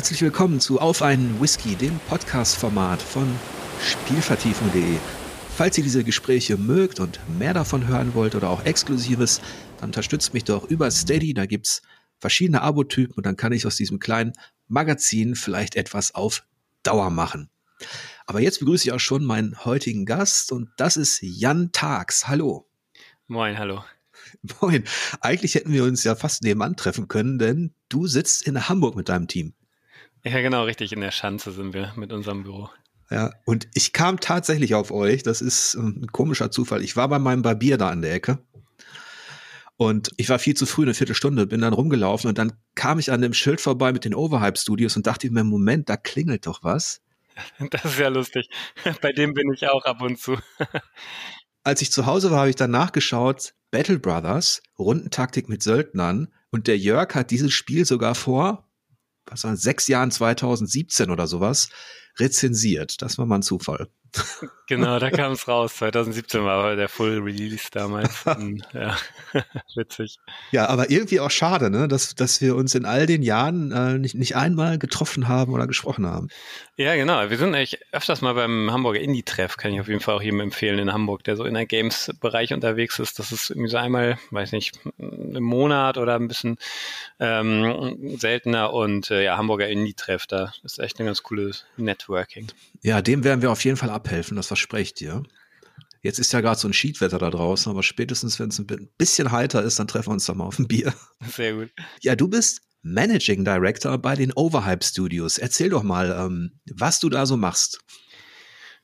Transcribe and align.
Herzlich 0.00 0.22
willkommen 0.22 0.60
zu 0.60 0.80
Auf 0.80 1.02
einen 1.02 1.42
Whisky, 1.42 1.74
dem 1.74 2.00
Podcast-Format 2.08 3.02
von 3.02 3.30
Spielvertiefung.de. 3.82 4.96
Falls 5.54 5.76
ihr 5.76 5.84
diese 5.84 6.04
Gespräche 6.04 6.56
mögt 6.56 7.00
und 7.00 7.20
mehr 7.38 7.52
davon 7.52 7.86
hören 7.86 8.14
wollt 8.14 8.34
oder 8.34 8.48
auch 8.48 8.64
Exklusives, 8.64 9.42
dann 9.76 9.90
unterstützt 9.90 10.32
mich 10.32 10.44
doch 10.44 10.64
über 10.64 10.90
Steady. 10.90 11.34
Da 11.34 11.44
gibt's 11.44 11.82
verschiedene 12.18 12.62
Abotypen 12.62 13.14
und 13.14 13.26
dann 13.26 13.36
kann 13.36 13.52
ich 13.52 13.66
aus 13.66 13.76
diesem 13.76 13.98
kleinen 13.98 14.32
Magazin 14.68 15.34
vielleicht 15.34 15.76
etwas 15.76 16.14
auf 16.14 16.46
Dauer 16.82 17.10
machen. 17.10 17.50
Aber 18.24 18.40
jetzt 18.40 18.60
begrüße 18.60 18.88
ich 18.88 18.92
auch 18.92 19.00
schon 19.00 19.22
meinen 19.22 19.66
heutigen 19.66 20.06
Gast 20.06 20.50
und 20.50 20.70
das 20.78 20.96
ist 20.96 21.18
Jan 21.20 21.72
Tags. 21.72 22.26
Hallo. 22.26 22.66
Moin, 23.26 23.58
hallo. 23.58 23.84
Moin. 24.62 24.82
Eigentlich 25.20 25.56
hätten 25.56 25.74
wir 25.74 25.84
uns 25.84 26.04
ja 26.04 26.14
fast 26.16 26.42
nebenan 26.42 26.74
treffen 26.74 27.06
können, 27.06 27.38
denn 27.38 27.74
du 27.90 28.06
sitzt 28.06 28.46
in 28.46 28.66
Hamburg 28.66 28.96
mit 28.96 29.10
deinem 29.10 29.28
Team. 29.28 29.52
Ja, 30.24 30.40
genau, 30.40 30.64
richtig. 30.64 30.92
In 30.92 31.00
der 31.00 31.10
Schanze 31.10 31.52
sind 31.52 31.72
wir 31.72 31.92
mit 31.96 32.12
unserem 32.12 32.44
Büro. 32.44 32.68
Ja, 33.10 33.32
und 33.44 33.68
ich 33.74 33.92
kam 33.92 34.20
tatsächlich 34.20 34.74
auf 34.74 34.92
euch. 34.92 35.22
Das 35.22 35.40
ist 35.40 35.74
ähm, 35.74 36.00
ein 36.02 36.06
komischer 36.08 36.50
Zufall. 36.50 36.82
Ich 36.82 36.96
war 36.96 37.08
bei 37.08 37.18
meinem 37.18 37.42
Barbier 37.42 37.76
da 37.76 37.90
an 37.90 38.02
der 38.02 38.14
Ecke. 38.14 38.38
Und 39.80 40.10
ich 40.18 40.28
war 40.28 40.38
viel 40.38 40.54
zu 40.54 40.66
früh, 40.66 40.82
eine 40.82 40.92
Viertelstunde, 40.92 41.46
bin 41.46 41.62
dann 41.62 41.72
rumgelaufen 41.72 42.28
und 42.28 42.36
dann 42.36 42.52
kam 42.74 42.98
ich 42.98 43.12
an 43.12 43.22
dem 43.22 43.32
Schild 43.32 43.62
vorbei 43.62 43.94
mit 43.94 44.04
den 44.04 44.14
Overhype 44.14 44.58
Studios 44.58 44.94
und 44.94 45.06
dachte 45.06 45.30
mir, 45.30 45.42
Moment, 45.42 45.88
da 45.88 45.96
klingelt 45.96 46.46
doch 46.46 46.62
was. 46.62 47.00
Das 47.70 47.86
ist 47.86 47.98
ja 47.98 48.08
lustig. 48.08 48.50
Bei 49.00 49.12
dem 49.12 49.32
bin 49.32 49.50
ich 49.54 49.66
auch 49.70 49.86
ab 49.86 50.02
und 50.02 50.18
zu. 50.18 50.36
Als 51.64 51.80
ich 51.80 51.90
zu 51.90 52.04
Hause 52.04 52.30
war, 52.30 52.40
habe 52.40 52.50
ich 52.50 52.56
dann 52.56 52.70
nachgeschaut, 52.70 53.54
Battle 53.70 53.98
Brothers, 53.98 54.62
Rundentaktik 54.78 55.48
mit 55.48 55.62
Söldnern 55.62 56.28
und 56.50 56.66
der 56.66 56.76
Jörg 56.76 57.14
hat 57.14 57.30
dieses 57.30 57.52
Spiel 57.52 57.86
sogar 57.86 58.14
vor, 58.14 58.68
was 59.26 59.44
war 59.44 59.56
sechs 59.56 59.88
Jahren 59.88 60.10
2017 60.10 61.10
oder 61.10 61.26
sowas 61.26 61.68
rezensiert. 62.20 63.02
Das 63.02 63.18
war 63.18 63.26
mal 63.26 63.36
ein 63.36 63.42
Zufall. 63.42 63.88
Genau, 64.66 64.98
da 64.98 65.10
kam 65.10 65.32
es 65.32 65.46
raus. 65.48 65.76
2017 65.76 66.44
war 66.44 66.76
der 66.76 66.88
Full 66.88 67.20
Release 67.20 67.68
damals. 67.70 68.24
ja, 68.74 68.96
witzig. 69.74 70.18
Ja, 70.50 70.68
aber 70.68 70.90
irgendwie 70.90 71.20
auch 71.20 71.30
schade, 71.30 71.70
ne, 71.70 71.88
dass, 71.88 72.14
dass 72.14 72.40
wir 72.40 72.56
uns 72.56 72.74
in 72.74 72.84
all 72.84 73.06
den 73.06 73.22
Jahren 73.22 73.72
äh, 73.72 73.98
nicht, 73.98 74.14
nicht 74.14 74.36
einmal 74.36 74.78
getroffen 74.78 75.28
haben 75.28 75.52
oder 75.52 75.66
gesprochen 75.66 76.06
haben. 76.06 76.28
Ja, 76.76 76.94
genau. 76.94 77.28
Wir 77.30 77.36
sind 77.36 77.54
eigentlich 77.54 77.80
öfters 77.92 78.20
mal 78.20 78.34
beim 78.34 78.70
Hamburger 78.70 79.00
Indie-Treff, 79.00 79.56
kann 79.56 79.72
ich 79.72 79.80
auf 79.80 79.88
jeden 79.88 80.00
Fall 80.00 80.16
auch 80.16 80.22
jedem 80.22 80.40
empfehlen 80.40 80.78
in 80.78 80.92
Hamburg, 80.92 81.24
der 81.24 81.36
so 81.36 81.44
in 81.44 81.54
der 81.54 81.66
Games-Bereich 81.66 82.52
unterwegs 82.52 82.98
ist. 82.98 83.18
Das 83.18 83.32
ist 83.32 83.50
irgendwie 83.50 83.70
so 83.70 83.76
einmal, 83.76 84.18
weiß 84.30 84.52
nicht, 84.52 84.78
im 84.98 85.42
Monat 85.42 85.98
oder 85.98 86.14
ein 86.14 86.28
bisschen 86.28 86.56
ähm, 87.18 88.16
seltener 88.18 88.72
und 88.72 89.10
äh, 89.10 89.24
ja, 89.24 89.36
Hamburger 89.36 89.68
Indie-Treff, 89.68 90.26
da 90.26 90.52
ist 90.62 90.78
echt 90.78 90.98
ein 91.00 91.06
ganz 91.06 91.22
cooles 91.22 91.66
Networking. 92.10 92.48
Ja, 92.82 93.02
dem 93.02 93.24
werden 93.24 93.42
wir 93.42 93.50
auf 93.50 93.64
jeden 93.64 93.76
Fall 93.76 93.90
abhelfen, 93.90 94.36
das 94.36 94.48
verspreche 94.48 94.82
ich 94.82 94.94
dir. 94.94 95.22
Jetzt 96.02 96.18
ist 96.18 96.32
ja 96.32 96.40
gerade 96.40 96.58
so 96.58 96.66
ein 96.66 96.72
Schiedwetter 96.72 97.18
da 97.18 97.30
draußen, 97.30 97.70
aber 97.70 97.82
spätestens, 97.82 98.38
wenn 98.38 98.48
es 98.48 98.58
ein 98.58 98.88
bisschen 98.96 99.32
heiter 99.32 99.62
ist, 99.62 99.78
dann 99.78 99.86
treffen 99.86 100.08
wir 100.08 100.14
uns 100.14 100.24
doch 100.24 100.34
mal 100.34 100.44
auf 100.44 100.58
ein 100.58 100.66
Bier. 100.66 100.94
Sehr 101.28 101.54
gut. 101.54 101.70
Ja, 102.00 102.16
du 102.16 102.26
bist 102.28 102.62
Managing 102.82 103.44
Director 103.44 103.98
bei 103.98 104.16
den 104.16 104.32
Overhype 104.32 104.82
Studios. 104.82 105.36
Erzähl 105.36 105.68
doch 105.68 105.82
mal, 105.82 106.10
ähm, 106.18 106.52
was 106.72 107.00
du 107.00 107.10
da 107.10 107.26
so 107.26 107.36
machst. 107.36 107.80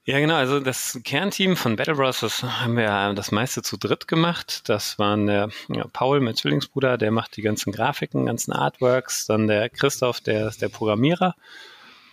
Ja, 0.05 0.21
genau. 0.21 0.37
Also 0.37 0.61
das 0.61 1.01
Kernteam 1.03 1.57
von 1.57 1.75
Battle 1.75 1.95
Bros, 1.95 2.21
das 2.21 2.43
haben 2.43 2.77
wir 2.77 3.15
das 3.15 3.33
meiste 3.33 3.63
zu 3.63 3.79
dritt 3.79 4.07
gemacht. 4.07 4.69
Das 4.69 4.99
waren 4.99 5.27
der 5.27 5.49
ja, 5.69 5.87
Paul, 5.93 6.21
mein 6.21 6.37
Zwillingsbruder, 6.37 6.99
der 6.99 7.11
macht 7.11 7.37
die 7.37 7.43
ganzen 7.43 7.73
Grafiken, 7.73 8.27
ganzen 8.27 8.53
Artworks. 8.53 9.27
Dann 9.27 9.49
der 9.49 9.71
Christoph, 9.71 10.21
der 10.21 10.49
ist 10.49 10.61
der 10.61 10.69
Programmierer. 10.69 11.35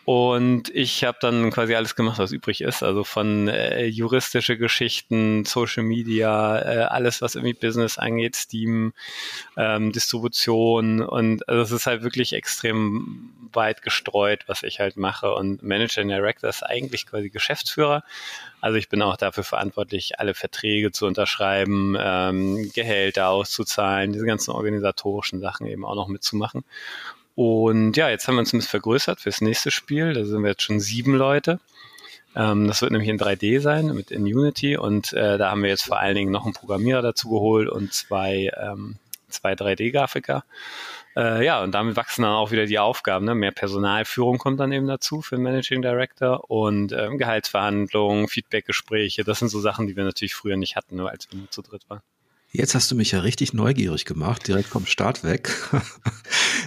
Und 0.05 0.69
ich 0.69 1.05
habe 1.05 1.17
dann 1.21 1.49
quasi 1.51 1.75
alles 1.75 1.95
gemacht, 1.95 2.19
was 2.19 2.33
übrig 2.33 2.59
ist. 2.61 2.83
Also 2.83 3.05
von 3.05 3.47
äh, 3.47 3.85
juristische 3.85 4.57
Geschichten, 4.57 5.45
Social 5.45 5.83
Media, 5.83 6.59
äh, 6.59 6.83
alles, 6.83 7.21
was 7.21 7.35
irgendwie 7.35 7.53
Business 7.53 7.97
angeht, 7.97 8.35
Steam, 8.35 8.93
ähm, 9.55 9.93
Distribution. 9.93 11.01
Und 11.01 11.47
also 11.47 11.61
es 11.61 11.71
ist 11.71 11.87
halt 11.87 12.03
wirklich 12.03 12.33
extrem 12.33 13.31
weit 13.53 13.81
gestreut, 13.81 14.43
was 14.47 14.63
ich 14.63 14.81
halt 14.81 14.97
mache. 14.97 15.33
Und 15.33 15.63
Manager 15.63 16.03
Director 16.03 16.49
ist 16.49 16.63
eigentlich 16.63 17.05
quasi 17.05 17.29
Geschäftsführer. 17.29 18.03
Also 18.59 18.77
ich 18.77 18.89
bin 18.89 19.01
auch 19.01 19.15
dafür 19.15 19.43
verantwortlich, 19.43 20.19
alle 20.19 20.33
Verträge 20.33 20.91
zu 20.91 21.05
unterschreiben, 21.05 21.95
ähm, 21.97 22.71
Gehälter 22.73 23.29
auszuzahlen, 23.29 24.11
diese 24.11 24.25
ganzen 24.25 24.51
organisatorischen 24.51 25.39
Sachen 25.39 25.67
eben 25.67 25.85
auch 25.85 25.95
noch 25.95 26.07
mitzumachen. 26.09 26.65
Und 27.35 27.97
ja, 27.97 28.09
jetzt 28.09 28.27
haben 28.27 28.35
wir 28.35 28.41
uns 28.41 28.53
ein 28.53 28.59
bisschen 28.59 28.69
vergrößert 28.69 29.19
fürs 29.19 29.41
nächste 29.41 29.71
Spiel. 29.71 30.13
Da 30.13 30.23
sind 30.23 30.43
wir 30.43 30.51
jetzt 30.51 30.61
schon 30.61 30.79
sieben 30.79 31.15
Leute. 31.15 31.59
Ähm, 32.35 32.67
das 32.67 32.81
wird 32.81 32.91
nämlich 32.91 33.09
in 33.09 33.19
3D 33.19 33.59
sein 33.59 33.87
mit 33.87 34.11
in 34.11 34.23
Unity 34.23 34.77
und 34.77 35.13
äh, 35.13 35.37
da 35.37 35.51
haben 35.51 35.63
wir 35.63 35.69
jetzt 35.69 35.85
vor 35.85 35.99
allen 35.99 36.15
Dingen 36.15 36.31
noch 36.31 36.45
einen 36.45 36.53
Programmierer 36.53 37.01
dazu 37.01 37.29
geholt 37.29 37.69
und 37.69 37.93
zwei, 37.93 38.51
ähm, 38.57 38.97
zwei 39.29 39.53
3D-Grafiker. 39.53 40.43
Äh, 41.15 41.45
ja, 41.45 41.61
und 41.61 41.73
damit 41.73 41.95
wachsen 41.95 42.23
dann 42.23 42.31
auch 42.31 42.51
wieder 42.51 42.65
die 42.65 42.79
Aufgaben. 42.79 43.25
Ne? 43.25 43.35
Mehr 43.35 43.51
Personalführung 43.51 44.39
kommt 44.39 44.59
dann 44.59 44.71
eben 44.71 44.87
dazu 44.87 45.21
für 45.21 45.35
den 45.35 45.43
Managing 45.43 45.83
Director 45.83 46.49
und 46.49 46.91
ähm, 46.91 47.19
Gehaltsverhandlungen, 47.19 48.27
Feedbackgespräche. 48.27 49.23
Das 49.23 49.39
sind 49.39 49.49
so 49.49 49.59
Sachen, 49.59 49.87
die 49.87 49.95
wir 49.95 50.03
natürlich 50.03 50.33
früher 50.33 50.57
nicht 50.57 50.75
hatten, 50.75 50.95
nur 50.95 51.11
als 51.11 51.31
wir 51.31 51.37
nur 51.37 51.51
zu 51.51 51.61
dritt 51.61 51.87
waren. 51.87 52.01
Jetzt 52.55 52.75
hast 52.75 52.91
du 52.91 52.95
mich 52.95 53.11
ja 53.11 53.21
richtig 53.21 53.53
neugierig 53.53 54.05
gemacht, 54.05 54.47
direkt 54.47 54.69
vom 54.69 54.85
Start 54.85 55.23
weg. 55.23 55.49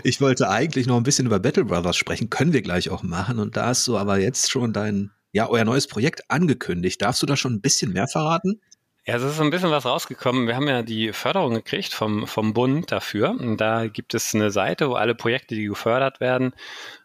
Ich 0.03 0.21
wollte 0.21 0.49
eigentlich 0.51 0.87
noch 0.87 0.99
ein 0.99 1.03
bisschen 1.03 1.27
über 1.27 1.41
Battle 1.41 1.65
Brothers 1.65 1.97
sprechen, 1.97 2.31
können 2.31 2.53
wir 2.53 2.63
gleich 2.63 2.91
auch 2.91 3.03
machen. 3.03 3.41
Und 3.41 3.57
da 3.57 3.67
hast 3.67 3.89
du 3.89 3.97
aber 3.97 4.19
jetzt 4.19 4.51
schon 4.51 4.73
dein, 4.73 5.11
ja, 5.33 5.49
euer 5.49 5.65
neues 5.65 5.89
Projekt 5.89 6.31
angekündigt. 6.31 7.03
Darfst 7.03 7.23
du 7.23 7.27
da 7.27 7.37
schon 7.37 7.55
ein 7.55 7.61
bisschen 7.61 7.93
mehr 7.93 8.07
verraten? 8.07 8.61
Ja, 9.05 9.17
es 9.17 9.23
ist 9.23 9.41
ein 9.41 9.51
bisschen 9.51 9.71
was 9.71 9.85
rausgekommen. 9.85 10.47
Wir 10.47 10.55
haben 10.55 10.69
ja 10.69 10.83
die 10.83 11.13
Förderung 11.13 11.55
gekriegt 11.55 11.93
vom, 11.93 12.27
vom 12.27 12.53
Bund 12.53 12.93
dafür. 12.93 13.31
Und 13.31 13.57
da 13.57 13.87
gibt 13.87 14.15
es 14.15 14.35
eine 14.35 14.51
Seite, 14.51 14.91
wo 14.91 14.95
alle 14.95 15.15
Projekte, 15.15 15.55
die 15.55 15.67
gefördert 15.67 16.21
werden, 16.21 16.55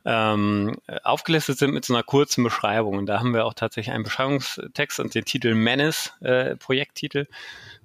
ähm, 0.05 0.75
aufgelistet 1.03 1.57
sind 1.59 1.73
mit 1.73 1.85
so 1.85 1.93
einer 1.93 2.03
kurzen 2.03 2.43
Beschreibung. 2.43 2.97
Und 2.97 3.05
da 3.05 3.19
haben 3.19 3.33
wir 3.33 3.45
auch 3.45 3.53
tatsächlich 3.53 3.93
einen 3.93 4.03
Beschreibungstext 4.03 4.99
und 4.99 5.15
den 5.15 5.25
Titel 5.25 5.53
Menace, 5.55 6.13
äh, 6.21 6.55
Projekttitel. 6.55 7.27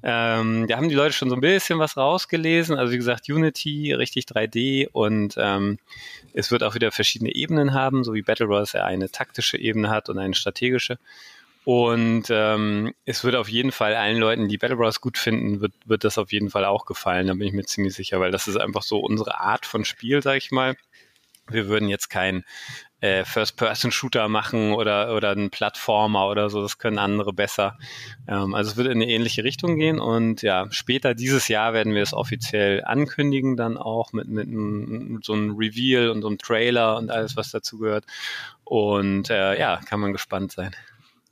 Ähm, 0.02 0.66
da 0.68 0.76
haben 0.76 0.88
die 0.88 0.94
Leute 0.94 1.14
schon 1.14 1.30
so 1.30 1.36
ein 1.36 1.40
bisschen 1.40 1.78
was 1.78 1.96
rausgelesen. 1.96 2.76
Also 2.76 2.92
wie 2.92 2.98
gesagt, 2.98 3.28
Unity, 3.28 3.92
richtig 3.92 4.26
3D 4.26 4.88
und 4.92 5.34
ähm, 5.38 5.78
es 6.32 6.50
wird 6.50 6.62
auch 6.62 6.74
wieder 6.74 6.92
verschiedene 6.92 7.34
Ebenen 7.34 7.72
haben, 7.74 8.04
so 8.04 8.14
wie 8.14 8.22
Battle 8.22 8.46
Royale 8.46 8.84
eine 8.84 9.10
taktische 9.10 9.58
Ebene 9.58 9.88
hat 9.88 10.08
und 10.08 10.18
eine 10.18 10.34
strategische. 10.34 10.98
Und 11.64 12.26
ähm, 12.30 12.94
es 13.06 13.24
wird 13.24 13.34
auf 13.34 13.48
jeden 13.48 13.72
Fall 13.72 13.96
allen 13.96 14.18
Leuten, 14.18 14.46
die 14.46 14.56
Battle 14.56 14.76
Bros 14.76 15.00
gut 15.00 15.18
finden, 15.18 15.60
wird, 15.60 15.72
wird 15.84 16.04
das 16.04 16.16
auf 16.16 16.30
jeden 16.30 16.48
Fall 16.48 16.64
auch 16.64 16.86
gefallen. 16.86 17.26
Da 17.26 17.32
bin 17.32 17.48
ich 17.48 17.52
mir 17.52 17.64
ziemlich 17.64 17.94
sicher, 17.94 18.20
weil 18.20 18.30
das 18.30 18.46
ist 18.46 18.56
einfach 18.56 18.82
so 18.82 19.00
unsere 19.00 19.40
Art 19.40 19.66
von 19.66 19.84
Spiel, 19.84 20.22
sag 20.22 20.36
ich 20.36 20.52
mal. 20.52 20.76
Wir 21.48 21.66
würden 21.66 21.88
jetzt 21.88 22.08
kein 22.08 22.44
äh, 23.06 23.24
First-Person-Shooter 23.24 24.28
machen 24.28 24.72
oder, 24.72 25.14
oder 25.14 25.30
einen 25.30 25.50
Plattformer 25.50 26.28
oder 26.28 26.50
so. 26.50 26.62
Das 26.62 26.78
können 26.78 26.98
andere 26.98 27.32
besser. 27.32 27.78
Ähm, 28.28 28.54
also 28.54 28.72
es 28.72 28.76
wird 28.76 28.88
in 28.88 29.02
eine 29.02 29.08
ähnliche 29.08 29.44
Richtung 29.44 29.76
gehen. 29.76 29.98
Und 29.98 30.42
ja, 30.42 30.66
später 30.70 31.14
dieses 31.14 31.48
Jahr 31.48 31.72
werden 31.72 31.94
wir 31.94 32.02
es 32.02 32.12
offiziell 32.12 32.84
ankündigen, 32.84 33.56
dann 33.56 33.76
auch 33.76 34.12
mit, 34.12 34.28
mit, 34.28 34.48
mit 34.48 35.24
so 35.24 35.32
einem 35.32 35.56
Reveal 35.56 36.10
und 36.10 36.22
so 36.22 36.28
einem 36.28 36.38
Trailer 36.38 36.96
und 36.96 37.10
alles, 37.10 37.36
was 37.36 37.50
dazu 37.50 37.78
gehört. 37.78 38.04
Und 38.64 39.30
äh, 39.30 39.58
ja, 39.58 39.80
kann 39.86 40.00
man 40.00 40.12
gespannt 40.12 40.52
sein. 40.52 40.74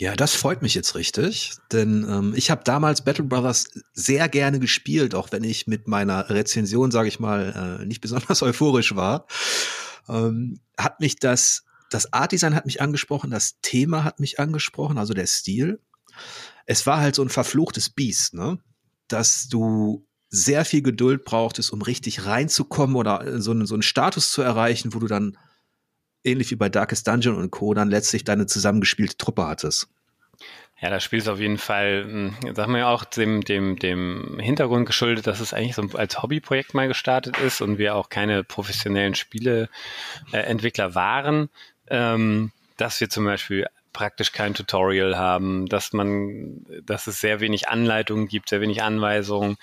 Ja, 0.01 0.17
das 0.17 0.35
freut 0.35 0.61
mich 0.61 0.75
jetzt 0.75 0.97
richtig, 0.97 1.53
denn 1.71 2.05
ähm, 2.09 2.35
ich 2.37 2.51
habe 2.51 2.63
damals 2.65 3.03
Battle 3.03 3.25
Brothers 3.25 3.69
sehr 3.93 4.29
gerne 4.29 4.59
gespielt, 4.59 5.15
auch 5.15 5.31
wenn 5.31 5.45
ich 5.45 5.69
mit 5.69 5.87
meiner 5.87 6.29
Rezension, 6.31 6.91
sage 6.91 7.09
ich 7.09 7.21
mal, 7.21 7.79
äh, 7.81 7.87
nicht 7.87 8.01
besonders 8.01 8.43
euphorisch 8.43 8.97
war. 8.97 9.27
Ähm, 10.09 10.61
hat 10.79 11.01
mich 11.01 11.17
das, 11.17 11.65
das 11.91 12.13
Art-Design 12.13 12.55
hat 12.55 12.67
mich 12.67 12.81
angesprochen, 12.81 13.31
das 13.31 13.61
Thema 13.63 14.05
hat 14.05 14.21
mich 14.21 14.41
angesprochen, 14.41 14.99
also 14.99 15.15
der 15.15 15.27
Stil. 15.27 15.81
Es 16.67 16.87
war 16.87 16.99
halt 17.01 17.15
so 17.15 17.23
ein 17.23 17.29
verfluchtes 17.29 17.91
Biest, 17.91 18.35
ne? 18.35 18.59
Dass 19.09 19.49
du 19.49 20.07
sehr 20.31 20.65
viel 20.65 20.83
Geduld 20.83 21.25
brauchtest, 21.25 21.73
um 21.73 21.83
richtig 21.83 22.27
reinzukommen 22.27 22.97
oder 22.97 23.41
so 23.41 23.53
einen, 23.53 23.67
so 23.67 23.75
einen 23.75 23.83
Status 23.83 24.31
zu 24.31 24.43
erreichen, 24.43 24.95
wo 24.95 24.99
du 24.99 25.07
dann 25.07 25.39
ähnlich 26.25 26.51
wie 26.51 26.57
bei 26.57 26.69
Darkest 26.69 27.07
Dungeon 27.07 27.37
und 27.37 27.51
Co. 27.51 27.75
dann 27.75 27.91
letztlich 27.91 28.25
deine 28.25 28.47
zusammengespielte 28.47 29.17
Truppe 29.17 29.47
hattest. 29.47 29.89
Ja, 30.81 30.91
das 30.91 31.05
Spiel 31.05 31.21
ist 31.21 31.29
auf 31.29 31.39
jeden 31.39 31.59
Fall, 31.59 32.05
hm, 32.05 32.55
sagen 32.55 32.73
wir 32.73 32.81
ja 32.81 32.89
auch, 32.89 33.05
dem, 33.05 33.43
dem, 33.43 33.79
dem 33.79 34.39
Hintergrund 34.41 34.87
geschuldet, 34.87 35.27
dass 35.27 35.41
es 35.41 35.55
eigentlich 35.55 35.77
so 35.77 35.89
als 35.97 36.23
Hobbyprojekt 36.23 36.75
mal 36.75 36.89
gestartet 36.89 37.39
ist 37.39 37.61
und 37.61 37.79
wir 37.79 37.95
auch 37.95 38.09
keine 38.09 38.45
professionellen 38.45 39.15
Spieleentwickler 39.15 40.87
äh, 40.87 40.95
waren, 40.95 41.49
ähm, 41.89 42.51
dass 42.77 43.01
wir 43.01 43.09
zum 43.09 43.25
Beispiel 43.25 43.67
praktisch 43.93 44.33
kein 44.33 44.53
Tutorial 44.53 45.17
haben, 45.17 45.67
dass 45.67 45.93
man, 45.93 46.67
dass 46.85 47.07
es 47.07 47.21
sehr 47.21 47.41
wenig 47.41 47.69
Anleitungen 47.69 48.27
gibt, 48.27 48.51
sehr 48.51 48.61
wenig 48.61 48.83
Anweisungen, 48.83 49.57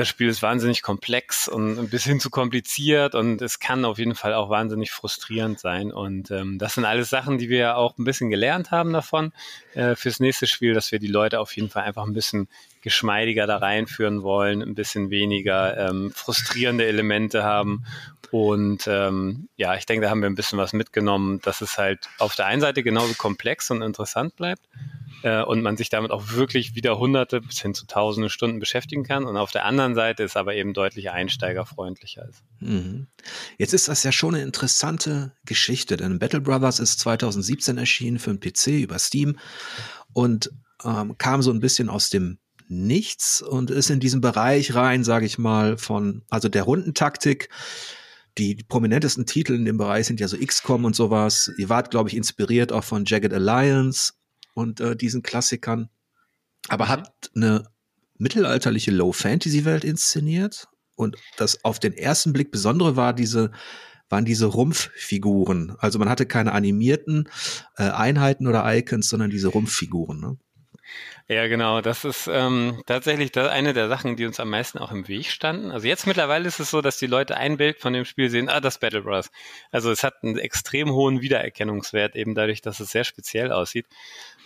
das 0.00 0.08
Spiel 0.08 0.28
ist 0.28 0.40
wahnsinnig 0.40 0.80
komplex 0.80 1.46
und 1.46 1.78
ein 1.78 1.90
bisschen 1.90 2.20
zu 2.20 2.30
kompliziert 2.30 3.14
und 3.14 3.42
es 3.42 3.58
kann 3.58 3.84
auf 3.84 3.98
jeden 3.98 4.14
Fall 4.14 4.32
auch 4.32 4.48
wahnsinnig 4.48 4.90
frustrierend 4.92 5.60
sein. 5.60 5.92
Und 5.92 6.30
ähm, 6.30 6.58
das 6.58 6.74
sind 6.74 6.86
alles 6.86 7.10
Sachen, 7.10 7.36
die 7.36 7.50
wir 7.50 7.76
auch 7.76 7.98
ein 7.98 8.04
bisschen 8.04 8.30
gelernt 8.30 8.70
haben 8.70 8.94
davon 8.94 9.34
äh, 9.74 9.94
fürs 9.96 10.18
nächste 10.18 10.46
Spiel, 10.46 10.72
dass 10.72 10.90
wir 10.90 11.00
die 11.00 11.06
Leute 11.06 11.38
auf 11.38 11.54
jeden 11.54 11.68
Fall 11.68 11.82
einfach 11.82 12.06
ein 12.06 12.14
bisschen 12.14 12.48
geschmeidiger 12.80 13.46
da 13.46 13.58
reinführen 13.58 14.22
wollen, 14.22 14.62
ein 14.62 14.74
bisschen 14.74 15.10
weniger 15.10 15.76
ähm, 15.90 16.12
frustrierende 16.14 16.86
Elemente 16.86 17.44
haben. 17.44 17.84
Und 18.30 18.86
ähm, 18.86 19.50
ja, 19.56 19.74
ich 19.74 19.84
denke, 19.84 20.04
da 20.04 20.10
haben 20.10 20.22
wir 20.22 20.30
ein 20.30 20.34
bisschen 20.34 20.58
was 20.58 20.72
mitgenommen, 20.72 21.42
dass 21.42 21.60
es 21.60 21.76
halt 21.76 22.08
auf 22.16 22.36
der 22.36 22.46
einen 22.46 22.62
Seite 22.62 22.82
genauso 22.82 23.12
komplex 23.18 23.70
und 23.70 23.82
interessant 23.82 24.34
bleibt 24.36 24.66
äh, 25.22 25.42
und 25.42 25.62
man 25.62 25.76
sich 25.76 25.88
damit 25.88 26.10
auch 26.10 26.32
wirklich 26.32 26.74
wieder 26.74 26.98
hunderte 26.98 27.40
bis 27.40 27.60
hin 27.60 27.74
zu 27.74 27.86
tausende 27.86 28.30
Stunden 28.30 28.58
beschäftigen 28.58 29.04
kann. 29.04 29.24
Und 29.24 29.36
auf 29.36 29.50
der 29.50 29.64
anderen 29.64 29.94
Seite 29.94 30.22
ist 30.22 30.36
aber 30.36 30.54
eben 30.54 30.74
deutlich 30.74 31.10
einsteigerfreundlicher 31.10 32.28
ist. 32.28 32.42
Mhm. 32.60 33.08
Jetzt 33.58 33.74
ist 33.74 33.88
das 33.88 34.02
ja 34.02 34.12
schon 34.12 34.34
eine 34.34 34.44
interessante 34.44 35.32
Geschichte, 35.44 35.96
denn 35.96 36.18
Battle 36.18 36.40
Brothers 36.40 36.80
ist 36.80 37.00
2017 37.00 37.78
erschienen 37.78 38.18
für 38.18 38.34
den 38.34 38.40
PC 38.40 38.82
über 38.82 38.98
Steam 38.98 39.38
und 40.12 40.50
ähm, 40.84 41.16
kam 41.18 41.42
so 41.42 41.50
ein 41.50 41.60
bisschen 41.60 41.88
aus 41.88 42.10
dem 42.10 42.38
Nichts 42.72 43.42
und 43.42 43.68
ist 43.70 43.90
in 43.90 43.98
diesen 43.98 44.20
Bereich 44.20 44.76
rein, 44.76 45.02
sage 45.02 45.26
ich 45.26 45.38
mal, 45.38 45.76
von 45.76 46.22
also 46.30 46.48
der 46.48 46.62
Rundentaktik. 46.62 47.48
Die 48.38 48.54
prominentesten 48.54 49.26
Titel 49.26 49.54
in 49.54 49.64
dem 49.64 49.76
Bereich 49.76 50.06
sind 50.06 50.20
ja 50.20 50.28
so 50.28 50.36
XCOM 50.38 50.84
und 50.84 50.94
sowas. 50.94 51.50
Ihr 51.58 51.68
wart, 51.68 51.90
glaube 51.90 52.08
ich, 52.08 52.16
inspiriert 52.16 52.70
auch 52.70 52.84
von 52.84 53.04
Jagged 53.04 53.34
Alliance 53.34 54.12
und 54.60 54.80
äh, 54.80 54.96
diesen 54.96 55.22
Klassikern. 55.22 55.88
Aber 56.68 56.86
mhm. 56.86 56.88
habt 56.90 57.30
eine 57.34 57.64
mittelalterliche 58.18 58.90
Low-Fantasy-Welt 58.90 59.84
inszeniert. 59.84 60.68
Und 60.94 61.16
das 61.38 61.64
auf 61.64 61.80
den 61.80 61.94
ersten 61.94 62.32
Blick 62.32 62.52
Besondere 62.52 62.94
war 62.94 63.14
diese, 63.14 63.50
waren 64.10 64.26
diese 64.26 64.46
Rumpffiguren. 64.46 65.74
Also 65.78 65.98
man 65.98 66.10
hatte 66.10 66.26
keine 66.26 66.52
animierten 66.52 67.28
äh, 67.76 67.84
Einheiten 67.84 68.46
oder 68.46 68.64
Icons, 68.76 69.08
sondern 69.08 69.30
diese 69.30 69.48
Rumpffiguren. 69.48 70.20
Ne? 70.20 70.36
Ja, 71.28 71.46
genau. 71.46 71.80
Das 71.80 72.04
ist 72.04 72.28
ähm, 72.30 72.82
tatsächlich 72.86 73.36
eine 73.38 73.72
der 73.72 73.88
Sachen, 73.88 74.16
die 74.16 74.26
uns 74.26 74.40
am 74.40 74.50
meisten 74.50 74.78
auch 74.78 74.90
im 74.90 75.06
Weg 75.06 75.26
standen. 75.26 75.70
Also 75.70 75.86
jetzt 75.86 76.06
mittlerweile 76.06 76.48
ist 76.48 76.58
es 76.58 76.70
so, 76.70 76.80
dass 76.80 76.98
die 76.98 77.06
Leute 77.06 77.36
ein 77.36 77.56
Bild 77.56 77.78
von 77.78 77.92
dem 77.92 78.04
Spiel 78.04 78.30
sehen, 78.30 78.48
ah, 78.48 78.60
das 78.60 78.78
Battle 78.78 79.02
Bros. 79.02 79.30
Also 79.70 79.92
es 79.92 80.02
hat 80.02 80.14
einen 80.22 80.38
extrem 80.38 80.90
hohen 80.90 81.20
Wiedererkennungswert, 81.20 82.16
eben 82.16 82.34
dadurch, 82.34 82.62
dass 82.62 82.80
es 82.80 82.90
sehr 82.90 83.04
speziell 83.04 83.52
aussieht. 83.52 83.86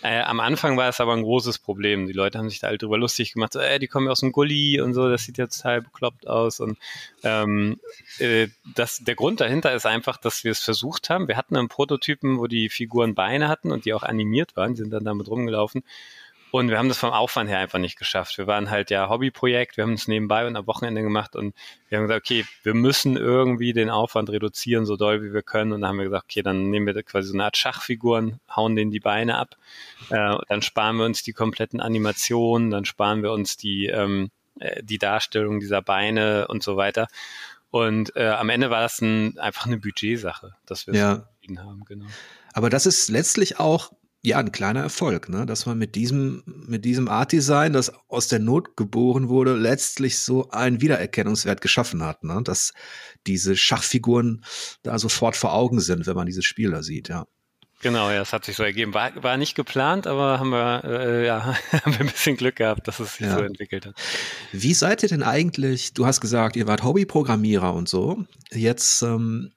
Äh, 0.01 0.21
am 0.21 0.39
Anfang 0.39 0.77
war 0.77 0.89
es 0.89 0.99
aber 0.99 1.13
ein 1.13 1.23
großes 1.23 1.59
Problem. 1.59 2.07
Die 2.07 2.13
Leute 2.13 2.37
haben 2.37 2.49
sich 2.49 2.59
da 2.59 2.67
halt 2.67 2.81
drüber 2.81 2.97
lustig 2.97 3.33
gemacht, 3.33 3.53
so, 3.53 3.59
äh, 3.59 3.79
die 3.79 3.87
kommen 3.87 4.07
aus 4.07 4.19
dem 4.19 4.31
Gully 4.31 4.79
und 4.79 4.93
so, 4.93 5.09
das 5.09 5.23
sieht 5.23 5.37
ja 5.37 5.47
total 5.47 5.81
bekloppt 5.81 6.27
aus. 6.27 6.59
Und 6.59 6.77
ähm, 7.23 7.79
äh, 8.19 8.47
das, 8.75 8.99
der 8.99 9.15
Grund 9.15 9.41
dahinter 9.41 9.73
ist 9.73 9.85
einfach, 9.85 10.17
dass 10.17 10.43
wir 10.43 10.51
es 10.51 10.59
versucht 10.59 11.09
haben. 11.09 11.27
Wir 11.27 11.37
hatten 11.37 11.55
einen 11.55 11.69
Prototypen, 11.69 12.37
wo 12.37 12.47
die 12.47 12.69
Figuren 12.69 13.15
Beine 13.15 13.47
hatten 13.47 13.71
und 13.71 13.85
die 13.85 13.93
auch 13.93 14.03
animiert 14.03 14.55
waren, 14.55 14.73
die 14.73 14.81
sind 14.81 14.91
dann 14.91 15.05
damit 15.05 15.27
rumgelaufen. 15.27 15.83
Und 16.55 16.69
wir 16.69 16.77
haben 16.77 16.87
das 16.87 16.99
vom 16.99 17.11
Aufwand 17.11 17.49
her 17.49 17.59
einfach 17.59 17.79
nicht 17.79 17.97
geschafft. 17.97 18.37
Wir 18.37 18.47
waren 18.47 18.71
halt 18.71 18.89
ja 18.89 19.09
Hobbyprojekt, 19.09 19.75
wir 19.75 19.83
haben 19.83 19.91
es 19.91 20.07
nebenbei 20.07 20.47
und 20.47 20.55
am 20.55 20.65
Wochenende 20.67 21.01
gemacht 21.01 21.35
und 21.35 21.53
wir 21.89 21.97
haben 21.97 22.05
gesagt, 22.05 22.25
okay, 22.25 22.45
wir 22.63 22.73
müssen 22.73 23.17
irgendwie 23.17 23.73
den 23.73 23.89
Aufwand 23.89 24.29
reduzieren, 24.29 24.85
so 24.85 24.95
doll 24.95 25.21
wie 25.21 25.33
wir 25.33 25.41
können. 25.41 25.73
Und 25.73 25.81
dann 25.81 25.89
haben 25.89 25.97
wir 25.97 26.05
gesagt, 26.05 26.27
okay, 26.29 26.43
dann 26.43 26.69
nehmen 26.69 26.85
wir 26.85 27.03
quasi 27.03 27.27
so 27.27 27.33
eine 27.33 27.43
Art 27.43 27.57
Schachfiguren, 27.57 28.39
hauen 28.55 28.77
denen 28.77 28.89
die 28.89 29.01
Beine 29.01 29.37
ab, 29.37 29.57
äh, 30.11 30.37
dann 30.47 30.61
sparen 30.61 30.95
wir 30.95 31.03
uns 31.03 31.23
die 31.23 31.33
kompletten 31.33 31.81
Animationen, 31.81 32.71
dann 32.71 32.85
sparen 32.85 33.21
wir 33.21 33.33
uns 33.33 33.57
die, 33.57 33.87
ähm, 33.87 34.31
äh, 34.61 34.81
die 34.81 34.97
Darstellung 34.97 35.59
dieser 35.59 35.81
Beine 35.81 36.47
und 36.47 36.63
so 36.63 36.77
weiter. 36.77 37.07
Und 37.69 38.15
äh, 38.15 38.29
am 38.29 38.47
Ende 38.47 38.69
war 38.69 38.79
das 38.79 39.01
ein, 39.01 39.37
einfach 39.39 39.65
eine 39.65 39.77
Budgetsache, 39.77 40.55
dass 40.65 40.87
wir 40.87 40.93
ja. 40.93 41.27
haben, 41.57 41.83
genau. 41.85 42.05
Aber 42.53 42.69
das 42.69 42.85
ist 42.85 43.09
letztlich 43.09 43.59
auch 43.59 43.91
ja, 44.25 44.37
ein 44.37 44.51
kleiner 44.51 44.81
Erfolg, 44.81 45.29
ne? 45.29 45.45
dass 45.45 45.65
man 45.65 45.77
mit 45.77 45.95
diesem, 45.95 46.43
mit 46.45 46.85
diesem 46.85 47.07
Art 47.07 47.31
Design, 47.31 47.73
das 47.73 47.91
aus 48.07 48.27
der 48.27 48.39
Not 48.39 48.75
geboren 48.75 49.29
wurde, 49.29 49.55
letztlich 49.55 50.19
so 50.19 50.49
einen 50.49 50.81
Wiedererkennungswert 50.81 51.61
geschaffen 51.61 52.03
hat, 52.03 52.23
ne? 52.23 52.41
dass 52.43 52.73
diese 53.27 53.55
Schachfiguren 53.55 54.43
da 54.83 54.99
sofort 54.99 55.35
vor 55.35 55.53
Augen 55.53 55.79
sind, 55.79 56.07
wenn 56.07 56.15
man 56.15 56.25
diese 56.25 56.43
Spieler 56.43 56.83
sieht, 56.83 57.09
ja. 57.09 57.25
Genau, 57.81 58.09
ja, 58.09 58.21
es 58.21 58.33
hat 58.33 58.45
sich 58.45 58.55
so 58.55 58.63
ergeben. 58.63 58.93
War, 58.93 59.11
war 59.21 59.37
nicht 59.37 59.53
geplant, 59.53 60.07
aber 60.07 60.39
haben 60.39 60.49
wir, 60.49 60.83
äh, 60.85 61.25
ja, 61.25 61.45
haben 61.71 61.93
wir 61.93 61.99
ein 61.99 62.07
bisschen 62.07 62.35
Glück 62.37 62.55
gehabt, 62.55 62.87
dass 62.87 62.99
es 62.99 63.17
sich 63.17 63.27
ja. 63.27 63.35
so 63.35 63.43
entwickelt 63.43 63.85
hat. 63.85 63.95
Wie 64.51 64.73
seid 64.73 65.03
ihr 65.03 65.09
denn 65.09 65.21
eigentlich, 65.21 65.93
du 65.93 66.05
hast 66.05 66.19
gesagt, 66.19 66.55
ihr 66.55 66.67
wart 66.67 66.83
Hobbyprogrammierer 66.83 67.73
und 67.73 67.87
so. 67.87 68.23
Jetzt 68.51 69.01
ähm, 69.03 69.51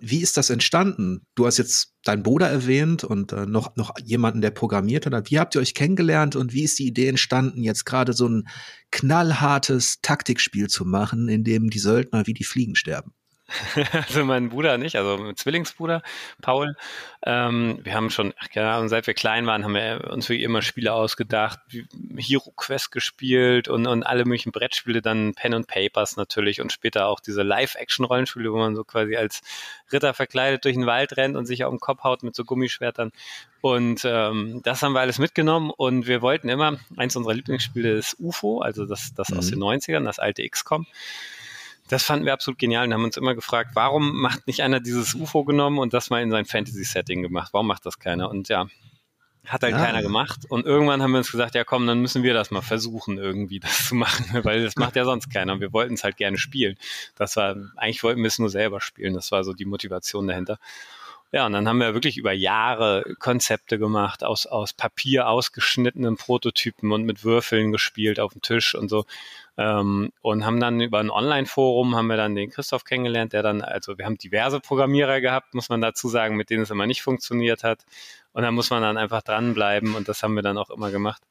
wie 0.00 0.20
ist 0.20 0.36
das 0.36 0.50
entstanden? 0.50 1.26
Du 1.34 1.46
hast 1.46 1.58
jetzt 1.58 1.94
deinen 2.04 2.22
Bruder 2.22 2.48
erwähnt 2.48 3.04
und 3.04 3.32
äh, 3.32 3.46
noch, 3.46 3.76
noch 3.76 3.92
jemanden, 4.02 4.40
der 4.40 4.50
programmiert 4.50 5.06
hat. 5.06 5.30
Wie 5.30 5.38
habt 5.38 5.54
ihr 5.54 5.60
euch 5.60 5.74
kennengelernt 5.74 6.36
und 6.36 6.52
wie 6.52 6.64
ist 6.64 6.78
die 6.78 6.86
Idee 6.86 7.08
entstanden, 7.08 7.62
jetzt 7.62 7.84
gerade 7.84 8.12
so 8.12 8.28
ein 8.28 8.48
knallhartes 8.90 10.00
Taktikspiel 10.00 10.68
zu 10.68 10.84
machen, 10.84 11.28
in 11.28 11.44
dem 11.44 11.70
die 11.70 11.78
Söldner 11.78 12.26
wie 12.26 12.34
die 12.34 12.44
Fliegen 12.44 12.74
sterben? 12.74 13.12
also 13.92 14.24
mein 14.24 14.48
Bruder 14.48 14.78
nicht, 14.78 14.96
also 14.96 15.18
mein 15.18 15.36
Zwillingsbruder 15.36 16.02
Paul. 16.40 16.76
Ähm, 17.22 17.80
wir 17.82 17.94
haben 17.94 18.10
schon, 18.10 18.32
ach, 18.38 18.48
keine 18.48 18.70
Ahnung, 18.70 18.88
seit 18.88 19.06
wir 19.06 19.14
klein 19.14 19.46
waren, 19.46 19.64
haben 19.64 19.74
wir 19.74 20.10
uns 20.10 20.28
wirklich 20.28 20.44
immer 20.44 20.62
Spiele 20.62 20.92
ausgedacht, 20.92 21.58
Hero 22.16 22.52
Quest 22.56 22.92
gespielt 22.92 23.68
und, 23.68 23.86
und 23.86 24.02
alle 24.04 24.24
möglichen 24.24 24.52
Brettspiele, 24.52 25.02
dann 25.02 25.34
Pen 25.34 25.54
and 25.54 25.66
Papers 25.66 26.16
natürlich 26.16 26.60
und 26.60 26.72
später 26.72 27.06
auch 27.06 27.20
diese 27.20 27.42
Live-Action-Rollenspiele, 27.42 28.52
wo 28.52 28.58
man 28.58 28.74
so 28.74 28.84
quasi 28.84 29.16
als 29.16 29.42
Ritter 29.92 30.14
verkleidet 30.14 30.64
durch 30.64 30.76
den 30.76 30.86
Wald 30.86 31.16
rennt 31.16 31.36
und 31.36 31.46
sich 31.46 31.64
auf 31.64 31.70
den 31.70 31.80
Kopf 31.80 32.04
haut 32.04 32.22
mit 32.22 32.34
so 32.34 32.44
Gummischwertern. 32.44 33.12
Und 33.60 34.02
ähm, 34.04 34.60
das 34.64 34.82
haben 34.82 34.92
wir 34.92 35.00
alles 35.00 35.18
mitgenommen 35.18 35.70
und 35.70 36.06
wir 36.06 36.22
wollten 36.22 36.48
immer, 36.48 36.78
eins 36.96 37.16
unserer 37.16 37.34
Lieblingsspiele 37.34 37.92
ist 37.92 38.16
UFO, 38.18 38.60
also 38.60 38.86
das, 38.86 39.12
das 39.14 39.28
mhm. 39.28 39.38
aus 39.38 39.48
den 39.48 39.58
90ern, 39.58 40.04
das 40.04 40.18
alte 40.18 40.48
XCOM. 40.48 40.86
Das 41.90 42.04
fanden 42.04 42.24
wir 42.24 42.32
absolut 42.32 42.58
genial 42.58 42.86
und 42.86 42.94
haben 42.94 43.04
uns 43.04 43.16
immer 43.16 43.34
gefragt, 43.34 43.72
warum 43.74 44.20
macht 44.20 44.46
nicht 44.46 44.62
einer 44.62 44.78
dieses 44.78 45.14
UFO 45.14 45.44
genommen 45.44 45.78
und 45.78 45.92
das 45.92 46.08
mal 46.08 46.22
in 46.22 46.30
sein 46.30 46.44
Fantasy-Setting 46.44 47.20
gemacht? 47.20 47.50
Warum 47.52 47.66
macht 47.66 47.84
das 47.84 47.98
keiner? 47.98 48.30
Und 48.30 48.48
ja, 48.48 48.66
hat 49.44 49.62
halt 49.62 49.74
ja. 49.74 49.84
keiner 49.84 50.00
gemacht. 50.00 50.46
Und 50.48 50.66
irgendwann 50.66 51.02
haben 51.02 51.10
wir 51.10 51.18
uns 51.18 51.32
gesagt, 51.32 51.56
ja 51.56 51.64
komm, 51.64 51.86
dann 51.86 52.00
müssen 52.00 52.22
wir 52.22 52.32
das 52.32 52.50
mal 52.52 52.62
versuchen, 52.62 53.18
irgendwie 53.18 53.58
das 53.58 53.88
zu 53.88 53.94
machen, 53.96 54.26
weil 54.44 54.62
das 54.62 54.76
macht 54.76 54.94
ja 54.94 55.04
sonst 55.04 55.30
keiner. 55.32 55.54
Und 55.54 55.60
wir 55.60 55.72
wollten 55.72 55.94
es 55.94 56.04
halt 56.04 56.16
gerne 56.16 56.38
spielen. 56.38 56.76
Das 57.16 57.36
war, 57.36 57.56
eigentlich 57.76 58.02
wollten 58.04 58.20
wir 58.20 58.28
es 58.28 58.38
nur 58.38 58.50
selber 58.50 58.80
spielen. 58.80 59.14
Das 59.14 59.32
war 59.32 59.42
so 59.42 59.52
die 59.52 59.64
Motivation 59.64 60.28
dahinter. 60.28 60.58
Ja, 61.32 61.46
und 61.46 61.52
dann 61.52 61.68
haben 61.68 61.78
wir 61.78 61.94
wirklich 61.94 62.18
über 62.18 62.32
Jahre 62.32 63.04
Konzepte 63.20 63.78
gemacht, 63.78 64.24
aus, 64.24 64.46
aus 64.46 64.72
Papier 64.72 65.28
ausgeschnittenen 65.28 66.16
Prototypen 66.16 66.90
und 66.90 67.04
mit 67.04 67.22
Würfeln 67.22 67.70
gespielt 67.70 68.18
auf 68.18 68.32
dem 68.32 68.42
Tisch 68.42 68.74
und 68.74 68.88
so. 68.88 69.04
Ähm, 69.60 70.10
und 70.22 70.46
haben 70.46 70.58
dann 70.58 70.80
über 70.80 71.00
ein 71.00 71.10
Online-Forum 71.10 71.94
haben 71.94 72.06
wir 72.06 72.16
dann 72.16 72.34
den 72.34 72.48
Christoph 72.48 72.84
kennengelernt, 72.84 73.34
der 73.34 73.42
dann, 73.42 73.60
also 73.60 73.98
wir 73.98 74.06
haben 74.06 74.16
diverse 74.16 74.58
Programmierer 74.58 75.20
gehabt, 75.20 75.52
muss 75.52 75.68
man 75.68 75.82
dazu 75.82 76.08
sagen, 76.08 76.36
mit 76.36 76.48
denen 76.48 76.62
es 76.62 76.70
immer 76.70 76.86
nicht 76.86 77.02
funktioniert 77.02 77.62
hat. 77.62 77.84
Und 78.32 78.42
da 78.42 78.52
muss 78.52 78.70
man 78.70 78.80
dann 78.80 78.96
einfach 78.96 79.20
dranbleiben 79.20 79.94
und 79.96 80.08
das 80.08 80.22
haben 80.22 80.32
wir 80.32 80.42
dann 80.42 80.56
auch 80.56 80.70
immer 80.70 80.90
gemacht. 80.90 81.22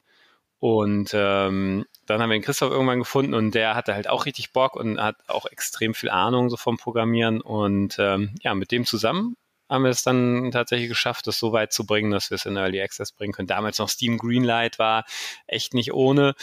Und 0.60 1.10
ähm, 1.12 1.86
dann 2.06 2.22
haben 2.22 2.30
wir 2.30 2.38
den 2.38 2.44
Christoph 2.44 2.70
irgendwann 2.70 3.00
gefunden 3.00 3.34
und 3.34 3.52
der 3.52 3.74
hatte 3.74 3.94
halt 3.94 4.08
auch 4.08 4.26
richtig 4.26 4.52
Bock 4.52 4.76
und 4.76 5.00
hat 5.00 5.16
auch 5.26 5.46
extrem 5.46 5.92
viel 5.92 6.10
Ahnung 6.10 6.50
so 6.50 6.56
vom 6.56 6.76
Programmieren. 6.76 7.40
Und 7.40 7.96
ähm, 7.98 8.36
ja, 8.42 8.54
mit 8.54 8.70
dem 8.70 8.86
zusammen 8.86 9.34
haben 9.70 9.84
wir 9.84 9.90
es 9.90 10.02
dann 10.02 10.50
tatsächlich 10.50 10.88
geschafft, 10.88 11.26
das 11.28 11.38
so 11.38 11.52
weit 11.52 11.72
zu 11.72 11.86
bringen, 11.86 12.10
dass 12.10 12.30
wir 12.30 12.34
es 12.34 12.44
in 12.44 12.56
Early 12.56 12.82
Access 12.82 13.12
bringen 13.12 13.32
können. 13.32 13.46
Damals 13.46 13.78
noch 13.78 13.88
Steam 13.88 14.18
Greenlight 14.18 14.78
war 14.80 15.04
echt 15.46 15.72
nicht 15.74 15.92
ohne, 15.92 16.34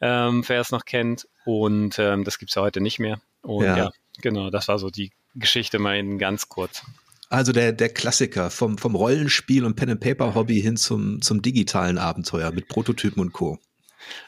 ähm, 0.00 0.44
wer 0.46 0.60
es 0.60 0.70
noch 0.70 0.84
kennt. 0.84 1.26
Und 1.46 1.98
ähm, 1.98 2.24
das 2.24 2.38
gibt's 2.38 2.54
ja 2.54 2.62
heute 2.62 2.82
nicht 2.82 2.98
mehr. 2.98 3.20
Und 3.40 3.64
ja. 3.64 3.76
ja, 3.76 3.90
genau, 4.20 4.50
das 4.50 4.68
war 4.68 4.78
so 4.78 4.90
die 4.90 5.12
Geschichte 5.34 5.78
mal 5.78 5.96
in 5.96 6.18
ganz 6.18 6.48
kurz. 6.48 6.82
Also 7.30 7.52
der, 7.52 7.72
der 7.72 7.88
Klassiker 7.88 8.50
vom, 8.50 8.76
vom 8.78 8.94
Rollenspiel 8.94 9.64
und 9.64 9.76
Pen-and-Paper-Hobby 9.76 10.60
hin 10.60 10.76
zum, 10.76 11.22
zum 11.22 11.42
digitalen 11.42 11.98
Abenteuer 11.98 12.52
mit 12.52 12.68
Prototypen 12.68 13.20
und 13.20 13.32
Co. 13.32 13.58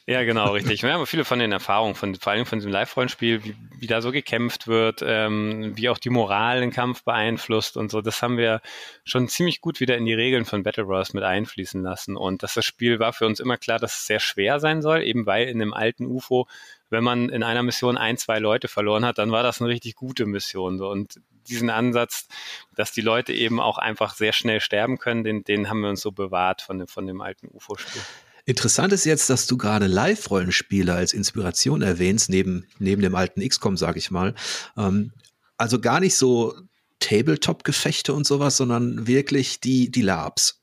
Ja, 0.07 0.23
genau, 0.23 0.53
richtig. 0.53 0.83
Wir 0.83 0.93
haben 0.93 1.07
viele 1.07 1.25
von 1.25 1.39
den 1.39 1.51
Erfahrungen, 1.51 1.95
von, 1.97 2.15
vor 2.15 2.33
allem 2.33 2.47
von 2.47 2.59
diesem 2.59 2.71
Live-Rollenspiel, 2.71 3.45
wie, 3.45 3.57
wie 3.79 3.87
da 3.87 4.01
so 4.01 4.13
gekämpft 4.13 4.69
wird, 4.69 5.03
ähm, 5.05 5.77
wie 5.77 5.89
auch 5.89 5.99
die 5.99 6.11
Moral 6.11 6.61
den 6.61 6.71
Kampf 6.71 7.03
beeinflusst 7.03 7.77
und 7.77 7.91
so. 7.91 8.01
Das 8.01 8.23
haben 8.23 8.37
wir 8.37 8.61
schon 9.05 9.29
ziemlich 9.29 9.61
gut 9.61 9.81
wieder 9.81 9.97
in 9.97 10.05
die 10.05 10.15
Regeln 10.15 10.45
von 10.45 10.63
Battle 10.63 10.85
Bros. 10.85 11.13
mit 11.13 11.25
einfließen 11.25 11.83
lassen. 11.83 12.17
Und 12.17 12.43
dass 12.43 12.55
das 12.55 12.65
Spiel 12.65 13.01
war 13.01 13.13
für 13.13 13.27
uns 13.27 13.41
immer 13.41 13.57
klar, 13.57 13.79
dass 13.79 13.99
es 13.99 14.07
sehr 14.07 14.21
schwer 14.21 14.61
sein 14.61 14.81
soll, 14.81 15.03
eben 15.03 15.27
weil 15.27 15.49
in 15.49 15.59
dem 15.59 15.75
alten 15.75 16.07
UFO, 16.07 16.47
wenn 16.89 17.03
man 17.03 17.29
in 17.29 17.43
einer 17.43 17.65
Mission 17.65 17.99
ein, 17.99 18.17
zwei 18.17 18.39
Leute 18.39 18.69
verloren 18.69 19.05
hat, 19.05 19.19
dann 19.19 19.33
war 19.33 19.43
das 19.43 19.61
eine 19.61 19.71
richtig 19.71 19.97
gute 19.97 20.25
Mission. 20.25 20.79
So. 20.79 20.89
Und 20.89 21.21
diesen 21.49 21.71
Ansatz, 21.71 22.29
dass 22.75 22.93
die 22.93 23.01
Leute 23.01 23.33
eben 23.33 23.61
auch 23.61 23.79
einfach 23.79 24.15
sehr 24.15 24.33
schnell 24.33 24.61
sterben 24.61 24.99
können, 24.99 25.25
den, 25.25 25.45
den 25.45 25.69
haben 25.69 25.81
wir 25.81 25.91
uns 25.91 26.01
so 26.01 26.13
bewahrt 26.13 26.63
von, 26.63 26.87
von 26.87 27.07
dem 27.07 27.21
alten 27.21 27.49
UFO-Spiel. 27.49 28.03
Interessant 28.49 28.93
ist 28.93 29.05
jetzt, 29.05 29.29
dass 29.29 29.49
du 29.49 29.59
gerade 29.59 29.89
Live-Rollenspiele 29.89 30.95
als 30.95 31.13
Inspiration 31.13 31.83
erwähnst, 31.83 32.31
neben, 32.31 32.67
neben 32.79 33.03
dem 33.03 33.17
alten 33.17 33.47
XCOM, 33.47 33.77
sag 33.77 33.97
ich 33.97 34.13
mal. 34.13 34.35
Ähm, 34.77 35.13
also 35.59 35.81
gar 35.81 35.99
nicht 35.99 36.15
so 36.15 36.55
Tabletop-Gefechte 37.01 38.15
und 38.15 38.25
sowas, 38.25 38.57
sondern 38.57 39.09
wirklich 39.09 39.61
die, 39.61 39.91
die 39.91 40.03
Labs. 40.03 40.63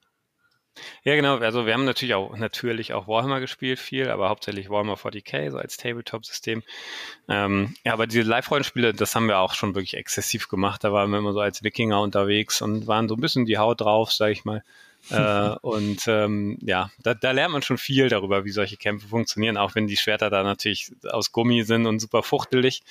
Ja, 1.04 1.16
genau. 1.16 1.38
Also 1.38 1.66
wir 1.66 1.74
haben 1.74 1.86
natürlich 1.86 2.16
auch 2.16 2.36
natürlich 2.36 2.94
auch 2.94 3.08
Warhammer 3.08 3.40
gespielt 3.42 3.80
viel, 3.80 4.10
aber 4.10 4.30
hauptsächlich 4.30 4.70
Warhammer 4.70 4.96
40k 4.96 5.52
so 5.52 5.58
als 5.58 5.76
Tabletop-System. 5.76 6.64
Ähm, 7.28 7.76
ja, 7.84 7.94
aber 7.94 8.08
diese 8.08 8.28
Live-Rollenspiele, 8.28 8.94
das 8.94 9.14
haben 9.14 9.28
wir 9.28 9.40
auch 9.40 9.54
schon 9.54 9.76
wirklich 9.76 9.96
exzessiv 9.96 10.48
gemacht. 10.48 10.84
Da 10.84 10.94
waren 10.94 11.12
wir 11.12 11.20
immer 11.20 11.34
so 11.34 11.42
als 11.42 11.64
Wikinger 11.64 12.02
unterwegs 12.02 12.62
und 12.62 12.88
waren 12.88 13.10
so 13.10 13.16
ein 13.16 13.22
bisschen 13.22 13.46
die 13.46 13.58
Haut 13.58 13.82
drauf, 13.82 14.12
sage 14.12 14.32
ich 14.32 14.46
mal. 14.46 14.64
Äh, 15.10 15.50
und 15.62 16.08
ähm, 16.08 16.58
ja, 16.62 16.90
da, 17.02 17.14
da 17.14 17.32
lernt 17.32 17.54
man 17.54 17.62
schon 17.62 17.78
viel 17.78 18.10
darüber, 18.10 18.46
wie 18.46 18.52
solche 18.52 18.78
Kämpfe 18.78 19.08
funktionieren, 19.08 19.58
auch 19.58 19.76
wenn 19.76 19.88
die 19.88 19.98
Schwerter 19.98 20.30
da 20.30 20.44
natürlich 20.44 20.92
aus 21.10 21.32
Gummi 21.32 21.64
sind 21.64 21.86
und 21.86 22.00
super 22.00 22.24
fuchtelig 22.24 22.84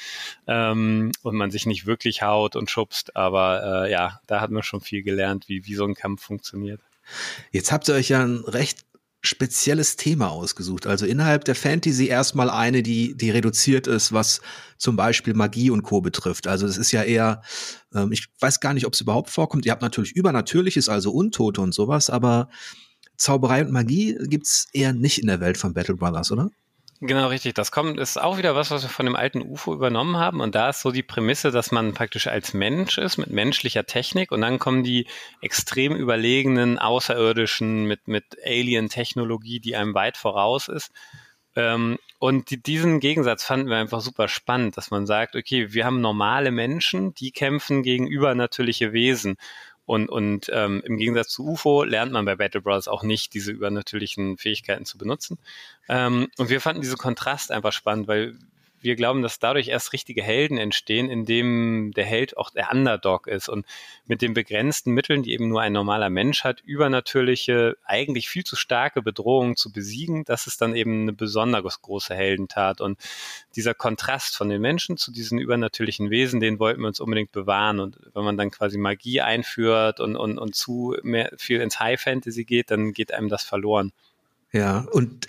ähm, 0.47 1.13
und 1.23 1.37
man 1.37 1.51
sich 1.51 1.67
nicht 1.67 1.87
wirklich 1.87 2.23
haut 2.23 2.57
und 2.57 2.71
schubst. 2.71 3.17
Aber 3.17 3.85
äh, 3.87 3.91
ja, 3.91 4.21
da 4.27 4.41
hat 4.41 4.51
man 4.51 4.63
schon 4.63 4.81
viel 4.81 5.03
gelernt, 5.03 5.49
wie, 5.49 5.67
wie 5.67 5.75
so 5.75 5.85
ein 5.85 5.95
Kampf 5.95 6.23
funktioniert. 6.23 6.81
Jetzt 7.51 7.73
habt 7.73 7.89
ihr 7.89 7.95
euch 7.95 8.11
ja 8.11 8.23
ein 8.23 8.45
recht 8.47 8.85
spezielles 9.23 9.97
Thema 9.97 10.31
ausgesucht. 10.31 10.87
Also 10.87 11.07
innerhalb 11.07 11.45
der 11.45 11.55
Fantasy 11.55 12.07
erstmal 12.07 12.51
eine, 12.51 12.83
die, 12.83 13.17
die 13.17 13.31
reduziert 13.31 13.87
ist, 13.87 14.13
was 14.13 14.41
zum 14.79 14.97
Beispiel 14.97 15.33
Magie 15.33 15.71
und 15.71 15.83
Co. 15.83 16.01
betrifft. 16.01 16.49
Also 16.49 16.67
es 16.67 16.77
ist 16.77 16.91
ja 16.91 17.05
eher, 17.05 17.43
ähm, 17.95 18.11
ich 18.11 18.27
weiß 18.41 18.59
gar 18.59 18.75
nicht, 18.75 18.85
ob 18.85 18.95
es 18.95 19.01
überhaupt 19.01 19.31
vorkommt. 19.31 19.65
Ihr 19.65 19.73
habt 19.73 19.83
natürlich 19.83 20.13
Übernatürliches, 20.13 20.89
also 20.89 21.13
Untote 21.13 21.61
und 21.61 21.73
sowas, 21.73 22.11
aber 22.11 22.49
Zauberei 23.17 23.65
und 23.65 23.71
Magie 23.71 24.19
gibt's 24.23 24.67
eher 24.73 24.93
nicht 24.93 25.21
in 25.21 25.29
der 25.29 25.39
Welt 25.41 25.57
von 25.57 25.73
Battle 25.73 25.95
Brothers, 25.95 26.33
oder? 26.33 26.51
Genau, 27.05 27.27
richtig. 27.27 27.55
Das 27.55 27.73
kommt, 27.73 27.99
ist 27.99 28.17
auch 28.21 28.39
wieder 28.39 28.55
was, 28.55 28.71
was 28.71 28.85
wir 28.85 28.89
von 28.89 29.07
dem 29.07 29.17
alten 29.17 29.43
UFO 29.43 29.75
übernommen 29.75 30.19
haben. 30.19 30.41
Und 30.41 30.55
da 30.55 30.69
ist 30.69 30.83
so 30.83 30.93
die 30.93 31.03
Prämisse, 31.03 31.51
dass 31.51 31.73
man 31.73 31.95
praktisch 31.95 32.29
als 32.29 32.55
Mensch 32.55 32.97
ist 32.97 33.19
mit 33.19 33.29
menschlicher 33.29 33.85
Technik 33.87 34.31
und 34.31 34.41
dann 34.41 34.61
kommen 34.61 34.85
die 34.85 35.09
extrem 35.41 35.97
überlegenen 35.97 36.79
Außerirdischen 36.79 37.87
mit, 37.87 38.07
mit 38.07 38.37
Alien-Technologie, 38.45 39.59
die 39.59 39.75
einem 39.75 39.95
weit 39.95 40.17
voraus 40.17 40.69
ist. 40.69 40.93
Ähm, 41.57 41.99
und 42.21 42.51
die, 42.51 42.63
diesen 42.63 43.01
Gegensatz 43.01 43.43
fanden 43.45 43.69
wir 43.69 43.79
einfach 43.79 44.01
super 44.01 44.29
spannend, 44.29 44.77
dass 44.77 44.93
man 44.93 45.05
sagt, 45.05 45.35
okay, 45.35 45.73
wir 45.73 45.85
haben 45.85 46.01
normale 46.01 46.53
Menschen, 46.53 47.15
die 47.15 47.33
kämpfen 47.33 47.83
gegen 47.83 48.07
übernatürliche 48.07 48.93
Wesen. 48.93 49.39
Und, 49.85 50.09
und 50.09 50.51
ähm, 50.53 50.83
im 50.85 50.97
Gegensatz 50.97 51.29
zu 51.29 51.45
UFO 51.47 51.83
lernt 51.83 52.13
man 52.13 52.25
bei 52.25 52.37
Battle 52.37 52.61
Brothers 52.61 52.89
auch 52.89 53.03
nicht, 53.03 53.35
diese 53.35 53.51
übernatürlichen 53.51 54.39
Fähigkeiten 54.39 54.85
zu 54.85 54.97
benutzen. 54.97 55.39
Ähm, 55.89 56.29
und 56.39 56.51
wir 56.51 56.61
fanden 56.61 56.83
diesen 56.83 56.99
Kontrast 56.99 57.51
einfach 57.51 57.73
spannend, 57.73 58.07
weil 58.07 58.39
wir 58.83 58.97
glauben, 58.97 59.23
dass 59.23 59.39
dadurch 59.39 59.69
erst 59.69 59.93
richtige 59.93 60.23
Helden 60.23 60.59
entstehen, 60.59 61.11
indem 61.11 61.93
der 61.95 62.05
Held 62.05 62.37
auch 62.37 62.51
der 62.51 62.71
Underdog 62.73 63.27
ist 63.27 63.49
und 63.49 63.67
mit 64.07 64.23
den 64.23 64.35
begrenzten 64.35 64.93
Mitteln, 64.93 65.23
die 65.23 65.33
eben 65.33 65.49
nur 65.49 65.61
ein 65.61 65.73
normaler 65.73 66.11
Mensch 66.11 66.45
hat, 66.45 66.61
übernatürliche, 66.61 67.77
eigentlich 67.85 68.29
viel 68.29 68.45
zu 68.45 68.57
starke 68.57 69.03
Bedrohungen 69.03 69.57
zu 69.57 69.73
besiegen, 69.73 70.25
das 70.25 70.47
ist 70.47 70.61
dann 70.61 70.75
eben 70.75 71.03
eine 71.03 71.13
besonders 71.13 71.83
große 71.83 72.15
Heldentat. 72.15 72.81
Und 72.81 72.99
dieser 73.57 73.75
Kontrast 73.75 74.37
von 74.37 74.49
den 74.49 74.61
Menschen 74.61 74.97
zu 74.97 75.13
diesen 75.13 75.39
übernatürlichen 75.39 76.11
Wesen, 76.11 76.41
den 76.41 76.59
wollten 76.59 76.81
wir 76.81 76.89
uns 76.89 77.01
unbedingt 77.01 77.33
bewahren. 77.33 77.81
Und 77.81 77.99
wenn 78.15 78.25
man 78.25 78.37
dann 78.37 78.51
quasi 78.51 78.79
Magie 78.79 79.21
einführt 79.21 80.01
und, 80.01 80.17
und, 80.17 80.39
und 80.39 80.55
zu 80.55 80.97
mehr, 81.03 81.33
viel 81.37 81.61
ins 81.61 81.81
High 81.81 82.01
Fantasy 82.01 82.45
geht, 82.45 82.71
dann 82.71 82.93
geht 82.93 83.13
einem 83.13 83.29
das 83.29 83.45
verloren. 83.45 83.93
Ja, 84.53 84.87
und 84.93 85.27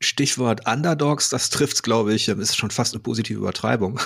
Stichwort 0.00 0.68
Underdogs, 0.68 1.28
das 1.28 1.50
trifft's, 1.50 1.82
glaube 1.82 2.14
ich, 2.14 2.28
ist 2.28 2.56
schon 2.56 2.70
fast 2.70 2.94
eine 2.94 3.02
positive 3.02 3.38
Übertreibung, 3.38 4.00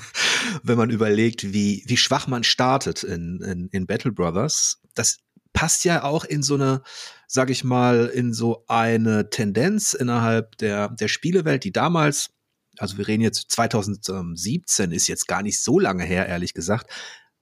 wenn 0.62 0.78
man 0.78 0.90
überlegt, 0.90 1.52
wie, 1.52 1.84
wie 1.86 1.96
schwach 1.96 2.26
man 2.26 2.42
startet 2.42 3.02
in, 3.02 3.40
in, 3.42 3.68
in 3.70 3.86
Battle 3.86 4.12
Brothers. 4.12 4.80
Das 4.94 5.18
passt 5.52 5.84
ja 5.84 6.04
auch 6.04 6.24
in 6.24 6.42
so 6.42 6.54
eine, 6.54 6.82
sag 7.26 7.50
ich 7.50 7.64
mal, 7.64 8.06
in 8.06 8.32
so 8.34 8.64
eine 8.68 9.30
Tendenz 9.30 9.94
innerhalb 9.94 10.56
der, 10.58 10.88
der 10.88 11.08
Spielewelt, 11.08 11.64
die 11.64 11.72
damals, 11.72 12.30
also 12.78 12.98
wir 12.98 13.08
reden 13.08 13.22
jetzt 13.22 13.50
2017, 13.50 14.92
ist 14.92 15.08
jetzt 15.08 15.26
gar 15.26 15.42
nicht 15.42 15.62
so 15.62 15.78
lange 15.78 16.04
her, 16.04 16.26
ehrlich 16.26 16.54
gesagt, 16.54 16.90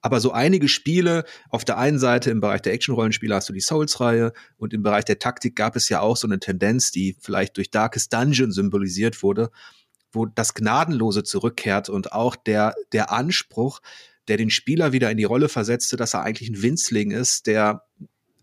aber 0.04 0.20
so 0.20 0.32
einige 0.32 0.68
Spiele, 0.68 1.24
auf 1.48 1.64
der 1.64 1.78
einen 1.78 1.98
Seite 1.98 2.30
im 2.30 2.42
Bereich 2.42 2.60
der 2.60 2.74
Action-Rollenspiele 2.74 3.34
hast 3.34 3.48
du 3.48 3.54
die 3.54 3.62
Souls-Reihe 3.62 4.34
und 4.58 4.74
im 4.74 4.82
Bereich 4.82 5.06
der 5.06 5.18
Taktik 5.18 5.56
gab 5.56 5.76
es 5.76 5.88
ja 5.88 6.00
auch 6.00 6.18
so 6.18 6.28
eine 6.28 6.38
Tendenz, 6.38 6.90
die 6.90 7.16
vielleicht 7.18 7.56
durch 7.56 7.70
Darkest 7.70 8.12
Dungeon 8.12 8.52
symbolisiert 8.52 9.22
wurde, 9.22 9.50
wo 10.12 10.26
das 10.26 10.52
Gnadenlose 10.52 11.24
zurückkehrt 11.24 11.88
und 11.88 12.12
auch 12.12 12.36
der, 12.36 12.74
der 12.92 13.12
Anspruch, 13.12 13.80
der 14.28 14.36
den 14.36 14.50
Spieler 14.50 14.92
wieder 14.92 15.10
in 15.10 15.16
die 15.16 15.24
Rolle 15.24 15.48
versetzte, 15.48 15.96
dass 15.96 16.12
er 16.12 16.22
eigentlich 16.22 16.50
ein 16.50 16.60
Winzling 16.60 17.10
ist, 17.10 17.46
der 17.46 17.86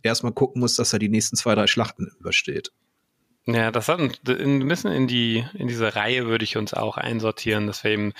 erstmal 0.01 0.33
gucken 0.33 0.61
muss, 0.61 0.77
dass 0.77 0.93
er 0.93 0.99
die 0.99 1.09
nächsten 1.09 1.35
zwei, 1.35 1.53
drei 1.53 1.67
Schlachten 1.67 2.09
übersteht. 2.19 2.71
Ja, 3.47 3.71
das 3.71 3.87
hat 3.89 3.99
ein 3.99 4.67
bisschen 4.67 4.91
in 4.91 5.07
die, 5.07 5.43
in 5.55 5.67
diese 5.67 5.95
Reihe 5.95 6.27
würde 6.27 6.43
ich 6.43 6.57
uns 6.57 6.75
auch 6.75 6.97
einsortieren, 6.97 7.65
dass 7.65 7.83
wir 7.83 7.89
eben 7.89 8.13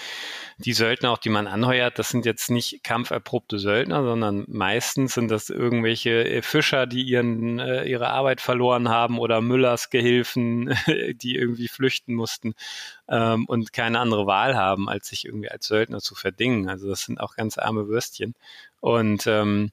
die 0.58 0.74
Söldner, 0.74 1.12
auch 1.12 1.20
die 1.20 1.30
man 1.30 1.46
anheuert, 1.46 2.00
das 2.00 2.10
sind 2.10 2.26
jetzt 2.26 2.50
nicht 2.50 2.84
kampferprobte 2.84 3.60
Söldner, 3.60 4.04
sondern 4.04 4.46
meistens 4.48 5.14
sind 5.14 5.30
das 5.30 5.52
irgendwelche 5.52 6.28
äh, 6.28 6.42
Fischer, 6.42 6.88
die 6.88 7.04
ihren, 7.04 7.60
äh, 7.60 7.84
ihre 7.86 8.10
Arbeit 8.10 8.42
verloren 8.42 8.90
haben 8.90 9.20
oder 9.20 9.42
Müllers 9.42 9.92
Gehilfen, 9.92 10.74
die 11.14 11.36
irgendwie 11.36 11.68
flüchten 11.68 12.16
mussten 12.16 12.56
ähm, 13.08 13.46
und 13.46 13.74
keine 13.74 14.00
andere 14.00 14.26
Wahl 14.26 14.56
haben, 14.56 14.90
als 14.90 15.10
sich 15.10 15.26
irgendwie 15.26 15.52
als 15.52 15.68
Söldner 15.68 16.00
zu 16.00 16.16
verdingen. 16.16 16.68
Also 16.68 16.90
das 16.90 17.02
sind 17.02 17.20
auch 17.22 17.36
ganz 17.36 17.60
arme 17.60 17.88
Würstchen. 17.88 18.34
Und 18.80 19.28
ähm, 19.28 19.72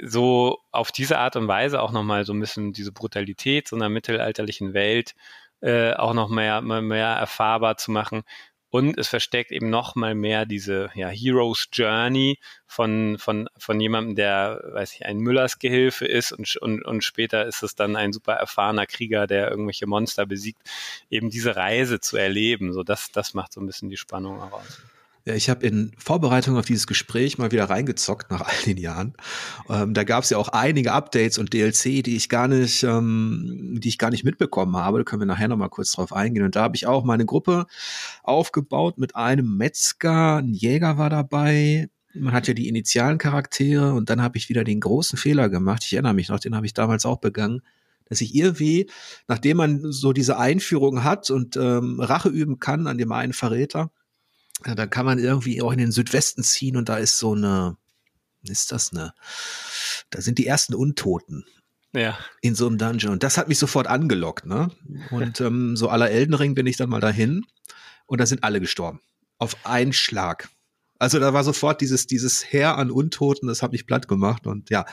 so 0.00 0.58
auf 0.70 0.92
diese 0.92 1.18
Art 1.18 1.36
und 1.36 1.48
Weise 1.48 1.82
auch 1.82 1.92
nochmal 1.92 2.24
so 2.24 2.32
ein 2.32 2.40
bisschen 2.40 2.72
diese 2.72 2.92
Brutalität 2.92 3.68
so 3.68 3.76
einer 3.76 3.88
mittelalterlichen 3.88 4.74
Welt 4.74 5.14
äh, 5.60 5.94
auch 5.94 6.14
noch 6.14 6.28
mehr, 6.28 6.60
mehr 6.60 7.08
erfahrbar 7.08 7.76
zu 7.76 7.90
machen. 7.90 8.22
Und 8.70 8.98
es 8.98 9.06
versteckt 9.06 9.52
eben 9.52 9.70
noch 9.70 9.94
mal 9.94 10.16
mehr 10.16 10.46
diese 10.46 10.90
ja, 10.94 11.08
Hero's 11.08 11.68
Journey 11.72 12.40
von, 12.66 13.18
von, 13.20 13.48
von 13.56 13.80
jemandem, 13.80 14.16
der, 14.16 14.62
weiß 14.72 14.94
ich, 14.94 15.06
ein 15.06 15.18
Müllers 15.18 15.60
Gehilfe 15.60 16.06
ist 16.06 16.32
und, 16.32 16.56
und, 16.56 16.84
und 16.84 17.04
später 17.04 17.46
ist 17.46 17.62
es 17.62 17.76
dann 17.76 17.94
ein 17.94 18.12
super 18.12 18.32
erfahrener 18.32 18.86
Krieger, 18.86 19.28
der 19.28 19.48
irgendwelche 19.48 19.86
Monster 19.86 20.26
besiegt, 20.26 20.60
eben 21.08 21.30
diese 21.30 21.54
Reise 21.54 22.00
zu 22.00 22.16
erleben. 22.16 22.72
So, 22.72 22.82
das, 22.82 23.12
das 23.12 23.32
macht 23.32 23.52
so 23.52 23.60
ein 23.60 23.66
bisschen 23.66 23.90
die 23.90 23.96
Spannung 23.96 24.42
auch 24.42 24.52
aus. 24.52 24.82
Ja, 24.82 24.93
ich 25.26 25.48
habe 25.48 25.66
in 25.66 25.92
Vorbereitung 25.96 26.58
auf 26.58 26.66
dieses 26.66 26.86
Gespräch 26.86 27.38
mal 27.38 27.50
wieder 27.50 27.70
reingezockt 27.70 28.30
nach 28.30 28.42
all 28.42 28.62
den 28.66 28.76
Jahren. 28.76 29.14
Ähm, 29.70 29.94
da 29.94 30.04
gab 30.04 30.24
es 30.24 30.30
ja 30.30 30.36
auch 30.36 30.48
einige 30.48 30.92
Updates 30.92 31.38
und 31.38 31.54
DLC, 31.54 32.04
die 32.04 32.16
ich 32.16 32.28
gar 32.28 32.46
nicht, 32.46 32.82
ähm, 32.82 33.78
die 33.80 33.88
ich 33.88 33.96
gar 33.96 34.10
nicht 34.10 34.24
mitbekommen 34.24 34.76
habe. 34.76 34.98
Da 34.98 35.04
können 35.04 35.22
wir 35.22 35.26
nachher 35.26 35.48
noch 35.48 35.56
mal 35.56 35.70
kurz 35.70 35.92
drauf 35.92 36.12
eingehen. 36.12 36.44
Und 36.44 36.56
da 36.56 36.62
habe 36.62 36.76
ich 36.76 36.86
auch 36.86 37.04
meine 37.04 37.24
Gruppe 37.24 37.66
aufgebaut 38.22 38.98
mit 38.98 39.16
einem 39.16 39.56
Metzger, 39.56 40.36
ein 40.36 40.52
Jäger 40.52 40.98
war 40.98 41.08
dabei. 41.08 41.88
Man 42.12 42.34
hat 42.34 42.46
ja 42.46 42.52
die 42.52 42.68
initialen 42.68 43.16
Charaktere 43.16 43.94
und 43.94 44.10
dann 44.10 44.20
habe 44.22 44.36
ich 44.36 44.50
wieder 44.50 44.62
den 44.62 44.80
großen 44.80 45.18
Fehler 45.18 45.48
gemacht. 45.48 45.84
Ich 45.86 45.94
erinnere 45.94 46.14
mich 46.14 46.28
noch, 46.28 46.38
den 46.38 46.54
habe 46.54 46.66
ich 46.66 46.74
damals 46.74 47.06
auch 47.06 47.18
begangen 47.18 47.62
dass 48.06 48.20
ich 48.20 48.34
irgendwie, 48.34 48.90
nachdem 49.28 49.56
man 49.56 49.90
so 49.90 50.12
diese 50.12 50.38
Einführung 50.38 51.04
hat 51.04 51.30
und 51.30 51.56
ähm, 51.56 52.00
Rache 52.00 52.28
üben 52.28 52.58
kann 52.58 52.86
an 52.86 52.98
dem 52.98 53.12
einen 53.12 53.32
Verräter, 53.32 53.90
ja, 54.66 54.74
dann 54.74 54.90
kann 54.90 55.06
man 55.06 55.18
irgendwie 55.18 55.60
auch 55.62 55.72
in 55.72 55.78
den 55.78 55.92
Südwesten 55.92 56.42
ziehen 56.42 56.76
und 56.76 56.88
da 56.88 56.96
ist 56.96 57.18
so 57.18 57.34
eine, 57.34 57.76
ist 58.42 58.72
das 58.72 58.92
eine, 58.92 59.14
da 60.10 60.20
sind 60.20 60.38
die 60.38 60.46
ersten 60.46 60.74
Untoten. 60.74 61.44
Ja. 61.92 62.18
In 62.40 62.56
so 62.56 62.66
einem 62.66 62.76
Dungeon. 62.76 63.12
Und 63.12 63.22
das 63.22 63.38
hat 63.38 63.46
mich 63.46 63.58
sofort 63.58 63.86
angelockt, 63.86 64.46
ne? 64.46 64.68
Und 65.10 65.40
ähm, 65.40 65.76
so 65.76 65.88
aller 65.88 66.10
Eldenring 66.10 66.56
bin 66.56 66.66
ich 66.66 66.76
dann 66.76 66.90
mal 66.90 67.00
dahin 67.00 67.46
und 68.06 68.20
da 68.20 68.26
sind 68.26 68.42
alle 68.42 68.60
gestorben. 68.60 69.00
Auf 69.38 69.56
einen 69.64 69.92
Schlag. 69.92 70.48
Also 70.98 71.20
da 71.20 71.32
war 71.34 71.44
sofort 71.44 71.80
dieses, 71.80 72.06
dieses 72.06 72.52
Heer 72.52 72.78
an 72.78 72.90
Untoten, 72.90 73.46
das 73.46 73.62
hat 73.62 73.72
mich 73.72 73.86
platt 73.86 74.08
gemacht. 74.08 74.46
Und 74.46 74.70
ja, 74.70 74.86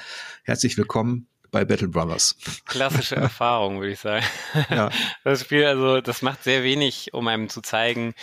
herzlich 0.44 0.78
willkommen 0.78 1.28
bei 1.52 1.66
Battle 1.66 1.88
Brothers. 1.88 2.36
Klassische 2.66 3.16
Erfahrung, 3.18 3.80
würde 3.80 3.94
ich 3.94 4.00
sagen. 4.00 4.26
Ja. 4.70 4.90
Das 5.24 5.42
Spiel, 5.42 5.66
also 5.66 6.02
das 6.02 6.22
macht 6.22 6.44
sehr 6.44 6.64
wenig, 6.64 7.14
um 7.14 7.28
einem 7.28 7.50
zu 7.50 7.62
zeigen, 7.62 8.14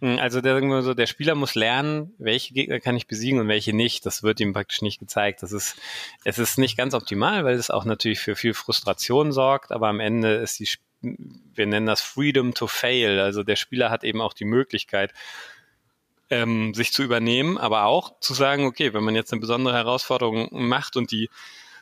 also 0.00 0.40
der, 0.40 0.82
so, 0.82 0.94
der 0.94 1.06
Spieler 1.06 1.34
muss 1.34 1.54
lernen, 1.54 2.14
welche 2.18 2.54
Gegner 2.54 2.80
kann 2.80 2.96
ich 2.96 3.06
besiegen 3.06 3.40
und 3.40 3.48
welche 3.48 3.72
nicht. 3.72 4.06
Das 4.06 4.22
wird 4.22 4.40
ihm 4.40 4.52
praktisch 4.52 4.82
nicht 4.82 5.00
gezeigt. 5.00 5.42
Das 5.42 5.52
ist, 5.52 5.76
es 6.24 6.38
ist 6.38 6.58
nicht 6.58 6.76
ganz 6.76 6.94
optimal, 6.94 7.44
weil 7.44 7.56
es 7.56 7.70
auch 7.70 7.84
natürlich 7.84 8.20
für 8.20 8.36
viel 8.36 8.54
Frustration 8.54 9.32
sorgt, 9.32 9.72
aber 9.72 9.88
am 9.88 10.00
Ende 10.00 10.34
ist 10.34 10.60
die, 10.60 10.68
wir 11.00 11.66
nennen 11.66 11.86
das 11.86 12.00
Freedom 12.00 12.54
to 12.54 12.66
Fail. 12.66 13.20
Also 13.20 13.42
der 13.42 13.56
Spieler 13.56 13.90
hat 13.90 14.04
eben 14.04 14.20
auch 14.20 14.34
die 14.34 14.44
Möglichkeit, 14.44 15.12
ähm, 16.30 16.74
sich 16.74 16.92
zu 16.92 17.02
übernehmen, 17.02 17.58
aber 17.58 17.84
auch 17.84 18.20
zu 18.20 18.34
sagen, 18.34 18.66
okay, 18.66 18.92
wenn 18.92 19.04
man 19.04 19.14
jetzt 19.14 19.32
eine 19.32 19.40
besondere 19.40 19.74
Herausforderung 19.74 20.48
macht 20.50 20.96
und 20.96 21.10
die 21.10 21.30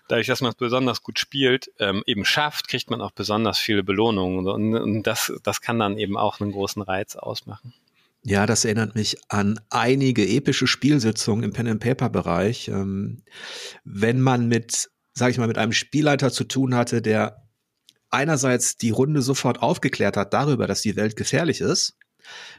dadurch, 0.09 0.27
dass 0.27 0.41
man 0.41 0.51
es 0.51 0.57
besonders 0.57 1.03
gut 1.03 1.19
spielt, 1.19 1.73
ähm, 1.79 2.03
eben 2.07 2.25
schafft, 2.25 2.69
kriegt 2.69 2.91
man 2.91 3.01
auch 3.01 3.11
besonders 3.11 3.59
viele 3.59 3.83
Belohnungen. 3.83 4.47
Und, 4.47 4.75
und 4.75 5.03
das, 5.03 5.33
das 5.43 5.61
kann 5.61 5.79
dann 5.79 5.99
eben 5.99 6.17
auch 6.17 6.41
einen 6.41 6.53
großen 6.53 6.83
Reiz 6.83 7.17
ausmachen. 7.17 7.75
Ja, 8.29 8.45
das 8.45 8.65
erinnert 8.65 8.97
mich 8.97 9.19
an 9.29 9.61
einige 9.71 10.27
epische 10.27 10.67
Spielsitzungen 10.67 11.45
im 11.45 11.53
Pen-and-Paper-Bereich. 11.53 12.67
Ähm, 12.67 13.23
wenn 13.85 14.21
man 14.21 14.49
mit, 14.49 14.91
sag 15.15 15.31
ich 15.31 15.39
mal, 15.39 15.47
mit 15.47 15.59
einem 15.59 15.71
Spielleiter 15.71 16.33
zu 16.33 16.43
tun 16.43 16.75
hatte, 16.75 17.01
der 17.01 17.47
einerseits 18.11 18.79
die 18.79 18.91
Runde 18.91 19.23
sofort 19.23 19.63
aufgeklärt 19.63 20.17
hat 20.17 20.35
darüber, 20.35 20.67
dass 20.67 20.83
die 20.83 20.97
Welt 20.97 21.15
gefährlich 21.15 21.61
ist, 21.61 21.97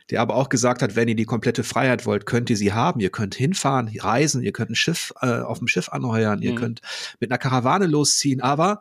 der 0.09 0.21
aber 0.21 0.35
auch 0.35 0.47
gesagt 0.47 0.81
hat, 0.81 0.95
wenn 0.95 1.09
ihr 1.09 1.17
die 1.17 1.25
komplette 1.25 1.65
Freiheit 1.65 2.05
wollt, 2.05 2.25
könnt 2.25 2.49
ihr 2.49 2.55
sie 2.55 2.71
haben. 2.71 3.01
Ihr 3.01 3.09
könnt 3.09 3.35
hinfahren, 3.35 3.91
reisen, 3.99 4.43
ihr 4.43 4.53
könnt 4.53 4.69
ein 4.69 4.75
Schiff 4.75 5.11
äh, 5.21 5.41
auf 5.41 5.57
dem 5.57 5.67
Schiff 5.67 5.89
anheuern, 5.89 6.39
mhm. 6.39 6.45
ihr 6.45 6.55
könnt 6.55 6.79
mit 7.19 7.29
einer 7.29 7.39
Karawane 7.39 7.87
losziehen, 7.87 8.39
aber 8.39 8.79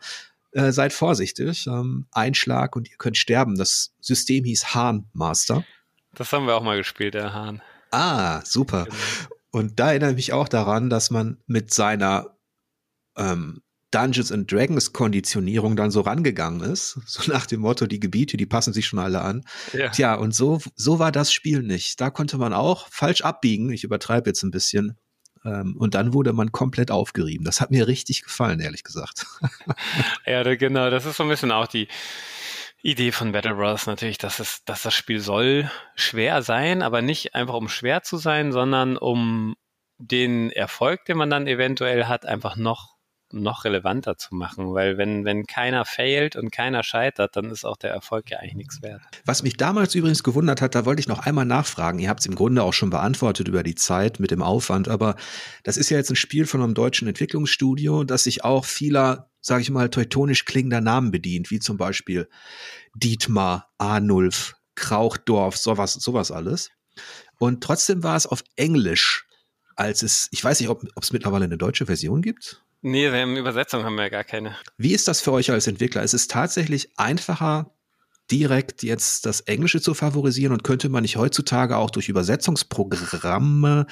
äh, 0.53 0.71
seid 0.71 0.93
vorsichtig, 0.93 1.67
ähm, 1.67 2.07
Einschlag 2.13 2.77
und 2.77 2.89
ihr 2.89 2.97
könnt 2.97 3.17
sterben. 3.17 3.57
Das 3.57 3.93
System 4.01 4.45
hieß 4.45 4.73
Hahn 4.73 5.09
Master. 5.13 5.65
Das 6.17 6.33
haben 6.33 6.47
wir 6.47 6.57
auch 6.57 6.63
mal 6.63 6.77
gespielt, 6.77 7.15
der 7.15 7.33
Hahn. 7.33 7.63
Ah, 7.93 8.41
super. 8.45 8.85
Genau. 8.85 8.97
Und 9.51 9.79
da 9.79 9.91
erinnere 9.91 10.11
ich 10.11 10.17
mich 10.17 10.33
auch 10.33 10.49
daran, 10.49 10.91
dass 10.91 11.11
man 11.11 11.39
mit 11.47 11.73
seiner 11.73 12.37
ähm, 13.17 13.63
Dungeons 13.91 14.33
and 14.33 14.51
Dragons 14.51 14.93
Konditionierung 14.93 15.77
dann 15.77 15.91
so 15.91 16.01
rangegangen 16.01 16.61
ist, 16.61 16.99
so 17.07 17.31
nach 17.31 17.47
dem 17.47 17.61
Motto, 17.61 17.87
die 17.87 18.01
Gebiete, 18.01 18.37
die 18.37 18.47
passen 18.47 18.73
sich 18.73 18.87
schon 18.87 18.99
alle 18.99 19.21
an. 19.21 19.45
Ja. 19.73 19.91
Tja, 19.91 20.15
und 20.15 20.35
so, 20.35 20.61
so 20.75 20.99
war 20.99 21.13
das 21.13 21.33
Spiel 21.33 21.63
nicht. 21.63 22.01
Da 22.01 22.11
konnte 22.11 22.39
man 22.39 22.53
auch 22.53 22.89
falsch 22.91 23.23
abbiegen, 23.23 23.71
ich 23.71 23.85
übertreibe 23.85 24.29
jetzt 24.31 24.43
ein 24.43 24.51
bisschen, 24.51 24.99
ähm, 25.47 25.77
und 25.79 25.95
dann 25.95 26.13
wurde 26.13 26.33
man 26.33 26.51
komplett 26.51 26.91
aufgerieben. 26.91 27.45
Das 27.45 27.61
hat 27.61 27.71
mir 27.71 27.87
richtig 27.87 28.23
gefallen, 28.23 28.61
ehrlich 28.61 28.83
gesagt. 28.83 29.27
ja, 30.27 30.43
genau, 30.57 30.91
das 30.91 31.07
ist 31.07 31.17
so 31.17 31.23
ein 31.23 31.29
bisschen 31.29 31.53
auch 31.53 31.69
die, 31.69 31.89
Idee 32.87 33.11
von 33.11 33.33
Battle 33.33 33.57
Bros 33.57 33.87
natürlich, 33.87 34.17
dass 34.17 34.39
es, 34.39 34.65
dass 34.65 34.83
das 34.83 34.95
Spiel 34.95 35.19
soll 35.19 35.69
schwer 35.97 36.43
sein, 36.43 36.83
aber 36.83 37.03
nicht 37.03 37.35
einfach 37.35 37.55
um 37.55 37.69
schwer 37.69 38.03
zu 38.03 38.17
sein, 38.17 38.53
sondern 38.53 38.97
um 38.97 39.57
den 39.99 40.51
Erfolg, 40.51 41.05
den 41.07 41.17
man 41.17 41.29
dann 41.29 41.49
eventuell 41.49 42.07
hat, 42.07 42.27
einfach 42.27 42.55
noch 42.55 42.96
noch 43.33 43.65
relevanter 43.65 44.17
zu 44.17 44.35
machen, 44.35 44.73
weil 44.73 44.99
wenn, 44.99 45.25
wenn 45.25 45.47
keiner 45.47 45.85
failt 45.85 46.37
und 46.37 46.51
keiner 46.51 46.83
scheitert, 46.83 47.37
dann 47.37 47.51
ist 47.51 47.65
auch 47.65 47.77
der 47.77 47.91
Erfolg 47.91 48.31
ja 48.31 48.39
eigentlich 48.39 48.55
nichts 48.55 48.83
wert. 48.83 49.03
Was 49.25 49.43
mich 49.43 49.57
damals 49.57 49.95
übrigens 49.95 50.23
gewundert 50.23 50.61
hat, 50.61 50.75
da 50.75 50.85
wollte 50.85 51.01
ich 51.01 51.09
noch 51.09 51.27
einmal 51.27 51.45
nachfragen. 51.45 51.99
Ihr 51.99 52.09
habt 52.09 52.21
es 52.21 52.27
im 52.27 52.35
Grunde 52.35 52.63
auch 52.63 52.73
schon 52.73 52.91
beantwortet 52.91 53.49
über 53.49 53.63
die 53.63 53.75
Zeit 53.75 54.21
mit 54.21 54.31
dem 54.31 54.43
Aufwand, 54.43 54.89
aber 54.89 55.17
das 55.65 55.77
ist 55.77 55.91
ja 55.91 55.97
jetzt 55.97 56.11
ein 56.11 56.17
Spiel 56.17 56.47
von 56.47 56.63
einem 56.63 56.75
deutschen 56.75 57.09
Entwicklungsstudio, 57.09 58.05
das 58.05 58.25
sich 58.25 58.45
auch 58.45 58.65
vieler 58.65 59.31
sage 59.47 59.63
ich 59.63 59.71
mal, 59.71 59.89
teutonisch 59.89 60.45
klingender 60.45 60.81
Namen 60.81 61.13
bedient, 61.13 61.53
wie 61.53 61.61
zum 61.61 61.77
Beispiel 61.77 62.29
Dietmar, 62.97 63.73
Arnulf, 63.79 64.57
Krauchdorf, 64.75 65.57
sowas, 65.57 65.95
sowas 65.95 66.33
alles. 66.33 66.71
Und 67.39 67.63
trotzdem 67.63 68.03
war 68.03 68.17
es 68.17 68.27
auf 68.27 68.43
Englisch, 68.57 69.27
als 69.77 70.03
es, 70.03 70.29
ich 70.33 70.43
weiß 70.43 70.59
nicht, 70.59 70.69
ob 70.69 70.83
es 71.01 71.13
mittlerweile 71.13 71.45
eine 71.45 71.59
deutsche 71.59 71.87
Version 71.87 72.23
gibt. 72.23 72.65
Nee, 72.89 73.11
wir 73.11 73.21
haben 73.21 73.37
Übersetzung 73.37 73.83
haben 73.83 73.97
wir 73.97 74.05
ja 74.05 74.11
gar 74.11 74.23
keine. 74.23 74.55
Wie 74.79 74.95
ist 74.95 75.09
das 75.09 75.21
für 75.21 75.33
euch 75.33 75.51
als 75.51 75.67
Entwickler? 75.67 76.05
Ist 76.05 76.15
es 76.15 76.29
tatsächlich 76.29 76.97
einfacher, 76.97 77.73
direkt 78.31 78.85
jetzt 78.85 79.27
das 79.27 79.41
Englische 79.41 79.81
zu 79.81 79.93
favorisieren 79.93 80.53
und 80.53 80.63
könnte 80.63 80.89
man 80.89 81.03
nicht 81.03 81.17
heutzutage 81.17 81.79
auch 81.79 81.91
durch 81.91 82.09
Übersetzungsprogramme 82.09 83.89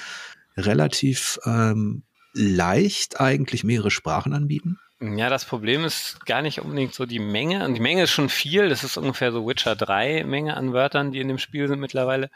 relativ 0.55 1.39
ähm, 1.43 2.03
leicht 2.31 3.19
eigentlich 3.19 3.65
mehrere 3.65 3.91
Sprachen 3.91 4.31
anbieten? 4.31 4.79
Ja, 5.01 5.29
das 5.29 5.43
Problem 5.43 5.83
ist 5.83 6.25
gar 6.25 6.41
nicht 6.41 6.61
unbedingt 6.61 6.93
so 6.93 7.05
die 7.05 7.19
Menge. 7.19 7.65
Und 7.65 7.73
die 7.73 7.81
Menge 7.81 8.03
ist 8.03 8.11
schon 8.11 8.29
viel. 8.29 8.69
Das 8.69 8.83
ist 8.83 8.95
ungefähr 8.95 9.33
so 9.33 9.45
Witcher 9.45 9.75
3 9.75 10.23
Menge 10.23 10.55
an 10.55 10.71
Wörtern, 10.71 11.11
die 11.11 11.19
in 11.19 11.27
dem 11.27 11.37
Spiel 11.37 11.67
sind 11.67 11.79
mittlerweile. 11.79 12.29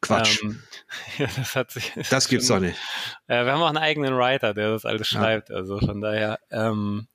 Quatsch. 0.00 0.42
Ähm, 0.42 0.62
ja, 1.18 1.26
das 1.36 1.54
hat 1.54 1.70
sich. 1.70 1.92
Das 2.08 2.28
gibt's 2.30 2.48
doch 2.48 2.60
nicht. 2.60 2.78
Äh, 3.26 3.44
wir 3.44 3.52
haben 3.52 3.62
auch 3.62 3.68
einen 3.68 3.76
eigenen 3.76 4.16
Writer, 4.16 4.54
der 4.54 4.70
das 4.70 4.86
alles 4.86 5.08
schreibt. 5.08 5.50
Ja. 5.50 5.56
Also 5.56 5.78
von 5.78 6.00
daher, 6.00 6.38
ähm, 6.50 7.06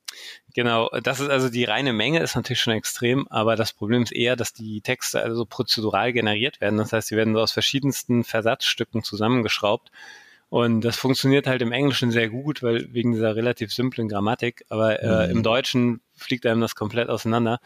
Genau, 0.53 0.89
das 1.01 1.21
ist 1.21 1.29
also 1.29 1.49
die 1.49 1.63
reine 1.63 1.93
Menge 1.93 2.19
ist 2.19 2.35
natürlich 2.35 2.59
schon 2.59 2.73
extrem, 2.73 3.25
aber 3.29 3.55
das 3.55 3.71
Problem 3.71 4.03
ist 4.03 4.11
eher, 4.11 4.35
dass 4.35 4.51
die 4.51 4.81
Texte 4.81 5.21
also 5.21 5.45
prozedural 5.45 6.11
generiert 6.11 6.59
werden. 6.59 6.77
Das 6.77 6.91
heißt, 6.91 7.07
sie 7.07 7.15
werden 7.15 7.33
so 7.33 7.39
aus 7.39 7.53
verschiedensten 7.53 8.25
Versatzstücken 8.25 9.03
zusammengeschraubt 9.03 9.91
und 10.51 10.81
das 10.81 10.97
funktioniert 10.97 11.47
halt 11.47 11.61
im 11.61 11.71
Englischen 11.71 12.11
sehr 12.11 12.27
gut, 12.27 12.61
weil 12.61 12.93
wegen 12.93 13.13
dieser 13.13 13.37
relativ 13.37 13.71
simplen 13.71 14.09
Grammatik, 14.09 14.65
aber 14.67 15.01
äh, 15.01 15.27
mhm. 15.27 15.37
im 15.37 15.43
Deutschen 15.43 16.01
fliegt 16.13 16.45
einem 16.45 16.59
das 16.59 16.75
komplett 16.75 17.07
auseinander. 17.07 17.61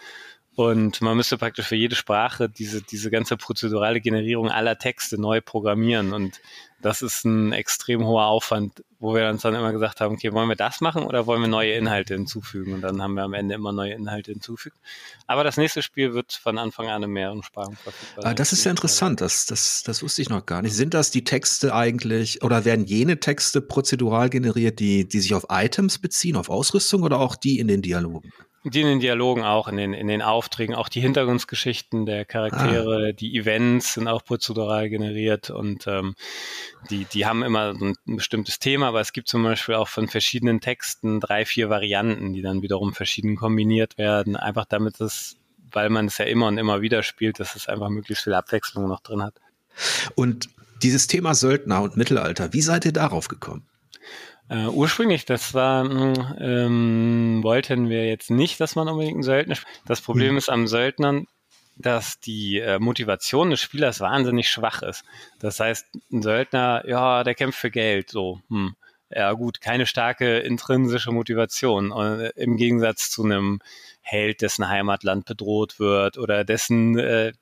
Und 0.53 1.01
man 1.01 1.17
müsste 1.17 1.39
praktisch 1.39 1.65
für 1.65 1.75
jede 1.75 1.95
Sprache 1.95 2.47
diese, 2.47 2.83
diese 2.83 3.09
ganze 3.09 3.37
prozedurale 3.37 4.01
Generierung 4.01 4.51
aller 4.51 4.77
Texte 4.77 5.19
neu 5.19 5.41
programmieren. 5.41 6.13
Und 6.13 6.39
das 6.85 7.01
ist 7.01 7.25
ein 7.25 7.51
extrem 7.51 8.05
hoher 8.05 8.27
Aufwand, 8.27 8.83
wo 8.99 9.15
wir 9.15 9.27
uns 9.27 9.41
dann 9.41 9.55
immer 9.55 9.71
gesagt 9.71 10.01
haben, 10.01 10.13
okay, 10.13 10.31
wollen 10.33 10.47
wir 10.47 10.55
das 10.55 10.81
machen 10.81 11.01
oder 11.01 11.25
wollen 11.25 11.41
wir 11.41 11.47
neue 11.47 11.73
Inhalte 11.73 12.13
hinzufügen? 12.13 12.75
Und 12.75 12.81
dann 12.81 13.01
haben 13.01 13.15
wir 13.15 13.23
am 13.23 13.33
Ende 13.33 13.55
immer 13.55 13.71
neue 13.71 13.93
Inhalte 13.93 14.31
hinzufügt. 14.31 14.77
Aber 15.25 15.43
das 15.43 15.57
nächste 15.57 15.81
Spiel 15.81 16.13
wird 16.13 16.33
von 16.33 16.59
Anfang 16.59 16.87
an 16.89 17.01
in 17.01 17.09
mehreren 17.09 17.41
Sprachen 17.41 17.75
verfügbar. 17.75 18.25
Ah, 18.25 18.33
das 18.35 18.53
ist 18.53 18.65
ja 18.65 18.71
interessant, 18.71 19.19
das, 19.19 19.47
das, 19.47 19.81
das 19.81 20.03
wusste 20.03 20.21
ich 20.21 20.29
noch 20.29 20.45
gar 20.45 20.61
nicht. 20.61 20.75
Sind 20.75 20.93
das 20.93 21.09
die 21.09 21.23
Texte 21.23 21.73
eigentlich 21.73 22.43
oder 22.43 22.65
werden 22.65 22.85
jene 22.85 23.19
Texte 23.19 23.61
prozedural 23.61 24.29
generiert, 24.29 24.79
die, 24.79 25.07
die 25.07 25.19
sich 25.19 25.33
auf 25.33 25.47
Items 25.49 25.97
beziehen, 25.97 26.35
auf 26.35 26.49
Ausrüstung 26.49 27.01
oder 27.01 27.19
auch 27.19 27.35
die 27.35 27.57
in 27.57 27.67
den 27.67 27.81
Dialogen? 27.81 28.31
Die 28.67 28.81
in 28.81 28.87
den 28.87 28.99
Dialogen 28.99 29.43
auch, 29.43 29.67
in 29.67 29.77
den, 29.77 29.93
in 29.93 30.07
den 30.07 30.23
Aufträgen, 30.23 30.73
auch 30.73 30.89
die 30.89 30.99
Hintergrundgeschichten 30.99 32.07
der 32.07 32.25
Charaktere, 32.25 33.09
ah. 33.09 33.11
die 33.11 33.37
Events 33.37 33.93
sind 33.93 34.07
auch 34.07 34.23
prozedural 34.23 34.89
generiert 34.89 35.51
und 35.51 35.85
ähm, 35.85 36.15
die, 36.89 37.05
die 37.05 37.27
haben 37.27 37.43
immer 37.43 37.75
so 37.75 37.85
ein, 37.85 37.95
ein 38.07 38.15
bestimmtes 38.15 38.57
Thema, 38.57 38.87
aber 38.87 39.01
es 39.01 39.13
gibt 39.13 39.27
zum 39.27 39.43
Beispiel 39.43 39.75
auch 39.75 39.87
von 39.87 40.07
verschiedenen 40.07 40.61
Texten 40.61 41.19
drei, 41.19 41.45
vier 41.45 41.69
Varianten, 41.69 42.33
die 42.33 42.41
dann 42.41 42.63
wiederum 42.63 42.95
verschieden 42.95 43.35
kombiniert 43.35 43.99
werden, 43.99 44.35
einfach 44.35 44.65
damit 44.65 44.99
es, 44.99 45.37
weil 45.71 45.91
man 45.91 46.07
es 46.07 46.17
ja 46.17 46.25
immer 46.25 46.47
und 46.47 46.57
immer 46.57 46.81
wieder 46.81 47.03
spielt, 47.03 47.39
dass 47.39 47.55
es 47.55 47.67
einfach 47.67 47.89
möglichst 47.89 48.23
viel 48.23 48.33
Abwechslung 48.33 48.87
noch 48.87 49.01
drin 49.01 49.21
hat. 49.21 49.35
Und 50.15 50.49
dieses 50.81 51.05
Thema 51.05 51.35
Söldner 51.35 51.83
und 51.83 51.97
Mittelalter, 51.97 52.51
wie 52.51 52.61
seid 52.61 52.85
ihr 52.85 52.93
darauf 52.93 53.27
gekommen? 53.27 53.67
Äh, 54.49 54.67
ursprünglich, 54.67 55.25
das 55.25 55.53
war, 55.53 55.83
hm, 55.83 56.35
ähm, 56.39 57.39
wollten 57.43 57.89
wir 57.89 58.07
jetzt 58.07 58.29
nicht, 58.29 58.59
dass 58.59 58.75
man 58.75 58.87
unbedingt 58.87 59.15
einen 59.15 59.23
Söldner 59.23 59.55
spielt. 59.55 59.81
Das 59.87 60.01
Problem 60.01 60.33
mhm. 60.33 60.37
ist 60.37 60.49
am 60.49 60.67
Söldnern, 60.67 61.27
dass 61.77 62.19
die 62.19 62.59
äh, 62.59 62.79
Motivation 62.79 63.49
des 63.49 63.61
Spielers 63.61 63.99
wahnsinnig 63.99 64.49
schwach 64.49 64.81
ist. 64.81 65.03
Das 65.39 65.59
heißt, 65.59 65.87
ein 66.11 66.21
Söldner, 66.21 66.83
ja, 66.87 67.23
der 67.23 67.35
kämpft 67.35 67.59
für 67.59 67.71
Geld, 67.71 68.09
so, 68.09 68.41
hm. 68.49 68.75
Ja 69.11 69.33
gut, 69.33 69.61
keine 69.61 69.85
starke 69.85 70.39
intrinsische 70.39 71.11
Motivation. 71.11 71.91
Äh, 71.91 72.31
Im 72.35 72.57
Gegensatz 72.57 73.11
zu 73.11 73.23
einem 73.23 73.59
Held, 74.01 74.41
dessen 74.41 74.67
Heimatland 74.67 75.25
bedroht 75.25 75.79
wird 75.79 76.17
oder 76.17 76.43
dessen 76.43 76.97
äh, 76.97 77.33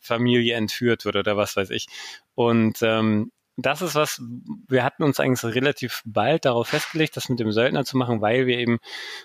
Familie 0.00 0.54
entführt 0.54 1.04
wird 1.04 1.16
oder 1.16 1.36
was 1.36 1.56
weiß 1.56 1.70
ich. 1.70 1.86
Und 2.34 2.78
ähm, 2.82 3.32
das 3.58 3.82
ist 3.82 3.96
was, 3.96 4.22
wir 4.68 4.84
hatten 4.84 5.02
uns 5.02 5.18
eigentlich 5.18 5.42
relativ 5.54 6.02
bald 6.04 6.44
darauf 6.44 6.68
festgelegt, 6.68 7.16
das 7.16 7.28
mit 7.28 7.40
dem 7.40 7.50
Söldner 7.50 7.84
zu 7.84 7.96
machen, 7.96 8.20
weil 8.20 8.46
wir 8.46 8.56
eben 8.56 8.78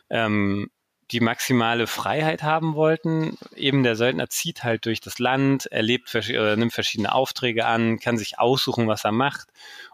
ähm, 0.09 0.71
die 1.11 1.19
maximale 1.19 1.85
Freiheit 1.85 2.41
haben 2.41 2.73
wollten. 2.73 3.37
Eben 3.55 3.83
der 3.83 3.95
Söldner 3.95 4.29
zieht 4.29 4.63
halt 4.63 4.87
durch 4.87 5.01
das 5.01 5.19
Land, 5.19 5.67
erlebt 5.67 6.13
oder 6.15 6.55
nimmt 6.55 6.73
verschiedene 6.73 7.13
Aufträge 7.13 7.67
an, 7.67 7.99
kann 7.99 8.17
sich 8.17 8.39
aussuchen, 8.39 8.87
was 8.87 9.03
er 9.05 9.11
macht 9.11 9.49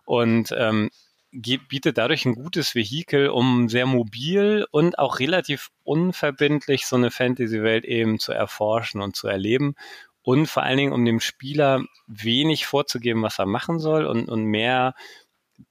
und 0.05 0.55
ähm, 0.57 0.89
bietet 1.31 1.97
dadurch 1.97 2.25
ein 2.25 2.33
gutes 2.33 2.75
Vehikel, 2.75 3.29
um 3.29 3.67
sehr 3.67 3.85
mobil 3.85 4.65
und 4.71 4.97
auch 4.97 5.19
relativ 5.19 5.69
unverbindlich 5.83 6.85
so 6.85 6.95
eine 6.95 7.11
Fantasy-Welt 7.11 7.83
eben 7.83 8.19
zu 8.19 8.31
erforschen 8.31 9.01
und 9.01 9.17
zu 9.17 9.27
erleben 9.27 9.75
und 10.29 10.45
vor 10.45 10.61
allen 10.61 10.77
Dingen, 10.77 10.93
um 10.93 11.05
dem 11.05 11.19
Spieler 11.19 11.83
wenig 12.05 12.67
vorzugeben, 12.67 13.23
was 13.23 13.39
er 13.39 13.47
machen 13.47 13.79
soll 13.79 14.05
und, 14.05 14.29
und 14.29 14.43
mehr 14.43 14.93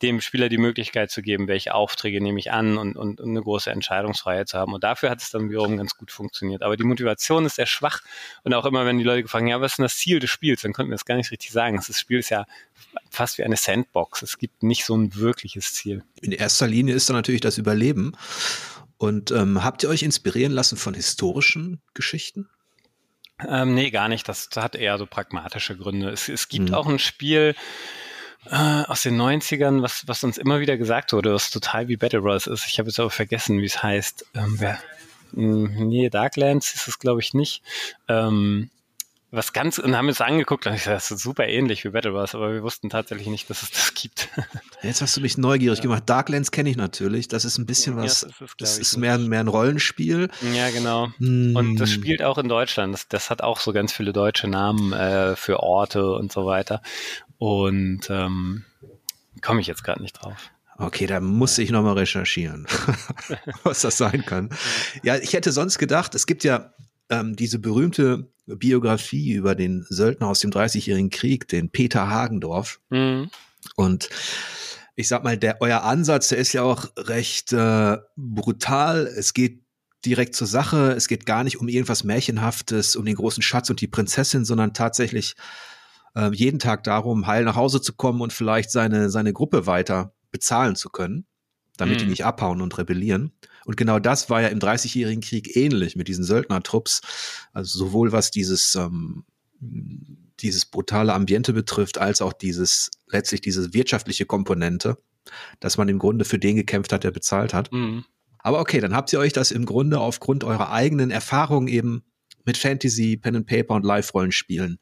dem 0.02 0.20
Spieler 0.20 0.48
die 0.48 0.58
Möglichkeit 0.58 1.12
zu 1.12 1.22
geben, 1.22 1.46
welche 1.46 1.76
Aufträge 1.76 2.20
nehme 2.20 2.40
ich 2.40 2.50
an 2.50 2.76
und, 2.76 2.96
und, 2.96 3.20
und 3.20 3.30
eine 3.30 3.40
große 3.40 3.70
Entscheidungsfreiheit 3.70 4.48
zu 4.48 4.58
haben. 4.58 4.74
Und 4.74 4.82
dafür 4.82 5.10
hat 5.10 5.22
es 5.22 5.30
dann 5.30 5.48
wiederum 5.48 5.76
ganz 5.76 5.96
gut 5.96 6.10
funktioniert. 6.10 6.64
Aber 6.64 6.76
die 6.76 6.82
Motivation 6.82 7.46
ist 7.46 7.54
sehr 7.54 7.66
schwach. 7.66 8.00
Und 8.42 8.52
auch 8.52 8.66
immer, 8.66 8.84
wenn 8.84 8.98
die 8.98 9.04
Leute 9.04 9.22
gefragt 9.22 9.46
ja, 9.46 9.60
was 9.60 9.74
ist 9.74 9.78
denn 9.78 9.84
das 9.84 9.96
Ziel 9.96 10.18
des 10.18 10.28
Spiels? 10.28 10.62
Dann 10.62 10.72
konnten 10.72 10.90
wir 10.90 10.96
das 10.96 11.04
gar 11.04 11.14
nicht 11.14 11.30
richtig 11.30 11.52
sagen. 11.52 11.76
Das 11.76 11.96
Spiel 11.96 12.18
ist 12.18 12.30
ja 12.30 12.44
fast 13.10 13.38
wie 13.38 13.44
eine 13.44 13.56
Sandbox. 13.56 14.22
Es 14.22 14.38
gibt 14.38 14.64
nicht 14.64 14.84
so 14.84 14.96
ein 14.96 15.14
wirkliches 15.14 15.72
Ziel. 15.72 16.02
In 16.20 16.32
erster 16.32 16.66
Linie 16.66 16.96
ist 16.96 17.08
da 17.08 17.12
natürlich 17.12 17.42
das 17.42 17.58
Überleben. 17.58 18.16
Und 18.96 19.30
ähm, 19.30 19.62
habt 19.62 19.84
ihr 19.84 19.88
euch 19.88 20.02
inspirieren 20.02 20.50
lassen 20.50 20.76
von 20.76 20.94
historischen 20.94 21.80
Geschichten? 21.94 22.50
Ähm, 23.46 23.74
nee, 23.74 23.90
gar 23.90 24.08
nicht. 24.08 24.28
Das 24.28 24.48
hat 24.56 24.74
eher 24.74 24.98
so 24.98 25.06
pragmatische 25.06 25.76
Gründe. 25.76 26.10
Es, 26.10 26.28
es 26.28 26.48
gibt 26.48 26.70
mhm. 26.70 26.74
auch 26.74 26.86
ein 26.86 26.98
Spiel, 26.98 27.54
Äh, 28.46 28.84
aus 28.86 29.02
den 29.02 29.20
90ern, 29.20 29.82
was, 29.82 30.06
was 30.06 30.24
uns 30.24 30.38
immer 30.38 30.60
wieder 30.60 30.78
gesagt 30.78 31.12
wurde, 31.12 31.34
was 31.34 31.50
total 31.50 31.88
wie 31.88 31.96
Battle 31.96 32.22
Bros 32.22 32.46
ist. 32.46 32.66
Ich 32.66 32.78
habe 32.78 32.88
jetzt 32.88 33.00
aber 33.00 33.10
vergessen, 33.10 33.60
wie 33.60 33.66
es 33.66 33.82
heißt. 33.82 34.26
Ähm, 34.34 34.54
wer, 34.58 34.78
hm, 35.34 35.88
nee, 35.88 36.08
Darklands 36.08 36.72
ist 36.72 36.88
es, 36.88 36.98
glaube 36.98 37.20
ich, 37.20 37.34
nicht. 37.34 37.62
Ähm, 38.06 38.70
was 39.30 39.52
ganz, 39.52 39.78
und 39.78 39.94
haben 39.94 40.08
uns 40.08 40.20
angeguckt 40.20 40.66
und 40.66 40.72
ich 40.72 40.80
gesagt, 40.84 40.96
das 40.96 41.10
ist 41.10 41.22
super 41.22 41.46
ähnlich 41.46 41.84
wie 41.84 41.90
Battle 41.90 42.12
Bros, 42.12 42.34
aber 42.34 42.52
wir 42.54 42.62
wussten 42.62 42.88
tatsächlich 42.88 43.28
nicht, 43.28 43.50
dass 43.50 43.62
es 43.62 43.70
das 43.70 43.94
gibt. 43.94 44.30
Jetzt 44.82 45.02
hast 45.02 45.16
du 45.16 45.20
mich 45.20 45.36
neugierig 45.36 45.78
ja. 45.78 45.82
gemacht. 45.82 46.04
Darklands 46.06 46.50
kenne 46.50 46.70
ich 46.70 46.76
natürlich. 46.76 47.28
Das 47.28 47.44
ist 47.44 47.58
ein 47.58 47.66
bisschen 47.66 47.96
was, 47.96 48.22
ja, 48.22 48.28
das 48.28 48.40
ist, 48.40 48.54
das 48.58 48.78
ist 48.78 48.96
mehr, 48.96 49.18
mehr 49.18 49.40
ein 49.40 49.48
Rollenspiel. 49.48 50.30
Ja, 50.54 50.70
genau. 50.70 51.08
Hm. 51.18 51.54
Und 51.54 51.76
das 51.76 51.90
spielt 51.90 52.22
auch 52.22 52.38
in 52.38 52.48
Deutschland. 52.48 52.94
Das, 52.94 53.08
das 53.08 53.28
hat 53.28 53.42
auch 53.42 53.60
so 53.60 53.72
ganz 53.72 53.92
viele 53.92 54.14
deutsche 54.14 54.48
Namen 54.48 54.92
äh, 54.94 55.36
für 55.36 55.60
Orte 55.60 56.12
und 56.12 56.32
so 56.32 56.46
weiter. 56.46 56.80
Und 57.36 58.08
ähm, 58.08 58.64
komme 59.42 59.60
ich 59.60 59.66
jetzt 59.66 59.84
gerade 59.84 60.00
nicht 60.00 60.22
drauf. 60.22 60.50
Okay, 60.78 61.06
da 61.06 61.20
muss 61.20 61.58
ich 61.58 61.70
nochmal 61.70 61.94
recherchieren, 61.94 62.66
was 63.64 63.80
das 63.80 63.98
sein 63.98 64.24
kann. 64.24 64.50
Ja, 65.02 65.16
ich 65.16 65.32
hätte 65.32 65.52
sonst 65.52 65.78
gedacht, 65.78 66.14
es 66.14 66.26
gibt 66.26 66.44
ja 66.44 66.72
ähm, 67.10 67.34
diese 67.36 67.58
berühmte 67.58 68.30
Biografie 68.56 69.32
über 69.32 69.54
den 69.54 69.86
Söldner 69.88 70.28
aus 70.28 70.40
dem 70.40 70.50
Dreißigjährigen 70.50 71.10
Krieg, 71.10 71.48
den 71.48 71.70
Peter 71.70 72.08
Hagendorf. 72.08 72.80
Mhm. 72.90 73.30
Und 73.76 74.08
ich 74.96 75.08
sag 75.08 75.22
mal, 75.22 75.36
der 75.38 75.58
euer 75.60 75.82
Ansatz, 75.84 76.28
der 76.28 76.38
ist 76.38 76.52
ja 76.52 76.62
auch 76.62 76.86
recht 76.96 77.52
äh, 77.52 77.98
brutal. 78.16 79.06
Es 79.06 79.34
geht 79.34 79.62
direkt 80.04 80.34
zur 80.34 80.46
Sache. 80.46 80.92
Es 80.92 81.08
geht 81.08 81.26
gar 81.26 81.44
nicht 81.44 81.60
um 81.60 81.68
irgendwas 81.68 82.04
Märchenhaftes, 82.04 82.96
um 82.96 83.04
den 83.04 83.16
großen 83.16 83.42
Schatz 83.42 83.70
und 83.70 83.80
die 83.80 83.86
Prinzessin, 83.86 84.44
sondern 84.44 84.74
tatsächlich 84.74 85.36
äh, 86.14 86.30
jeden 86.32 86.58
Tag 86.58 86.84
darum, 86.84 87.26
heil 87.26 87.44
nach 87.44 87.56
Hause 87.56 87.80
zu 87.80 87.92
kommen 87.92 88.20
und 88.20 88.32
vielleicht 88.32 88.70
seine, 88.70 89.10
seine 89.10 89.32
Gruppe 89.32 89.66
weiter 89.66 90.14
bezahlen 90.30 90.76
zu 90.76 90.90
können, 90.90 91.26
damit 91.76 91.96
mhm. 91.96 91.98
die 92.00 92.06
nicht 92.06 92.24
abhauen 92.24 92.60
und 92.60 92.76
rebellieren. 92.78 93.32
Und 93.68 93.76
genau 93.76 93.98
das 93.98 94.30
war 94.30 94.40
ja 94.40 94.48
im 94.48 94.60
Dreißigjährigen 94.60 95.20
Krieg 95.20 95.54
ähnlich 95.54 95.94
mit 95.94 96.08
diesen 96.08 96.24
Söldnertrupps. 96.24 97.02
Also 97.52 97.78
sowohl 97.78 98.12
was 98.12 98.30
dieses, 98.30 98.74
ähm, 98.76 99.26
dieses 100.40 100.64
brutale 100.64 101.12
Ambiente 101.12 101.52
betrifft, 101.52 101.98
als 101.98 102.22
auch 102.22 102.32
dieses, 102.32 102.90
letztlich 103.08 103.42
diese 103.42 103.74
wirtschaftliche 103.74 104.24
Komponente, 104.24 104.96
dass 105.60 105.76
man 105.76 105.90
im 105.90 105.98
Grunde 105.98 106.24
für 106.24 106.38
den 106.38 106.56
gekämpft 106.56 106.94
hat, 106.94 107.04
der 107.04 107.10
bezahlt 107.10 107.52
hat. 107.52 107.70
Mhm. 107.70 108.06
Aber 108.38 108.60
okay, 108.60 108.80
dann 108.80 108.94
habt 108.94 109.12
ihr 109.12 109.18
euch 109.18 109.34
das 109.34 109.50
im 109.50 109.66
Grunde 109.66 110.00
aufgrund 110.00 110.44
eurer 110.44 110.72
eigenen 110.72 111.10
Erfahrungen 111.10 111.68
eben 111.68 112.04
mit 112.46 112.56
Fantasy, 112.56 113.18
Pen 113.18 113.36
and 113.36 113.46
Paper 113.46 113.74
und 113.74 113.84
Live-Rollenspielen 113.84 114.78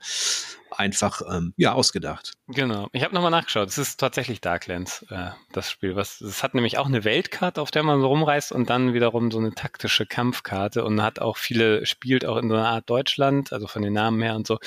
einfach 0.79 1.23
ähm, 1.31 1.53
ja 1.57 1.73
ausgedacht. 1.73 2.33
Genau. 2.49 2.89
Ich 2.93 3.03
habe 3.03 3.15
nochmal 3.15 3.31
nachgeschaut. 3.31 3.69
Es 3.69 3.79
ist 3.79 3.99
tatsächlich 3.99 4.41
Darklands, 4.41 5.05
äh, 5.11 5.31
das 5.53 5.71
Spiel. 5.71 5.97
Was 5.97 6.21
es 6.21 6.43
hat 6.43 6.55
nämlich 6.55 6.79
auch 6.79 6.87
eine 6.87 7.05
Weltkarte, 7.05 7.61
auf 7.61 7.71
der 7.71 7.83
man 7.83 8.01
so 8.01 8.07
rumreist 8.07 8.53
und 8.53 8.71
dann 8.71 8.95
wiederum 8.95 9.31
so 9.31 9.39
eine 9.39 9.53
taktische 9.53 10.07
Kampfkarte 10.07 10.85
und 10.85 11.03
hat 11.03 11.19
auch 11.19 11.37
viele 11.37 11.87
spielt 11.87 12.25
auch 12.25 12.37
in 12.37 12.49
so 12.49 12.55
einer 12.55 12.69
Art 12.69 12.89
Deutschland, 12.89 13.53
also 13.53 13.67
von 13.67 13.83
den 13.83 13.93
Namen 13.93 14.23
her 14.23 14.37
und 14.37 14.47
so. 14.47 14.59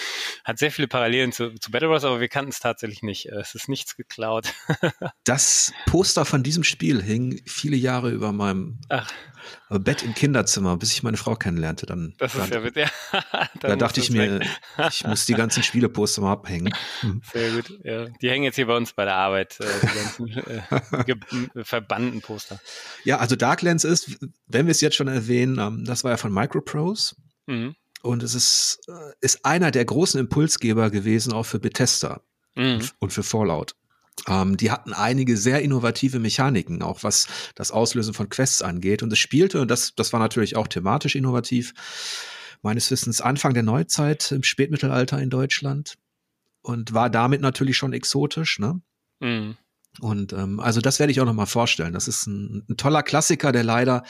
Hat 0.43 0.59
sehr 0.59 0.71
viele 0.71 0.87
Parallelen 0.87 1.31
zu, 1.31 1.53
zu 1.55 1.71
Battle 1.71 1.87
Bros, 1.87 2.03
aber 2.03 2.19
wir 2.19 2.29
kannten 2.29 2.51
es 2.51 2.59
tatsächlich 2.59 3.03
nicht. 3.03 3.27
Äh, 3.27 3.39
es 3.39 3.55
ist 3.55 3.69
nichts 3.69 3.95
geklaut. 3.95 4.53
das 5.23 5.73
Poster 5.85 6.25
von 6.25 6.43
diesem 6.43 6.63
Spiel 6.63 7.01
hing 7.01 7.41
viele 7.45 7.77
Jahre 7.77 8.09
über 8.11 8.31
meinem 8.31 8.79
Ach. 8.89 9.09
Bett 9.69 10.01
im 10.01 10.15
Kinderzimmer, 10.15 10.77
bis 10.77 10.93
ich 10.93 11.03
meine 11.03 11.17
Frau 11.17 11.35
kennenlernte. 11.35 11.85
Dann, 11.85 12.15
das 12.17 12.33
ist 12.33 12.51
dann, 12.51 12.63
ja, 12.75 12.85
ja. 13.13 13.49
da 13.59 13.75
dachte 13.75 13.99
ich 13.99 14.09
mir, 14.09 14.39
ich 14.89 15.05
muss 15.05 15.27
die 15.27 15.35
ganzen 15.35 15.61
Spieleposter 15.61 16.21
mal 16.21 16.31
abhängen. 16.31 16.73
Sehr 17.31 17.51
gut. 17.51 17.79
Ja. 17.83 18.05
Die 18.21 18.29
hängen 18.29 18.45
jetzt 18.45 18.55
hier 18.55 18.65
bei 18.65 18.75
uns 18.75 18.93
bei 18.93 19.05
der 19.05 19.15
Arbeit, 19.15 19.59
äh, 19.59 19.65
die 19.81 19.95
ganzen 19.95 21.55
äh, 21.55 21.63
verbannten 21.63 22.21
Poster. 22.21 22.59
Ja, 23.03 23.17
also 23.17 23.35
Darklands 23.35 23.83
ist, 23.83 24.17
wenn 24.47 24.65
wir 24.65 24.71
es 24.71 24.81
jetzt 24.81 24.95
schon 24.95 25.07
erwähnen, 25.07 25.59
ähm, 25.59 25.85
das 25.85 26.03
war 26.03 26.11
ja 26.11 26.17
von 26.17 26.33
Microprose. 26.33 27.15
Mhm. 27.45 27.75
Und 28.01 28.23
es 28.23 28.33
ist, 28.33 28.79
äh, 28.87 29.13
ist 29.21 29.45
einer 29.45 29.69
der 29.69 29.85
großen 29.85 30.19
Impulsgeber 30.19 30.89
gewesen, 30.89 31.33
auch 31.33 31.45
für 31.45 31.59
Bethesda 31.59 32.21
mhm. 32.55 32.87
und 32.99 33.13
für 33.13 33.23
Fallout. 33.23 33.75
Ähm, 34.27 34.57
die 34.57 34.71
hatten 34.71 34.93
einige 34.93 35.37
sehr 35.37 35.61
innovative 35.61 36.19
Mechaniken, 36.19 36.81
auch 36.81 37.03
was 37.03 37.27
das 37.55 37.71
Auslösen 37.71 38.13
von 38.13 38.29
Quests 38.29 38.61
angeht. 38.61 39.03
Und 39.03 39.11
es 39.13 39.19
spielte, 39.19 39.61
und 39.61 39.69
das, 39.69 39.93
das 39.95 40.13
war 40.13 40.19
natürlich 40.19 40.55
auch 40.55 40.67
thematisch 40.67 41.15
innovativ, 41.15 41.73
meines 42.61 42.91
Wissens 42.91 43.21
Anfang 43.21 43.53
der 43.53 43.63
Neuzeit 43.63 44.31
im 44.31 44.43
Spätmittelalter 44.43 45.21
in 45.21 45.29
Deutschland 45.29 45.95
und 46.61 46.93
war 46.93 47.09
damit 47.09 47.41
natürlich 47.41 47.77
schon 47.77 47.93
exotisch. 47.93 48.59
Ne? 48.59 48.81
Mhm. 49.19 49.57
Und 50.01 50.33
ähm, 50.33 50.59
also 50.59 50.81
das 50.81 50.99
werde 50.99 51.11
ich 51.11 51.19
auch 51.19 51.25
noch 51.25 51.33
mal 51.33 51.45
vorstellen. 51.45 51.93
Das 51.93 52.07
ist 52.07 52.27
ein, 52.27 52.63
ein 52.69 52.77
toller 52.77 53.03
Klassiker, 53.03 53.51
der 53.51 53.63
leider 53.63 54.03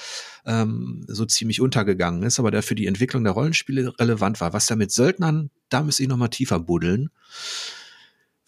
ähm, 0.46 1.06
so 1.08 1.26
ziemlich 1.26 1.62
untergegangen 1.62 2.24
ist, 2.24 2.40
aber 2.40 2.52
der 2.52 2.64
für 2.64 2.76
die 2.76 2.86
Entwicklung 2.86 3.24
der 3.24 3.34
Rollenspiele 3.34 3.94
relevant 4.00 4.42
war. 4.42 4.54
Was 4.54 4.66
da 4.66 4.76
mit 4.76 4.92
Söldnern, 4.92 5.50
da 5.70 5.82
müsste 5.82 6.04
ich 6.04 6.10
noch 6.10 6.18
mal 6.18 6.28
tiefer 6.28 6.60
buddeln 6.60 7.10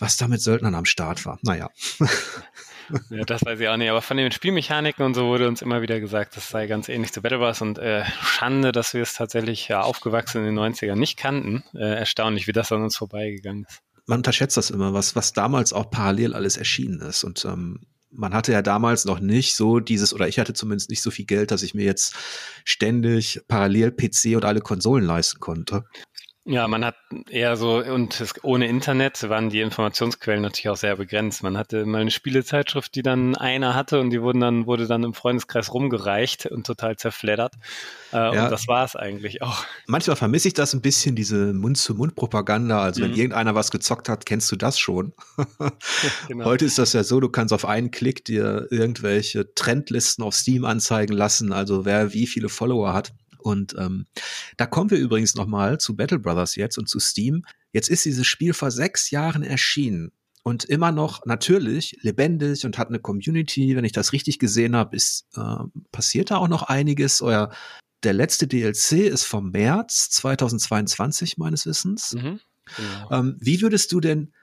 was 0.01 0.17
da 0.17 0.27
mit 0.27 0.41
Söldnern 0.41 0.75
am 0.75 0.85
Start 0.85 1.25
war. 1.25 1.39
Naja. 1.43 1.69
Ja, 3.09 3.23
das 3.23 3.45
weiß 3.45 3.57
ich 3.57 3.69
auch 3.69 3.77
nicht, 3.77 3.89
aber 3.89 4.01
von 4.01 4.17
den 4.17 4.33
Spielmechaniken 4.33 5.05
und 5.05 5.13
so 5.13 5.27
wurde 5.27 5.47
uns 5.47 5.61
immer 5.61 5.81
wieder 5.81 6.01
gesagt, 6.01 6.35
das 6.35 6.49
sei 6.49 6.67
ganz 6.67 6.89
ähnlich 6.89 7.13
zu 7.13 7.21
Battle 7.21 7.39
Wars 7.39 7.61
und 7.61 7.77
äh, 7.77 8.03
Schande, 8.21 8.73
dass 8.73 8.93
wir 8.93 9.01
es 9.01 9.13
tatsächlich 9.13 9.69
ja, 9.69 9.79
aufgewachsen 9.79 10.39
in 10.39 10.55
den 10.55 10.59
90ern 10.59 10.97
nicht 10.97 11.17
kannten. 11.17 11.63
Äh, 11.73 11.95
erstaunlich, 11.99 12.47
wie 12.47 12.51
das 12.51 12.69
an 12.73 12.83
uns 12.83 12.97
vorbeigegangen 12.97 13.65
ist. 13.69 13.79
Man 14.07 14.19
unterschätzt 14.19 14.57
das 14.57 14.71
immer, 14.71 14.93
was, 14.93 15.15
was 15.15 15.31
damals 15.31 15.71
auch 15.71 15.89
parallel 15.89 16.33
alles 16.33 16.57
erschienen 16.57 16.99
ist 16.99 17.23
und 17.23 17.45
ähm, 17.45 17.79
man 18.11 18.33
hatte 18.33 18.51
ja 18.51 18.61
damals 18.61 19.05
noch 19.05 19.21
nicht 19.21 19.55
so 19.55 19.79
dieses, 19.79 20.13
oder 20.13 20.27
ich 20.27 20.37
hatte 20.37 20.53
zumindest 20.53 20.89
nicht 20.89 21.01
so 21.01 21.11
viel 21.11 21.25
Geld, 21.25 21.51
dass 21.51 21.63
ich 21.63 21.73
mir 21.73 21.85
jetzt 21.85 22.13
ständig 22.65 23.39
parallel 23.47 23.91
PC 23.91 24.35
und 24.35 24.43
alle 24.43 24.59
Konsolen 24.59 25.05
leisten 25.05 25.39
konnte. 25.39 25.85
Ja, 26.43 26.67
man 26.67 26.83
hat 26.83 26.95
eher 27.29 27.55
so, 27.55 27.83
und 27.83 28.19
es, 28.19 28.33
ohne 28.43 28.67
Internet 28.67 29.29
waren 29.29 29.51
die 29.51 29.61
Informationsquellen 29.61 30.41
natürlich 30.41 30.69
auch 30.69 30.77
sehr 30.77 30.95
begrenzt. 30.95 31.43
Man 31.43 31.55
hatte 31.55 31.85
mal 31.85 32.01
eine 32.01 32.09
Spielezeitschrift, 32.09 32.95
die 32.95 33.03
dann 33.03 33.35
einer 33.35 33.75
hatte 33.75 33.99
und 33.99 34.09
die 34.09 34.23
wurden 34.23 34.39
dann, 34.39 34.65
wurde 34.65 34.87
dann 34.87 35.03
im 35.03 35.13
Freundeskreis 35.13 35.71
rumgereicht 35.71 36.47
und 36.47 36.65
total 36.65 36.97
zerfleddert. 36.97 37.53
Äh, 38.11 38.15
ja. 38.17 38.45
Und 38.45 38.51
das 38.51 38.67
war 38.67 38.83
es 38.83 38.95
eigentlich 38.95 39.43
auch. 39.43 39.63
Manchmal 39.85 40.15
vermisse 40.15 40.47
ich 40.47 40.55
das 40.55 40.73
ein 40.73 40.81
bisschen, 40.81 41.15
diese 41.15 41.53
Mund-zu-Mund-Propaganda. 41.53 42.81
Also 42.81 43.01
mhm. 43.01 43.05
wenn 43.05 43.17
irgendeiner 43.17 43.53
was 43.53 43.69
gezockt 43.69 44.09
hat, 44.09 44.25
kennst 44.25 44.51
du 44.51 44.55
das 44.55 44.79
schon. 44.79 45.13
genau. 46.27 46.45
Heute 46.45 46.65
ist 46.65 46.79
das 46.79 46.93
ja 46.93 47.03
so, 47.03 47.19
du 47.19 47.29
kannst 47.29 47.53
auf 47.53 47.65
einen 47.65 47.91
Klick 47.91 48.25
dir 48.25 48.65
irgendwelche 48.71 49.53
Trendlisten 49.53 50.23
auf 50.23 50.33
Steam 50.33 50.65
anzeigen 50.65 51.13
lassen, 51.13 51.53
also 51.53 51.85
wer 51.85 52.13
wie 52.13 52.25
viele 52.25 52.49
Follower 52.49 52.93
hat. 52.93 53.13
Und 53.41 53.75
ähm, 53.77 54.05
da 54.57 54.65
kommen 54.65 54.91
wir 54.91 54.97
übrigens 54.97 55.35
nochmal 55.35 55.79
zu 55.79 55.95
Battle 55.95 56.19
Brothers 56.19 56.55
jetzt 56.55 56.77
und 56.77 56.87
zu 56.87 56.99
Steam. 56.99 57.43
Jetzt 57.71 57.89
ist 57.89 58.05
dieses 58.05 58.27
Spiel 58.27 58.53
vor 58.53 58.71
sechs 58.71 59.11
Jahren 59.11 59.43
erschienen 59.43 60.11
und 60.43 60.63
immer 60.65 60.91
noch 60.91 61.25
natürlich 61.25 61.97
lebendig 62.01 62.65
und 62.65 62.77
hat 62.77 62.89
eine 62.89 62.99
Community. 62.99 63.75
Wenn 63.75 63.85
ich 63.85 63.91
das 63.91 64.13
richtig 64.13 64.39
gesehen 64.39 64.75
habe, 64.75 64.95
ist 64.95 65.27
äh, 65.35 65.63
passiert 65.91 66.31
da 66.31 66.37
auch 66.37 66.47
noch 66.47 66.63
einiges. 66.63 67.21
Euer 67.21 67.51
der 68.03 68.13
letzte 68.13 68.47
DLC 68.47 68.93
ist 68.93 69.25
vom 69.25 69.51
März 69.51 70.09
2022 70.09 71.37
meines 71.37 71.65
Wissens. 71.65 72.13
Mhm, 72.13 72.39
genau. 72.75 73.11
ähm, 73.11 73.37
wie 73.39 73.61
würdest 73.61 73.91
du 73.91 73.99
denn 73.99 74.33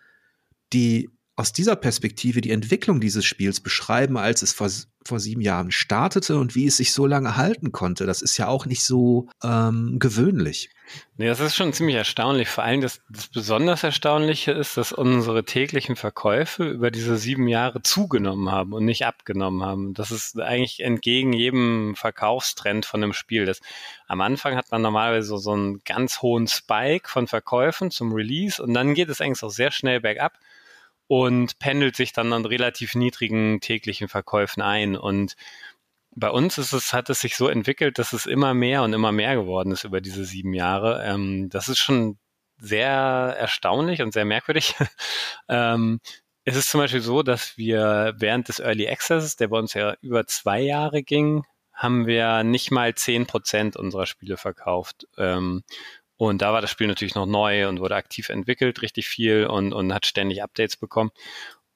die 0.73 1.11
aus 1.39 1.53
dieser 1.53 1.77
Perspektive 1.77 2.41
die 2.41 2.51
Entwicklung 2.51 3.01
dieses 3.01 3.25
Spiels 3.25 3.61
beschreiben, 3.61 4.17
als 4.17 4.43
es 4.43 4.53
vor, 4.53 4.69
vor 5.05 5.21
sieben 5.21 5.41
Jahren 5.41 5.71
startete 5.71 6.37
und 6.37 6.57
wie 6.57 6.67
es 6.67 6.79
sich 6.79 6.93
so 6.93 7.07
lange 7.07 7.37
halten 7.37 7.71
konnte. 7.71 8.07
Das 8.07 8.23
ist 8.23 8.39
ja 8.39 8.49
auch 8.49 8.67
nicht 8.67 8.83
so 8.83 9.29
ähm, 9.45 10.01
gewöhnlich. 10.01 10.71
Nee, 11.17 11.29
das 11.29 11.39
ist 11.39 11.55
schon 11.55 11.73
ziemlich 11.73 11.95
erstaunlich. 11.95 12.49
Vor 12.49 12.65
allem 12.65 12.81
das, 12.81 13.03
das 13.09 13.29
besonders 13.29 13.85
Erstaunliche 13.85 14.51
ist, 14.51 14.77
dass 14.77 14.91
unsere 14.91 15.45
täglichen 15.45 15.95
Verkäufe 15.95 16.65
über 16.65 16.91
diese 16.91 17.17
sieben 17.17 17.47
Jahre 17.47 17.83
zugenommen 17.83 18.51
haben 18.51 18.73
und 18.73 18.85
nicht 18.85 19.07
abgenommen 19.07 19.63
haben. 19.63 19.95
Das 19.95 20.11
ist 20.11 20.41
eigentlich 20.41 20.81
entgegen 20.81 21.33
jedem 21.33 21.95
Verkaufstrend 21.95 22.85
von 22.85 23.01
einem 23.01 23.13
Spiel. 23.13 23.47
Das, 23.47 23.61
am 24.09 24.23
Anfang 24.23 24.57
hat 24.57 24.73
man 24.73 24.83
normalerweise 24.83 25.29
so, 25.29 25.37
so 25.37 25.53
einen 25.53 25.85
ganz 25.85 26.21
hohen 26.21 26.49
Spike 26.49 27.09
von 27.09 27.29
Verkäufen 27.29 27.93
zum 27.93 28.13
Release 28.13 28.61
und 28.61 28.75
dann 28.75 28.95
geht 28.95 29.09
es 29.09 29.21
eigentlich 29.21 29.45
auch 29.45 29.51
sehr 29.51 29.71
schnell 29.71 30.01
bergab 30.01 30.33
und 31.09 31.59
pendelt 31.59 31.97
sich 31.97 32.13
dann 32.13 32.33
an 32.33 32.45
relativ 32.45 32.95
niedrigen 32.95 33.61
täglichen 33.61 34.09
Verkäufen 34.09 34.63
ein. 34.63 34.97
Und 34.97 35.35
bei 36.15 36.31
uns 36.31 36.59
ist 36.59 36.73
es, 36.73 36.93
hat 36.93 37.11
es 37.11 37.21
sich 37.21 37.37
so 37.37 37.49
entwickelt, 37.49 37.99
dass 37.99 38.13
es 38.13 38.27
immer 38.27 38.55
mehr 38.55 38.83
und 38.83 38.93
immer 38.93 39.11
mehr 39.11 39.35
geworden 39.35 39.73
ist 39.73 39.85
über 39.85 40.01
diese 40.01 40.25
sieben 40.25 40.55
Jahre. 40.55 41.03
Ähm, 41.05 41.49
das 41.51 41.69
ist 41.69 41.79
schon 41.79 42.19
sehr 42.59 42.91
erstaunlich 42.91 44.03
und 44.03 44.13
sehr 44.13 44.25
merkwürdig. 44.25 44.75
ähm, 45.49 46.01
es 46.45 46.57
ist 46.57 46.71
zum 46.71 46.81
Beispiel 46.81 47.01
so, 47.01 47.23
dass 47.23 47.57
wir 47.57 48.15
während 48.19 48.49
des 48.49 48.59
Early 48.59 48.89
Access, 48.89 49.37
der 49.37 49.49
bei 49.49 49.59
uns 49.59 49.75
ja 49.75 49.97
über 50.01 50.27
zwei 50.27 50.61
Jahre 50.61 51.03
ging, 51.03 51.45
haben 51.73 52.07
wir 52.07 52.43
nicht 52.43 52.71
mal 52.71 52.95
zehn 52.95 53.27
Prozent 53.27 53.77
unserer 53.77 54.07
Spiele 54.07 54.37
verkauft. 54.37 55.07
Ähm, 55.17 55.63
und 56.19 56.43
da 56.43 56.53
war 56.53 56.61
das 56.61 56.71
Spiel 56.71 56.89
natürlich 56.89 57.15
noch 57.15 57.27
neu 57.27 57.69
und 57.69 57.81
wurde 57.81 57.95
aktiv 57.95 58.29
entwickelt, 58.29 58.83
richtig 58.83 59.09
viel 59.09 59.47
und, 59.47 59.73
und 59.73 59.95
hat 59.95 60.05
ständig 60.05 60.43
Updates 60.43 60.77
bekommen. 60.77 61.11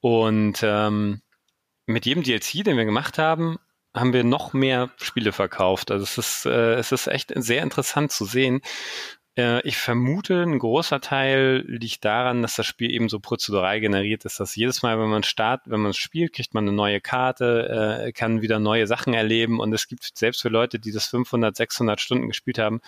Und 0.00 0.58
ähm, 0.62 1.22
mit 1.86 2.06
jedem 2.06 2.24
DLC, 2.24 2.64
den 2.64 2.76
wir 2.76 2.84
gemacht 2.84 3.18
haben, 3.18 3.58
haben 3.94 4.12
wir 4.12 4.24
noch 4.24 4.52
mehr 4.52 4.90
Spiele 4.96 5.32
verkauft. 5.32 5.92
Also 5.92 6.02
es 6.02 6.18
ist, 6.18 6.46
äh, 6.46 6.74
es 6.74 6.90
ist 6.90 7.06
echt 7.06 7.32
sehr 7.36 7.62
interessant 7.62 8.10
zu 8.10 8.24
sehen. 8.24 8.62
Äh, 9.36 9.60
ich 9.66 9.76
vermute, 9.76 10.42
ein 10.42 10.58
großer 10.58 11.00
Teil 11.00 11.64
liegt 11.68 12.04
daran, 12.04 12.42
dass 12.42 12.56
das 12.56 12.66
Spiel 12.66 12.90
eben 12.90 13.08
so 13.08 13.20
prozedural 13.20 13.80
generiert 13.80 14.24
ist, 14.24 14.40
dass 14.40 14.56
jedes 14.56 14.82
Mal, 14.82 14.98
wenn 14.98 15.08
man 15.08 15.22
startet, 15.22 15.70
wenn 15.70 15.80
man 15.80 15.94
spielt, 15.94 16.32
kriegt 16.32 16.52
man 16.52 16.64
eine 16.64 16.76
neue 16.76 17.00
Karte, 17.00 18.06
äh, 18.08 18.12
kann 18.12 18.42
wieder 18.42 18.58
neue 18.58 18.88
Sachen 18.88 19.14
erleben 19.14 19.60
und 19.60 19.72
es 19.72 19.86
gibt 19.86 20.18
selbst 20.18 20.42
für 20.42 20.48
Leute, 20.48 20.80
die 20.80 20.90
das 20.90 21.06
500, 21.06 21.56
600 21.56 22.00
Stunden 22.00 22.28
gespielt 22.28 22.58
haben, 22.58 22.80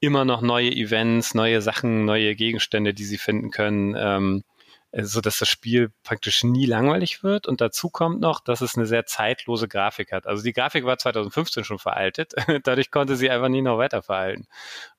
immer 0.00 0.24
noch 0.24 0.40
neue 0.40 0.70
Events, 0.70 1.34
neue 1.34 1.62
Sachen, 1.62 2.04
neue 2.04 2.34
Gegenstände, 2.34 2.94
die 2.94 3.04
sie 3.04 3.18
finden 3.18 3.50
können. 3.50 3.94
Ähm, 3.96 4.44
äh, 4.92 5.04
so 5.04 5.20
dass 5.20 5.38
das 5.38 5.48
Spiel 5.48 5.92
praktisch 6.02 6.42
nie 6.42 6.66
langweilig 6.66 7.22
wird. 7.22 7.46
Und 7.46 7.60
dazu 7.60 7.90
kommt 7.90 8.20
noch, 8.20 8.40
dass 8.40 8.60
es 8.60 8.76
eine 8.76 8.86
sehr 8.86 9.06
zeitlose 9.06 9.68
Grafik 9.68 10.12
hat. 10.12 10.26
Also 10.26 10.42
die 10.42 10.52
Grafik 10.52 10.84
war 10.84 10.98
2015 10.98 11.64
schon 11.64 11.78
veraltet. 11.78 12.34
dadurch 12.64 12.90
konnte 12.90 13.16
sie 13.16 13.30
einfach 13.30 13.48
nie 13.48 13.62
noch 13.62 13.78
weiter 13.78 14.02
veralten. 14.02 14.46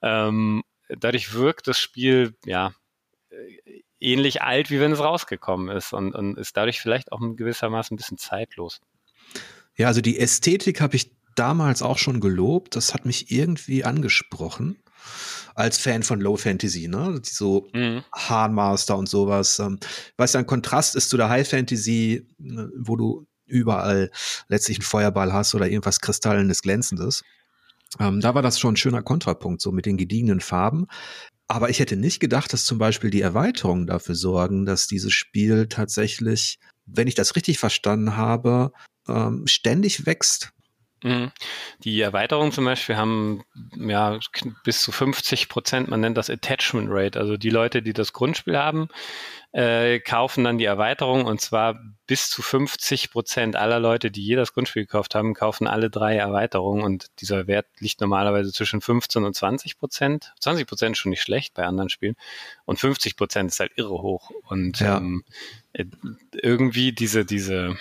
Ähm, 0.01 0.63
dadurch 0.89 1.33
wirkt 1.33 1.67
das 1.67 1.79
Spiel, 1.79 2.35
ja, 2.45 2.73
äh, 3.29 3.81
ähnlich 3.99 4.41
alt, 4.41 4.71
wie 4.71 4.79
wenn 4.79 4.91
es 4.91 4.99
rausgekommen 4.99 5.75
ist 5.75 5.93
und, 5.93 6.13
und 6.15 6.37
ist 6.37 6.57
dadurch 6.57 6.81
vielleicht 6.81 7.11
auch 7.11 7.19
gewissermaßen 7.19 7.93
ein 7.93 7.97
bisschen 7.97 8.17
zeitlos. 8.17 8.81
Ja, 9.75 9.87
also 9.87 10.01
die 10.01 10.19
Ästhetik 10.19 10.81
habe 10.81 10.95
ich 10.95 11.11
damals 11.35 11.81
auch 11.81 11.97
schon 11.97 12.19
gelobt. 12.19 12.75
Das 12.75 12.93
hat 12.93 13.05
mich 13.05 13.31
irgendwie 13.31 13.83
angesprochen 13.83 14.77
als 15.55 15.77
Fan 15.77 16.03
von 16.03 16.21
Low 16.21 16.37
Fantasy, 16.37 16.87
ne? 16.87 17.21
So 17.23 17.67
mhm. 17.73 18.03
Hahnmaster 18.13 18.97
und 18.97 19.09
sowas. 19.09 19.59
Ähm, 19.59 19.79
was 20.17 20.33
ja 20.33 20.39
ein 20.39 20.45
Kontrast 20.45 20.95
ist 20.95 21.09
zu 21.09 21.17
der 21.17 21.29
High 21.29 21.47
Fantasy, 21.47 22.27
ne, 22.37 22.69
wo 22.77 22.95
du 22.95 23.27
überall 23.45 24.11
letztlich 24.47 24.77
einen 24.77 24.85
Feuerball 24.85 25.33
hast 25.33 25.53
oder 25.55 25.67
irgendwas 25.67 25.99
Kristallenes, 25.99 26.61
Glänzendes. 26.61 27.23
Ähm, 27.99 28.21
da 28.21 28.33
war 28.33 28.41
das 28.41 28.59
schon 28.59 28.73
ein 28.73 28.77
schöner 28.77 29.03
Kontrapunkt, 29.03 29.61
so 29.61 29.71
mit 29.71 29.85
den 29.85 29.97
gediegenen 29.97 30.39
Farben. 30.39 30.87
Aber 31.47 31.69
ich 31.69 31.79
hätte 31.79 31.97
nicht 31.97 32.21
gedacht, 32.21 32.53
dass 32.53 32.63
zum 32.63 32.77
Beispiel 32.77 33.09
die 33.09 33.21
Erweiterungen 33.21 33.85
dafür 33.85 34.15
sorgen, 34.15 34.65
dass 34.65 34.87
dieses 34.87 35.11
Spiel 35.11 35.67
tatsächlich, 35.67 36.59
wenn 36.85 37.09
ich 37.09 37.15
das 37.15 37.35
richtig 37.35 37.59
verstanden 37.59 38.15
habe, 38.15 38.71
ähm, 39.09 39.45
ständig 39.47 40.05
wächst. 40.05 40.53
Mhm. 41.03 41.31
Die 41.83 41.99
Erweiterungen 41.99 42.51
zum 42.51 42.65
Beispiel 42.65 42.95
haben 42.95 43.43
ja 43.75 44.19
bis 44.63 44.81
zu 44.81 44.91
50 44.91 45.49
Prozent, 45.49 45.87
man 45.87 45.99
nennt 45.99 46.17
das 46.17 46.29
Attachment 46.29 46.89
Rate. 46.91 47.19
Also 47.19 47.37
die 47.37 47.49
Leute, 47.49 47.81
die 47.81 47.93
das 47.93 48.13
Grundspiel 48.13 48.57
haben, 48.57 48.87
äh, 49.51 49.99
kaufen 49.99 50.43
dann 50.43 50.59
die 50.59 50.65
Erweiterung 50.65 51.25
und 51.25 51.41
zwar 51.41 51.79
bis 52.05 52.29
zu 52.29 52.41
50 52.41 53.11
Prozent 53.11 53.55
aller 53.55 53.79
Leute, 53.79 54.11
die 54.11 54.23
je 54.23 54.35
das 54.35 54.53
Grundspiel 54.53 54.83
gekauft 54.83 55.15
haben, 55.15 55.33
kaufen 55.33 55.67
alle 55.67 55.89
drei 55.89 56.15
Erweiterungen 56.15 56.83
und 56.83 57.07
dieser 57.19 57.47
Wert 57.47 57.65
liegt 57.79 57.99
normalerweise 57.99 58.51
zwischen 58.53 58.79
15 58.79 59.23
und 59.23 59.35
20 59.35 59.77
Prozent. 59.77 60.33
20 60.39 60.67
Prozent 60.67 60.97
schon 60.97 61.09
nicht 61.09 61.21
schlecht 61.21 61.55
bei 61.55 61.65
anderen 61.65 61.89
Spielen 61.89 62.15
und 62.65 62.79
50 62.79 63.17
Prozent 63.17 63.51
ist 63.51 63.59
halt 63.59 63.71
irre 63.75 64.01
hoch 64.01 64.29
und 64.43 64.79
ja. 64.79 64.97
ähm, 64.97 65.23
äh, 65.73 65.85
irgendwie 66.33 66.93
diese, 66.93 67.25
diese, 67.25 67.75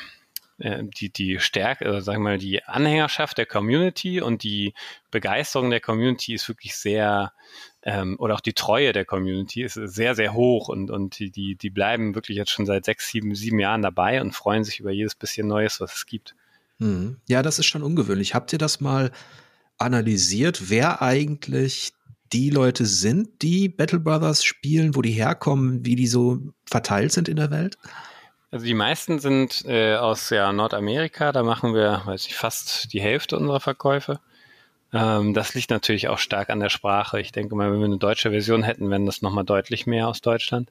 äh, 0.60 0.82
die, 0.84 1.10
die 1.10 1.38
Stärke, 1.40 1.84
äh, 1.84 2.00
sagen 2.00 2.22
wir 2.22 2.30
mal, 2.30 2.38
die 2.38 2.62
Anhängerschaft 2.64 3.38
der 3.38 3.46
Community 3.46 4.20
und 4.20 4.42
die 4.42 4.74
Begeisterung 5.10 5.70
der 5.70 5.80
Community 5.80 6.34
ist 6.34 6.48
wirklich 6.48 6.76
sehr, 6.76 7.32
ähm, 7.82 8.16
oder 8.18 8.34
auch 8.34 8.40
die 8.40 8.52
Treue 8.52 8.92
der 8.92 9.04
Community 9.04 9.62
ist 9.62 9.74
sehr, 9.74 10.14
sehr 10.14 10.34
hoch 10.34 10.68
und, 10.68 10.90
und 10.90 11.18
die, 11.18 11.56
die, 11.56 11.70
bleiben 11.70 12.14
wirklich 12.14 12.36
jetzt 12.36 12.50
schon 12.50 12.66
seit 12.66 12.84
sechs, 12.84 13.08
sieben, 13.08 13.34
sieben 13.34 13.58
Jahren 13.58 13.82
dabei 13.82 14.20
und 14.20 14.32
freuen 14.32 14.64
sich 14.64 14.80
über 14.80 14.90
jedes 14.90 15.14
bisschen 15.14 15.46
Neues, 15.46 15.80
was 15.80 15.96
es 15.96 16.06
gibt. 16.06 16.34
Hm. 16.78 17.18
Ja, 17.28 17.42
das 17.42 17.58
ist 17.58 17.66
schon 17.66 17.82
ungewöhnlich. 17.82 18.34
Habt 18.34 18.52
ihr 18.52 18.58
das 18.58 18.80
mal 18.80 19.10
analysiert, 19.78 20.70
wer 20.70 21.02
eigentlich 21.02 21.92
die 22.32 22.50
Leute 22.50 22.86
sind, 22.86 23.42
die 23.42 23.68
Battle 23.68 23.98
Brothers 23.98 24.44
spielen, 24.44 24.94
wo 24.94 25.02
die 25.02 25.10
herkommen, 25.10 25.84
wie 25.84 25.96
die 25.96 26.06
so 26.06 26.38
verteilt 26.64 27.12
sind 27.12 27.28
in 27.28 27.36
der 27.36 27.50
Welt? 27.50 27.76
Also 28.50 28.66
die 28.66 28.74
meisten 28.74 29.20
sind 29.20 29.64
äh, 29.66 29.94
aus 29.94 30.30
ja, 30.30 30.52
Nordamerika, 30.52 31.30
da 31.30 31.44
machen 31.44 31.72
wir, 31.72 32.02
weiß 32.04 32.26
ich, 32.26 32.34
fast 32.34 32.92
die 32.92 33.00
Hälfte 33.00 33.36
unserer 33.36 33.60
Verkäufe. 33.60 34.18
Ähm, 34.92 35.34
das 35.34 35.54
liegt 35.54 35.70
natürlich 35.70 36.08
auch 36.08 36.18
stark 36.18 36.50
an 36.50 36.58
der 36.58 36.68
Sprache. 36.68 37.20
Ich 37.20 37.30
denke 37.30 37.54
mal, 37.54 37.70
wenn 37.70 37.78
wir 37.78 37.86
eine 37.86 37.98
deutsche 37.98 38.30
Version 38.30 38.64
hätten, 38.64 38.90
wären 38.90 39.06
das 39.06 39.22
nochmal 39.22 39.44
deutlich 39.44 39.86
mehr 39.86 40.08
aus 40.08 40.20
Deutschland. 40.20 40.68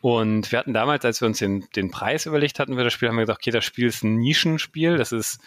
Und 0.00 0.50
wir 0.50 0.58
hatten 0.58 0.74
damals, 0.74 1.04
als 1.04 1.20
wir 1.20 1.26
uns 1.26 1.38
den, 1.38 1.66
den 1.74 1.90
Preis 1.90 2.26
überlegt 2.26 2.58
hatten 2.58 2.74
für 2.76 2.84
das 2.84 2.92
Spiel, 2.92 3.08
haben 3.08 3.16
wir 3.16 3.22
gesagt, 3.22 3.40
okay, 3.40 3.50
das 3.50 3.64
Spiel 3.64 3.86
ist 3.86 4.02
ein 4.02 4.16
Nischenspiel. 4.16 4.98
Das 4.98 5.12
ist 5.12 5.40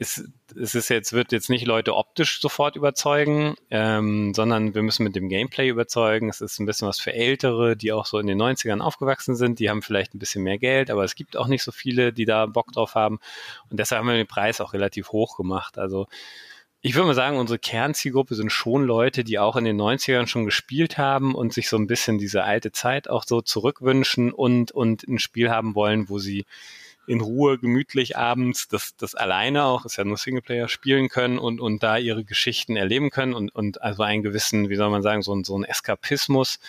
ist, 0.00 0.24
es 0.58 0.74
ist 0.74 0.88
jetzt, 0.88 1.12
wird 1.12 1.30
jetzt 1.30 1.50
nicht 1.50 1.66
Leute 1.66 1.94
optisch 1.94 2.40
sofort 2.40 2.74
überzeugen, 2.74 3.54
ähm, 3.70 4.32
sondern 4.32 4.74
wir 4.74 4.82
müssen 4.82 5.04
mit 5.04 5.14
dem 5.14 5.28
Gameplay 5.28 5.68
überzeugen. 5.68 6.30
Es 6.30 6.40
ist 6.40 6.58
ein 6.58 6.64
bisschen 6.64 6.88
was 6.88 6.98
für 6.98 7.12
Ältere, 7.12 7.76
die 7.76 7.92
auch 7.92 8.06
so 8.06 8.18
in 8.18 8.26
den 8.26 8.40
90ern 8.40 8.80
aufgewachsen 8.80 9.36
sind. 9.36 9.58
Die 9.58 9.68
haben 9.68 9.82
vielleicht 9.82 10.14
ein 10.14 10.18
bisschen 10.18 10.42
mehr 10.42 10.56
Geld, 10.56 10.90
aber 10.90 11.04
es 11.04 11.14
gibt 11.14 11.36
auch 11.36 11.48
nicht 11.48 11.62
so 11.62 11.70
viele, 11.70 12.14
die 12.14 12.24
da 12.24 12.46
Bock 12.46 12.72
drauf 12.72 12.94
haben. 12.94 13.20
Und 13.68 13.78
deshalb 13.78 14.00
haben 14.00 14.08
wir 14.08 14.14
den 14.14 14.26
Preis 14.26 14.62
auch 14.62 14.72
relativ 14.72 15.12
hoch 15.12 15.36
gemacht. 15.36 15.76
Also 15.76 16.06
ich 16.80 16.94
würde 16.94 17.08
mal 17.08 17.14
sagen, 17.14 17.36
unsere 17.36 17.58
Kernzielgruppe 17.58 18.34
sind 18.34 18.50
schon 18.50 18.84
Leute, 18.84 19.22
die 19.22 19.38
auch 19.38 19.56
in 19.56 19.66
den 19.66 19.78
90ern 19.78 20.26
schon 20.26 20.46
gespielt 20.46 20.96
haben 20.96 21.34
und 21.34 21.52
sich 21.52 21.68
so 21.68 21.76
ein 21.76 21.86
bisschen 21.86 22.16
diese 22.16 22.42
alte 22.44 22.72
Zeit 22.72 23.10
auch 23.10 23.24
so 23.26 23.42
zurückwünschen 23.42 24.32
und, 24.32 24.72
und 24.72 25.06
ein 25.06 25.18
Spiel 25.18 25.50
haben 25.50 25.74
wollen, 25.74 26.08
wo 26.08 26.18
sie 26.18 26.46
in 27.10 27.20
Ruhe, 27.20 27.58
gemütlich 27.58 28.16
abends 28.16 28.68
das, 28.68 28.96
das 28.96 29.14
alleine 29.14 29.64
auch, 29.64 29.84
ist 29.84 29.96
ja 29.96 30.04
nur 30.04 30.16
Singleplayer, 30.16 30.68
spielen 30.68 31.08
können 31.08 31.38
und, 31.38 31.60
und 31.60 31.82
da 31.82 31.98
ihre 31.98 32.24
Geschichten 32.24 32.76
erleben 32.76 33.10
können 33.10 33.34
und, 33.34 33.54
und 33.54 33.82
also 33.82 34.02
einen 34.02 34.22
gewissen, 34.22 34.68
wie 34.68 34.76
soll 34.76 34.90
man 34.90 35.02
sagen, 35.02 35.22
so, 35.22 35.42
so 35.42 35.58
ein 35.58 35.64
Eskapismus, 35.64 36.60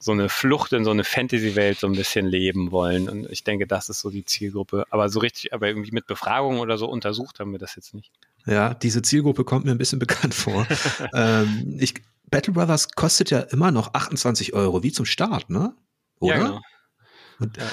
so 0.00 0.12
eine 0.12 0.28
Flucht 0.28 0.72
in 0.72 0.84
so 0.84 0.90
eine 0.90 1.04
Fantasy-Welt 1.04 1.78
so 1.78 1.86
ein 1.86 1.94
bisschen 1.94 2.26
leben 2.26 2.72
wollen. 2.72 3.08
Und 3.08 3.30
ich 3.30 3.44
denke, 3.44 3.66
das 3.66 3.88
ist 3.88 4.00
so 4.00 4.10
die 4.10 4.24
Zielgruppe. 4.24 4.84
Aber 4.90 5.08
so 5.08 5.20
richtig, 5.20 5.54
aber 5.54 5.68
irgendwie 5.68 5.92
mit 5.92 6.06
Befragungen 6.06 6.58
oder 6.58 6.76
so 6.76 6.86
untersucht 6.86 7.40
haben 7.40 7.52
wir 7.52 7.58
das 7.58 7.76
jetzt 7.76 7.94
nicht. 7.94 8.10
Ja, 8.44 8.74
diese 8.74 9.00
Zielgruppe 9.00 9.44
kommt 9.44 9.64
mir 9.64 9.70
ein 9.70 9.78
bisschen 9.78 10.00
bekannt 10.00 10.34
vor. 10.34 10.66
ähm, 11.14 11.76
ich, 11.78 11.94
Battle 12.26 12.52
Brothers 12.52 12.90
kostet 12.90 13.30
ja 13.30 13.40
immer 13.40 13.70
noch 13.70 13.94
28 13.94 14.52
Euro, 14.52 14.82
wie 14.82 14.92
zum 14.92 15.06
Start, 15.06 15.48
ne? 15.48 15.74
Oder? 16.18 16.36
Ja, 16.36 16.42
genau. 16.42 16.60
Und, 17.40 17.56
ja. 17.56 17.64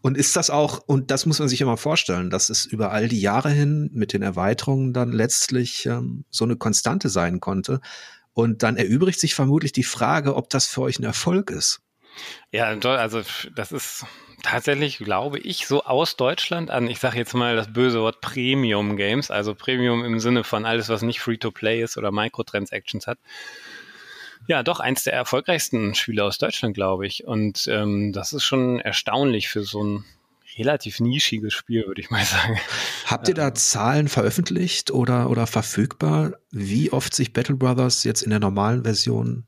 und 0.00 0.16
ist 0.16 0.36
das 0.36 0.50
auch, 0.50 0.80
und 0.86 1.10
das 1.10 1.26
muss 1.26 1.38
man 1.38 1.48
sich 1.48 1.60
immer 1.60 1.76
vorstellen, 1.76 2.30
dass 2.30 2.50
es 2.50 2.64
über 2.64 2.92
all 2.92 3.08
die 3.08 3.20
Jahre 3.20 3.50
hin 3.50 3.90
mit 3.92 4.12
den 4.12 4.22
Erweiterungen 4.22 4.92
dann 4.92 5.12
letztlich 5.12 5.86
ähm, 5.86 6.24
so 6.30 6.44
eine 6.44 6.56
Konstante 6.56 7.08
sein 7.08 7.40
konnte. 7.40 7.80
Und 8.32 8.62
dann 8.62 8.76
erübrigt 8.76 9.18
sich 9.18 9.34
vermutlich 9.34 9.72
die 9.72 9.82
Frage, 9.82 10.36
ob 10.36 10.50
das 10.50 10.66
für 10.66 10.82
euch 10.82 10.98
ein 10.98 11.04
Erfolg 11.04 11.50
ist. 11.50 11.80
Ja, 12.52 12.66
also 12.66 13.22
das 13.54 13.72
ist 13.72 14.06
tatsächlich, 14.42 14.98
glaube 14.98 15.38
ich, 15.38 15.66
so 15.66 15.84
aus 15.84 16.16
Deutschland 16.16 16.70
an, 16.70 16.88
ich 16.88 16.98
sage 16.98 17.18
jetzt 17.18 17.34
mal 17.34 17.56
das 17.56 17.72
böse 17.72 18.00
Wort 18.00 18.20
Premium 18.20 18.96
Games, 18.96 19.30
also 19.30 19.54
Premium 19.54 20.04
im 20.04 20.20
Sinne 20.20 20.44
von 20.44 20.64
alles, 20.64 20.88
was 20.88 21.02
nicht 21.02 21.20
Free-to-Play 21.20 21.82
ist 21.82 21.96
oder 21.96 22.12
Microtransactions 22.12 23.06
hat, 23.06 23.18
ja, 24.48 24.62
doch, 24.62 24.80
eins 24.80 25.04
der 25.04 25.12
erfolgreichsten 25.12 25.94
Spiele 25.94 26.24
aus 26.24 26.38
Deutschland, 26.38 26.74
glaube 26.74 27.06
ich. 27.06 27.26
Und 27.26 27.68
ähm, 27.70 28.12
das 28.14 28.32
ist 28.32 28.44
schon 28.44 28.80
erstaunlich 28.80 29.48
für 29.48 29.62
so 29.62 29.84
ein 29.84 30.04
relativ 30.56 31.00
nischiges 31.00 31.52
Spiel, 31.52 31.86
würde 31.86 32.00
ich 32.00 32.08
mal 32.08 32.24
sagen. 32.24 32.58
Habt 33.04 33.28
ihr 33.28 33.34
da 33.34 33.54
Zahlen 33.54 34.08
veröffentlicht 34.08 34.90
oder, 34.90 35.28
oder 35.28 35.46
verfügbar, 35.46 36.32
wie 36.50 36.90
oft 36.90 37.14
sich 37.14 37.34
Battle 37.34 37.56
Brothers 37.56 38.04
jetzt 38.04 38.22
in 38.22 38.30
der 38.30 38.40
normalen 38.40 38.84
Version 38.84 39.44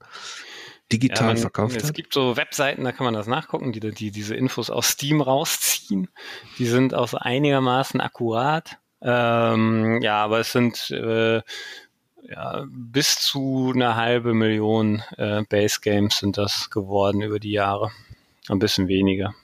digital 0.93 1.29
ja, 1.29 1.33
man, 1.33 1.37
verkauft 1.39 1.77
hat? 1.77 1.83
Es 1.83 1.93
gibt 1.95 2.13
so 2.13 2.37
Webseiten, 2.37 2.85
da 2.85 2.93
kann 2.93 3.07
man 3.07 3.15
das 3.15 3.27
nachgucken, 3.27 3.73
die, 3.73 3.81
die 3.81 4.11
diese 4.11 4.35
Infos 4.35 4.69
aus 4.69 4.89
Steam 4.89 5.23
rausziehen. 5.23 6.11
Die 6.59 6.67
sind 6.67 6.93
auch 6.95 7.09
so 7.09 7.17
einigermaßen 7.17 8.03
akkurat. 8.03 8.79
Ähm, 9.01 10.03
ja, 10.03 10.23
aber 10.23 10.41
es 10.41 10.53
sind 10.53 10.91
äh, 10.91 11.41
ja, 12.29 12.67
bis 12.71 13.21
zu 13.21 13.73
eine 13.75 13.97
halbe 13.97 14.35
Million 14.35 15.03
äh, 15.17 15.43
Base 15.49 15.81
Games 15.81 16.19
sind 16.19 16.39
das 16.39 16.71
geworden 16.71 17.23
über 17.23 17.39
die 17.39 17.53
Jahre. 17.53 17.91
Ein 18.49 18.59
bisschen 18.59 18.89
weniger. 18.89 19.35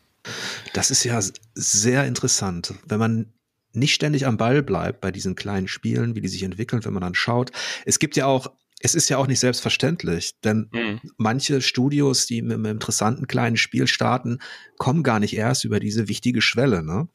Das 0.73 0.91
ist 0.91 1.05
ja 1.05 1.21
sehr 1.55 2.07
interessant, 2.07 2.75
wenn 2.87 2.99
man 2.99 3.33
nicht 3.73 3.95
ständig 3.95 4.27
am 4.27 4.37
Ball 4.37 4.63
bleibt 4.63 5.01
bei 5.01 5.11
diesen 5.11 5.35
kleinen 5.35 5.69
Spielen, 5.69 6.15
wie 6.15 6.21
die 6.21 6.29
sich 6.29 6.43
entwickeln, 6.43 6.85
wenn 6.85 6.95
man 6.95 7.03
dann 7.03 7.15
schaut. 7.15 7.53
Es 7.85 7.99
gibt 7.99 8.17
ja 8.17 8.27
auch 8.27 8.51
es 8.81 8.95
ist 8.95 9.09
ja 9.09 9.17
auch 9.17 9.27
nicht 9.27 9.41
selbstverständlich, 9.41 10.39
denn 10.45 10.69
mhm. 10.73 11.01
manche 11.17 11.63
Studios, 11.63 12.27
die 12.27 12.43
mit 12.43 12.55
einem 12.55 12.67
interessanten 12.67 13.27
kleinen 13.27 13.57
Spiel 13.57 13.87
starten, 13.87 14.39
kommen 14.77 15.03
gar 15.03 15.19
nicht 15.19 15.37
erst 15.37 15.65
über 15.65 15.81
diese 15.81 16.09
wichtige 16.09 16.43
Schwelle, 16.43 16.83
ne? 16.83 17.09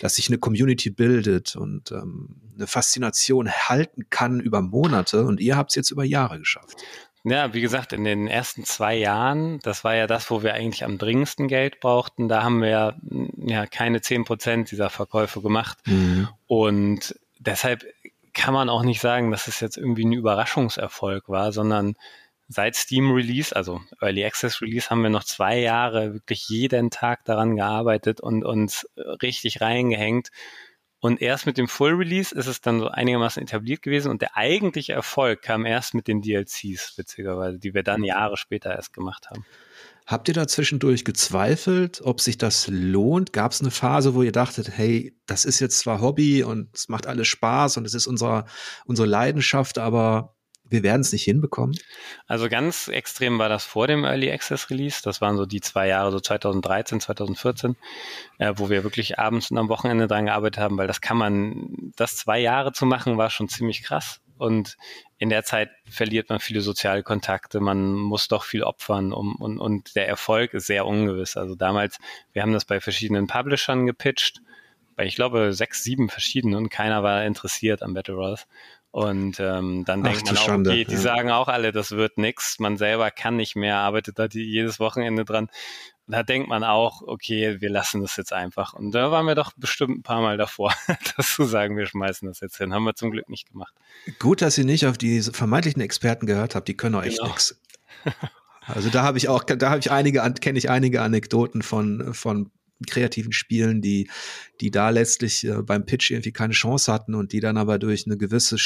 dass 0.00 0.16
sich 0.16 0.28
eine 0.28 0.38
Community 0.38 0.90
bildet 0.90 1.56
und 1.56 1.90
ähm, 1.90 2.36
eine 2.54 2.66
Faszination 2.66 3.50
halten 3.50 4.08
kann 4.08 4.38
über 4.38 4.62
Monate 4.62 5.24
und 5.24 5.40
ihr 5.40 5.56
habt 5.56 5.72
es 5.72 5.76
jetzt 5.76 5.90
über 5.90 6.04
Jahre 6.04 6.38
geschafft. 6.38 6.76
Ja, 7.24 7.52
wie 7.52 7.60
gesagt, 7.60 7.92
in 7.92 8.04
den 8.04 8.28
ersten 8.28 8.64
zwei 8.64 8.96
Jahren, 8.96 9.58
das 9.62 9.84
war 9.84 9.94
ja 9.94 10.06
das, 10.06 10.30
wo 10.30 10.42
wir 10.42 10.54
eigentlich 10.54 10.84
am 10.84 10.96
dringendsten 10.96 11.48
Geld 11.48 11.80
brauchten, 11.80 12.28
da 12.28 12.42
haben 12.42 12.62
wir 12.62 12.96
ja 13.36 13.66
keine 13.66 14.00
zehn 14.00 14.24
Prozent 14.24 14.70
dieser 14.70 14.88
Verkäufe 14.88 15.42
gemacht. 15.42 15.78
Mhm. 15.86 16.28
Und 16.46 17.14
deshalb 17.38 17.84
kann 18.32 18.54
man 18.54 18.68
auch 18.68 18.82
nicht 18.82 19.00
sagen, 19.00 19.30
dass 19.30 19.48
es 19.48 19.60
jetzt 19.60 19.76
irgendwie 19.76 20.04
ein 20.04 20.12
Überraschungserfolg 20.12 21.28
war, 21.28 21.52
sondern 21.52 21.94
seit 22.48 22.74
Steam 22.74 23.12
Release, 23.12 23.54
also 23.54 23.80
Early 24.00 24.24
Access 24.24 24.60
Release, 24.60 24.90
haben 24.90 25.02
wir 25.02 25.10
noch 25.10 25.24
zwei 25.24 25.58
Jahre 25.58 26.14
wirklich 26.14 26.48
jeden 26.48 26.90
Tag 26.90 27.24
daran 27.24 27.56
gearbeitet 27.56 28.20
und 28.20 28.44
uns 28.44 28.86
richtig 29.22 29.60
reingehängt. 29.60 30.30
Und 30.98 31.22
erst 31.22 31.46
mit 31.46 31.56
dem 31.56 31.68
Full 31.68 31.94
Release 31.94 32.34
ist 32.34 32.46
es 32.46 32.60
dann 32.60 32.80
so 32.80 32.88
einigermaßen 32.88 33.42
etabliert 33.42 33.80
gewesen 33.80 34.10
und 34.10 34.20
der 34.20 34.36
eigentliche 34.36 34.92
Erfolg 34.92 35.40
kam 35.40 35.64
erst 35.64 35.94
mit 35.94 36.08
den 36.08 36.20
DLCs, 36.20 36.98
witzigerweise, 36.98 37.58
die 37.58 37.72
wir 37.72 37.82
dann 37.82 38.04
Jahre 38.04 38.36
später 38.36 38.74
erst 38.74 38.92
gemacht 38.92 39.30
haben. 39.30 39.46
Habt 40.10 40.26
ihr 40.26 40.34
da 40.34 40.48
zwischendurch 40.48 41.04
gezweifelt, 41.04 42.00
ob 42.02 42.20
sich 42.20 42.36
das 42.36 42.66
lohnt? 42.66 43.32
Gab 43.32 43.52
es 43.52 43.60
eine 43.60 43.70
Phase, 43.70 44.12
wo 44.12 44.24
ihr 44.24 44.32
dachtet, 44.32 44.68
hey, 44.76 45.16
das 45.26 45.44
ist 45.44 45.60
jetzt 45.60 45.78
zwar 45.78 46.00
Hobby 46.00 46.42
und 46.42 46.68
es 46.74 46.88
macht 46.88 47.06
alles 47.06 47.28
Spaß 47.28 47.76
und 47.76 47.84
es 47.84 47.94
ist 47.94 48.08
unser, 48.08 48.44
unsere 48.86 49.06
Leidenschaft, 49.06 49.78
aber 49.78 50.34
wir 50.64 50.82
werden 50.82 51.02
es 51.02 51.12
nicht 51.12 51.22
hinbekommen? 51.22 51.76
Also 52.26 52.48
ganz 52.48 52.88
extrem 52.88 53.38
war 53.38 53.48
das 53.48 53.64
vor 53.64 53.86
dem 53.86 54.02
Early 54.04 54.32
Access 54.32 54.68
Release. 54.68 55.00
Das 55.04 55.20
waren 55.20 55.36
so 55.36 55.46
die 55.46 55.60
zwei 55.60 55.86
Jahre, 55.86 56.10
so 56.10 56.18
2013, 56.18 56.98
2014, 56.98 57.76
äh, 58.38 58.52
wo 58.56 58.68
wir 58.68 58.82
wirklich 58.82 59.20
abends 59.20 59.52
und 59.52 59.58
am 59.58 59.68
Wochenende 59.68 60.08
dran 60.08 60.26
gearbeitet 60.26 60.60
haben, 60.60 60.76
weil 60.76 60.88
das 60.88 61.00
kann 61.00 61.18
man, 61.18 61.92
das 61.94 62.16
zwei 62.16 62.40
Jahre 62.40 62.72
zu 62.72 62.84
machen, 62.84 63.16
war 63.16 63.30
schon 63.30 63.48
ziemlich 63.48 63.84
krass. 63.84 64.20
Und 64.40 64.78
in 65.18 65.28
der 65.28 65.44
Zeit 65.44 65.70
verliert 65.86 66.30
man 66.30 66.40
viele 66.40 66.62
soziale 66.62 67.02
Kontakte, 67.02 67.60
man 67.60 67.92
muss 67.92 68.26
doch 68.26 68.44
viel 68.44 68.62
opfern 68.62 69.12
um, 69.12 69.36
und, 69.36 69.58
und 69.58 69.94
der 69.96 70.08
Erfolg 70.08 70.54
ist 70.54 70.66
sehr 70.66 70.86
ungewiss. 70.86 71.36
Also 71.36 71.54
damals, 71.54 71.98
wir 72.32 72.40
haben 72.40 72.54
das 72.54 72.64
bei 72.64 72.80
verschiedenen 72.80 73.26
Publishern 73.26 73.84
gepitcht, 73.84 74.40
bei 74.96 75.04
ich 75.04 75.14
glaube 75.14 75.52
sechs, 75.52 75.84
sieben 75.84 76.08
verschiedenen 76.08 76.54
und 76.54 76.70
keiner 76.70 77.02
war 77.02 77.26
interessiert 77.26 77.82
am 77.82 77.92
Battle 77.92 78.14
Royale. 78.14 78.38
Und 78.92 79.38
ähm, 79.38 79.84
dann 79.84 80.04
Ach, 80.04 80.10
denkt 80.10 80.26
man 80.26 80.36
auch, 80.36 80.44
Schande, 80.44 80.70
okay, 80.70 80.84
die 80.84 80.94
ja. 80.94 81.00
sagen 81.00 81.30
auch 81.30 81.46
alle, 81.46 81.70
das 81.70 81.92
wird 81.92 82.18
nix. 82.18 82.58
Man 82.58 82.76
selber 82.76 83.10
kann 83.12 83.36
nicht 83.36 83.54
mehr, 83.54 83.76
arbeitet 83.76 84.18
da 84.18 84.26
die, 84.26 84.42
jedes 84.42 84.80
Wochenende 84.80 85.24
dran. 85.24 85.48
Da 86.08 86.24
denkt 86.24 86.48
man 86.48 86.64
auch, 86.64 87.02
okay, 87.02 87.60
wir 87.60 87.70
lassen 87.70 88.00
das 88.02 88.16
jetzt 88.16 88.32
einfach. 88.32 88.72
Und 88.72 88.90
da 88.92 89.12
waren 89.12 89.26
wir 89.26 89.36
doch 89.36 89.52
bestimmt 89.56 89.98
ein 89.98 90.02
paar 90.02 90.22
Mal 90.22 90.36
davor, 90.36 90.74
das 91.16 91.34
zu 91.34 91.44
sagen, 91.44 91.76
wir 91.76 91.86
schmeißen 91.86 92.26
das 92.26 92.40
jetzt 92.40 92.56
hin. 92.56 92.74
Haben 92.74 92.82
wir 92.82 92.96
zum 92.96 93.12
Glück 93.12 93.28
nicht 93.28 93.48
gemacht. 93.48 93.72
Gut, 94.18 94.42
dass 94.42 94.58
ihr 94.58 94.64
nicht 94.64 94.86
auf 94.86 94.98
die 94.98 95.22
vermeintlichen 95.22 95.82
Experten 95.82 96.26
gehört 96.26 96.56
habt, 96.56 96.66
die 96.66 96.76
können 96.76 96.96
auch 96.96 97.04
echt 97.04 97.18
genau. 97.18 97.30
nix. 97.30 97.60
Also 98.66 98.90
da 98.90 99.02
habe 99.02 99.18
ich 99.18 99.28
auch, 99.28 99.44
da 99.44 99.70
habe 99.70 99.80
ich 99.80 99.90
einige, 99.90 100.20
kenne 100.40 100.58
ich 100.58 100.70
einige 100.70 101.02
Anekdoten 101.02 101.62
von, 101.62 102.12
von 102.14 102.50
kreativen 102.86 103.32
Spielen, 103.32 103.80
die, 103.80 104.10
die 104.60 104.70
da 104.70 104.90
letztlich 104.90 105.44
äh, 105.44 105.62
beim 105.62 105.86
Pitch 105.86 106.10
irgendwie 106.10 106.32
keine 106.32 106.52
Chance 106.52 106.92
hatten 106.92 107.14
und 107.14 107.32
die 107.32 107.40
dann 107.40 107.56
aber 107.56 107.78
durch 107.78 108.06
eine 108.06 108.16
gewisse, 108.16 108.56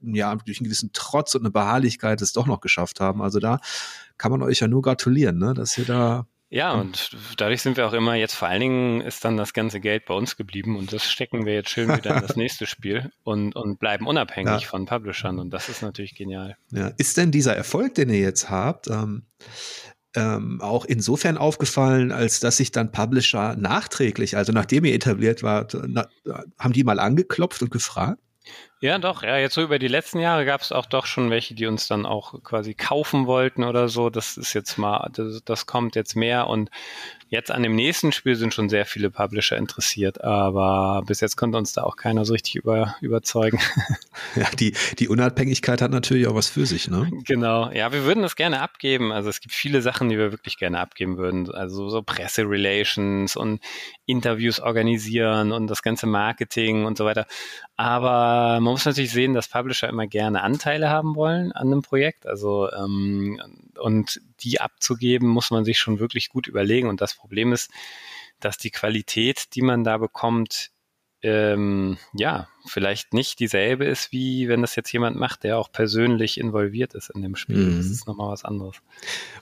ja, 0.00 0.34
durch 0.36 0.58
einen 0.58 0.64
gewissen 0.64 0.90
Trotz 0.92 1.34
und 1.34 1.42
eine 1.42 1.50
Beharrlichkeit 1.50 2.22
es 2.22 2.32
doch 2.32 2.46
noch 2.46 2.60
geschafft 2.60 3.00
haben. 3.00 3.22
Also 3.22 3.38
da 3.38 3.60
kann 4.18 4.30
man 4.30 4.42
euch 4.42 4.60
ja 4.60 4.68
nur 4.68 4.82
gratulieren, 4.82 5.38
ne, 5.38 5.54
dass 5.54 5.76
ihr 5.78 5.84
da 5.84 6.26
ja, 6.54 6.74
und 6.74 7.16
dadurch 7.38 7.62
sind 7.62 7.78
wir 7.78 7.86
auch 7.86 7.94
immer, 7.94 8.14
jetzt 8.14 8.34
vor 8.34 8.46
allen 8.46 8.60
Dingen 8.60 9.00
ist 9.00 9.24
dann 9.24 9.38
das 9.38 9.54
ganze 9.54 9.80
Geld 9.80 10.04
bei 10.04 10.12
uns 10.12 10.36
geblieben 10.36 10.76
und 10.76 10.92
das 10.92 11.10
stecken 11.10 11.46
wir 11.46 11.54
jetzt 11.54 11.70
schön 11.70 11.88
wieder 11.88 12.14
in 12.14 12.20
das 12.20 12.36
nächste 12.36 12.66
Spiel 12.66 13.10
und, 13.24 13.56
und 13.56 13.78
bleiben 13.78 14.06
unabhängig 14.06 14.60
ja. 14.60 14.68
von 14.68 14.84
Publishern 14.84 15.38
und 15.38 15.48
das 15.48 15.70
ist 15.70 15.80
natürlich 15.80 16.14
genial. 16.14 16.58
Ja. 16.70 16.88
Ist 16.98 17.16
denn 17.16 17.30
dieser 17.30 17.56
Erfolg, 17.56 17.94
den 17.94 18.10
ihr 18.10 18.18
jetzt 18.18 18.50
habt, 18.50 18.88
ähm, 18.88 19.22
ähm, 20.14 20.60
auch 20.60 20.84
insofern 20.84 21.38
aufgefallen, 21.38 22.12
als 22.12 22.40
dass 22.40 22.58
sich 22.58 22.70
dann 22.70 22.92
Publisher 22.92 23.56
nachträglich, 23.56 24.36
also 24.36 24.52
nachdem 24.52 24.84
ihr 24.84 24.94
etabliert 24.94 25.42
wart, 25.42 25.76
na, 25.86 26.08
haben 26.58 26.72
die 26.72 26.84
mal 26.84 26.98
angeklopft 26.98 27.62
und 27.62 27.70
gefragt? 27.70 28.20
Ja, 28.82 28.98
doch. 28.98 29.22
Ja, 29.22 29.38
jetzt 29.38 29.54
so 29.54 29.62
über 29.62 29.78
die 29.78 29.86
letzten 29.86 30.18
Jahre 30.18 30.44
gab 30.44 30.60
es 30.60 30.72
auch 30.72 30.86
doch 30.86 31.06
schon 31.06 31.30
welche, 31.30 31.54
die 31.54 31.66
uns 31.66 31.86
dann 31.86 32.04
auch 32.04 32.42
quasi 32.42 32.74
kaufen 32.74 33.28
wollten 33.28 33.62
oder 33.62 33.88
so. 33.88 34.10
Das 34.10 34.36
ist 34.36 34.54
jetzt 34.54 34.76
mal, 34.76 35.08
das, 35.14 35.44
das 35.44 35.66
kommt 35.66 35.94
jetzt 35.94 36.16
mehr 36.16 36.48
und 36.48 36.68
Jetzt 37.32 37.50
an 37.50 37.62
dem 37.62 37.74
nächsten 37.74 38.12
Spiel 38.12 38.36
sind 38.36 38.52
schon 38.52 38.68
sehr 38.68 38.84
viele 38.84 39.08
Publisher 39.08 39.56
interessiert, 39.56 40.22
aber 40.22 41.02
bis 41.06 41.22
jetzt 41.22 41.36
konnte 41.36 41.56
uns 41.56 41.72
da 41.72 41.82
auch 41.82 41.96
keiner 41.96 42.26
so 42.26 42.34
richtig 42.34 42.56
über, 42.56 42.94
überzeugen. 43.00 43.58
Ja, 44.36 44.46
die, 44.58 44.74
die 44.98 45.08
Unabhängigkeit 45.08 45.82
hat 45.82 45.90
natürlich 45.90 46.26
auch 46.26 46.34
was 46.34 46.48
für 46.48 46.64
sich, 46.64 46.88
ne? 46.88 47.10
Genau. 47.26 47.70
Ja, 47.70 47.92
wir 47.92 48.04
würden 48.04 48.22
das 48.22 48.36
gerne 48.36 48.60
abgeben. 48.60 49.10
Also 49.10 49.28
es 49.28 49.40
gibt 49.40 49.54
viele 49.54 49.82
Sachen, 49.82 50.08
die 50.08 50.16
wir 50.16 50.30
wirklich 50.30 50.58
gerne 50.58 50.78
abgeben 50.80 51.18
würden. 51.18 51.50
Also 51.50 51.88
so 51.88 52.02
Presserelations 52.02 53.36
und 53.36 53.60
Interviews 54.06 54.60
organisieren 54.60 55.52
und 55.52 55.66
das 55.66 55.82
ganze 55.82 56.06
Marketing 56.06 56.84
und 56.84 56.96
so 56.96 57.04
weiter. 57.04 57.26
Aber 57.76 58.60
man 58.60 58.71
muss 58.72 58.84
natürlich 58.84 59.12
sehen, 59.12 59.34
dass 59.34 59.48
Publisher 59.48 59.88
immer 59.88 60.06
gerne 60.06 60.42
Anteile 60.42 60.88
haben 60.90 61.14
wollen 61.14 61.52
an 61.52 61.68
einem 61.68 61.82
Projekt. 61.82 62.26
Also 62.26 62.70
ähm, 62.72 63.40
und 63.78 64.20
die 64.40 64.60
abzugeben, 64.60 65.28
muss 65.28 65.50
man 65.50 65.64
sich 65.64 65.78
schon 65.78 65.98
wirklich 65.98 66.28
gut 66.28 66.46
überlegen. 66.46 66.88
Und 66.88 67.00
das 67.00 67.14
Problem 67.14 67.52
ist, 67.52 67.70
dass 68.40 68.58
die 68.58 68.70
Qualität, 68.70 69.54
die 69.54 69.62
man 69.62 69.84
da 69.84 69.98
bekommt, 69.98 70.70
ähm, 71.22 71.98
ja, 72.14 72.48
vielleicht 72.66 73.14
nicht 73.14 73.38
dieselbe 73.38 73.84
ist, 73.84 74.10
wie 74.12 74.48
wenn 74.48 74.60
das 74.60 74.74
jetzt 74.74 74.92
jemand 74.92 75.16
macht, 75.16 75.44
der 75.44 75.58
auch 75.58 75.70
persönlich 75.70 76.38
involviert 76.38 76.94
ist 76.94 77.10
in 77.10 77.22
dem 77.22 77.36
Spiel. 77.36 77.56
Mhm. 77.56 77.76
Das 77.76 77.86
ist 77.86 78.06
nochmal 78.06 78.32
was 78.32 78.44
anderes. 78.44 78.76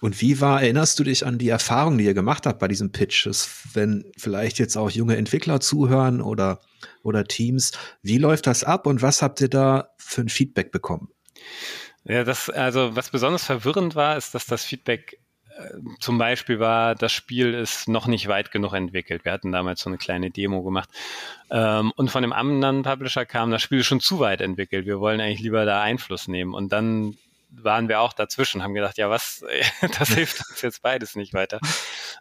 Und 0.00 0.20
wie 0.20 0.40
war, 0.40 0.62
erinnerst 0.62 0.98
du 0.98 1.04
dich 1.04 1.24
an 1.24 1.38
die 1.38 1.48
Erfahrung, 1.48 1.96
die 1.96 2.04
ihr 2.04 2.14
gemacht 2.14 2.46
habt 2.46 2.58
bei 2.58 2.68
diesem 2.68 2.92
Pitches, 2.92 3.50
wenn 3.72 4.04
vielleicht 4.16 4.58
jetzt 4.58 4.76
auch 4.76 4.90
junge 4.90 5.16
Entwickler 5.16 5.60
zuhören 5.60 6.20
oder, 6.20 6.60
oder 7.02 7.24
Teams? 7.24 7.72
Wie 8.02 8.18
läuft 8.18 8.46
das 8.46 8.62
ab 8.62 8.86
und 8.86 9.00
was 9.00 9.22
habt 9.22 9.40
ihr 9.40 9.48
da 9.48 9.90
für 9.96 10.20
ein 10.20 10.28
Feedback 10.28 10.72
bekommen? 10.72 11.08
Ja, 12.04 12.24
das, 12.24 12.50
also 12.50 12.94
was 12.96 13.10
besonders 13.10 13.44
verwirrend 13.44 13.94
war, 13.94 14.16
ist, 14.16 14.34
dass 14.34 14.46
das 14.46 14.64
Feedback 14.64 15.18
zum 15.98 16.18
Beispiel 16.18 16.60
war, 16.60 16.94
das 16.94 17.12
Spiel 17.12 17.54
ist 17.54 17.88
noch 17.88 18.06
nicht 18.06 18.28
weit 18.28 18.50
genug 18.50 18.74
entwickelt. 18.74 19.24
Wir 19.24 19.32
hatten 19.32 19.52
damals 19.52 19.80
so 19.80 19.90
eine 19.90 19.98
kleine 19.98 20.30
Demo 20.30 20.62
gemacht. 20.62 20.88
Ähm, 21.50 21.92
und 21.96 22.10
von 22.10 22.22
dem 22.22 22.32
anderen 22.32 22.82
Publisher 22.82 23.26
kam, 23.26 23.50
das 23.50 23.62
Spiel 23.62 23.80
ist 23.80 23.86
schon 23.86 24.00
zu 24.00 24.20
weit 24.20 24.40
entwickelt. 24.40 24.86
Wir 24.86 25.00
wollen 25.00 25.20
eigentlich 25.20 25.40
lieber 25.40 25.64
da 25.64 25.82
Einfluss 25.82 26.28
nehmen. 26.28 26.54
Und 26.54 26.72
dann 26.72 27.16
waren 27.52 27.88
wir 27.88 28.00
auch 28.00 28.12
dazwischen, 28.12 28.62
haben 28.62 28.74
gedacht, 28.74 28.96
ja, 28.98 29.10
was, 29.10 29.44
das 29.98 30.10
hilft 30.10 30.40
uns 30.48 30.62
jetzt 30.62 30.82
beides 30.82 31.16
nicht 31.16 31.34
weiter. 31.34 31.58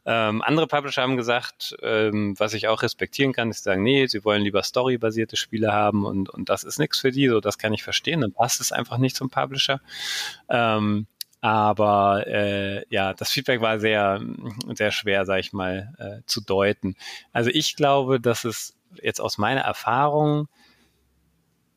Ähm, 0.06 0.42
andere 0.42 0.68
Publisher 0.68 1.02
haben 1.02 1.18
gesagt, 1.18 1.76
ähm, 1.82 2.36
was 2.38 2.54
ich 2.54 2.68
auch 2.68 2.82
respektieren 2.82 3.34
kann, 3.34 3.50
ist 3.50 3.64
sagen, 3.64 3.84
nee, 3.84 4.08
sie 4.08 4.24
wollen 4.26 4.42
lieber 4.42 4.64
storybasierte 4.64 5.38
Spiele 5.38 5.72
haben 5.72 6.06
und, 6.06 6.30
und 6.30 6.50
das 6.50 6.64
ist 6.64 6.80
nichts 6.80 7.00
für 7.00 7.12
die, 7.12 7.28
so 7.28 7.40
das 7.40 7.58
kann 7.58 7.74
ich 7.74 7.84
verstehen, 7.84 8.22
dann 8.22 8.34
passt 8.34 8.62
es 8.62 8.72
einfach 8.72 8.98
nicht 8.98 9.16
zum 9.16 9.30
Publisher. 9.30 9.82
Ähm, 10.50 11.08
aber 11.42 12.28
äh, 12.28 12.86
ja, 12.90 13.14
das 13.14 13.32
Feedback 13.32 13.62
war 13.62 13.80
sehr, 13.80 14.22
sehr 14.74 14.92
schwer, 14.92 15.26
sag 15.26 15.40
ich 15.40 15.54
mal, 15.54 15.94
äh, 15.98 16.26
zu 16.26 16.42
deuten. 16.42 16.96
Also 17.32 17.50
ich 17.50 17.76
glaube, 17.76 18.20
dass 18.20 18.44
es 18.44 18.76
jetzt 19.02 19.22
aus 19.22 19.38
meiner 19.38 19.62
Erfahrung 19.62 20.48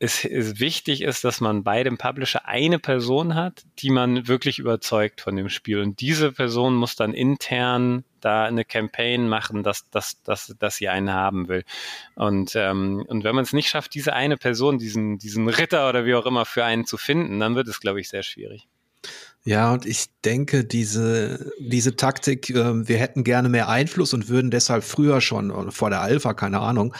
es, 0.03 0.25
es 0.25 0.59
wichtig 0.59 1.01
ist, 1.01 1.23
dass 1.23 1.39
man 1.39 1.63
bei 1.63 1.83
dem 1.83 1.97
Publisher 1.97 2.45
eine 2.45 2.77
Person 2.77 3.35
hat, 3.35 3.63
die 3.79 3.89
man 3.89 4.27
wirklich 4.27 4.59
überzeugt 4.59 5.21
von 5.21 5.37
dem 5.37 5.47
Spiel. 5.47 5.79
Und 5.79 6.01
diese 6.01 6.33
Person 6.33 6.75
muss 6.75 6.97
dann 6.97 7.13
intern 7.13 8.03
da 8.19 8.43
eine 8.43 8.65
Campaign 8.65 9.29
machen, 9.29 9.63
dass, 9.63 9.89
dass, 9.91 10.21
dass, 10.23 10.55
dass 10.59 10.75
sie 10.75 10.89
einen 10.89 11.13
haben 11.13 11.47
will. 11.47 11.63
Und, 12.15 12.53
ähm, 12.55 13.05
und 13.07 13.23
wenn 13.23 13.35
man 13.35 13.45
es 13.45 13.53
nicht 13.53 13.69
schafft, 13.69 13.93
diese 13.93 14.13
eine 14.13 14.35
Person, 14.35 14.77
diesen, 14.77 15.19
diesen 15.19 15.47
Ritter 15.47 15.87
oder 15.87 16.05
wie 16.05 16.15
auch 16.15 16.25
immer 16.25 16.43
für 16.43 16.65
einen 16.65 16.85
zu 16.85 16.97
finden, 16.97 17.39
dann 17.39 17.55
wird 17.55 17.69
es, 17.69 17.79
glaube 17.79 18.01
ich, 18.01 18.09
sehr 18.09 18.23
schwierig. 18.23 18.67
Ja, 19.45 19.73
und 19.73 19.85
ich 19.85 20.05
denke, 20.23 20.63
diese, 20.63 21.51
diese 21.59 21.97
Taktik, 21.97 22.49
äh, 22.49 22.87
wir 22.87 22.97
hätten 22.97 23.25
gerne 23.25 23.49
mehr 23.49 23.67
Einfluss 23.67 24.13
und 24.13 24.29
würden 24.29 24.51
deshalb 24.51 24.85
früher 24.85 25.19
schon, 25.19 25.69
vor 25.71 25.89
der 25.89 25.99
Alpha, 25.99 26.33
keine 26.33 26.61
Ahnung, 26.61 26.95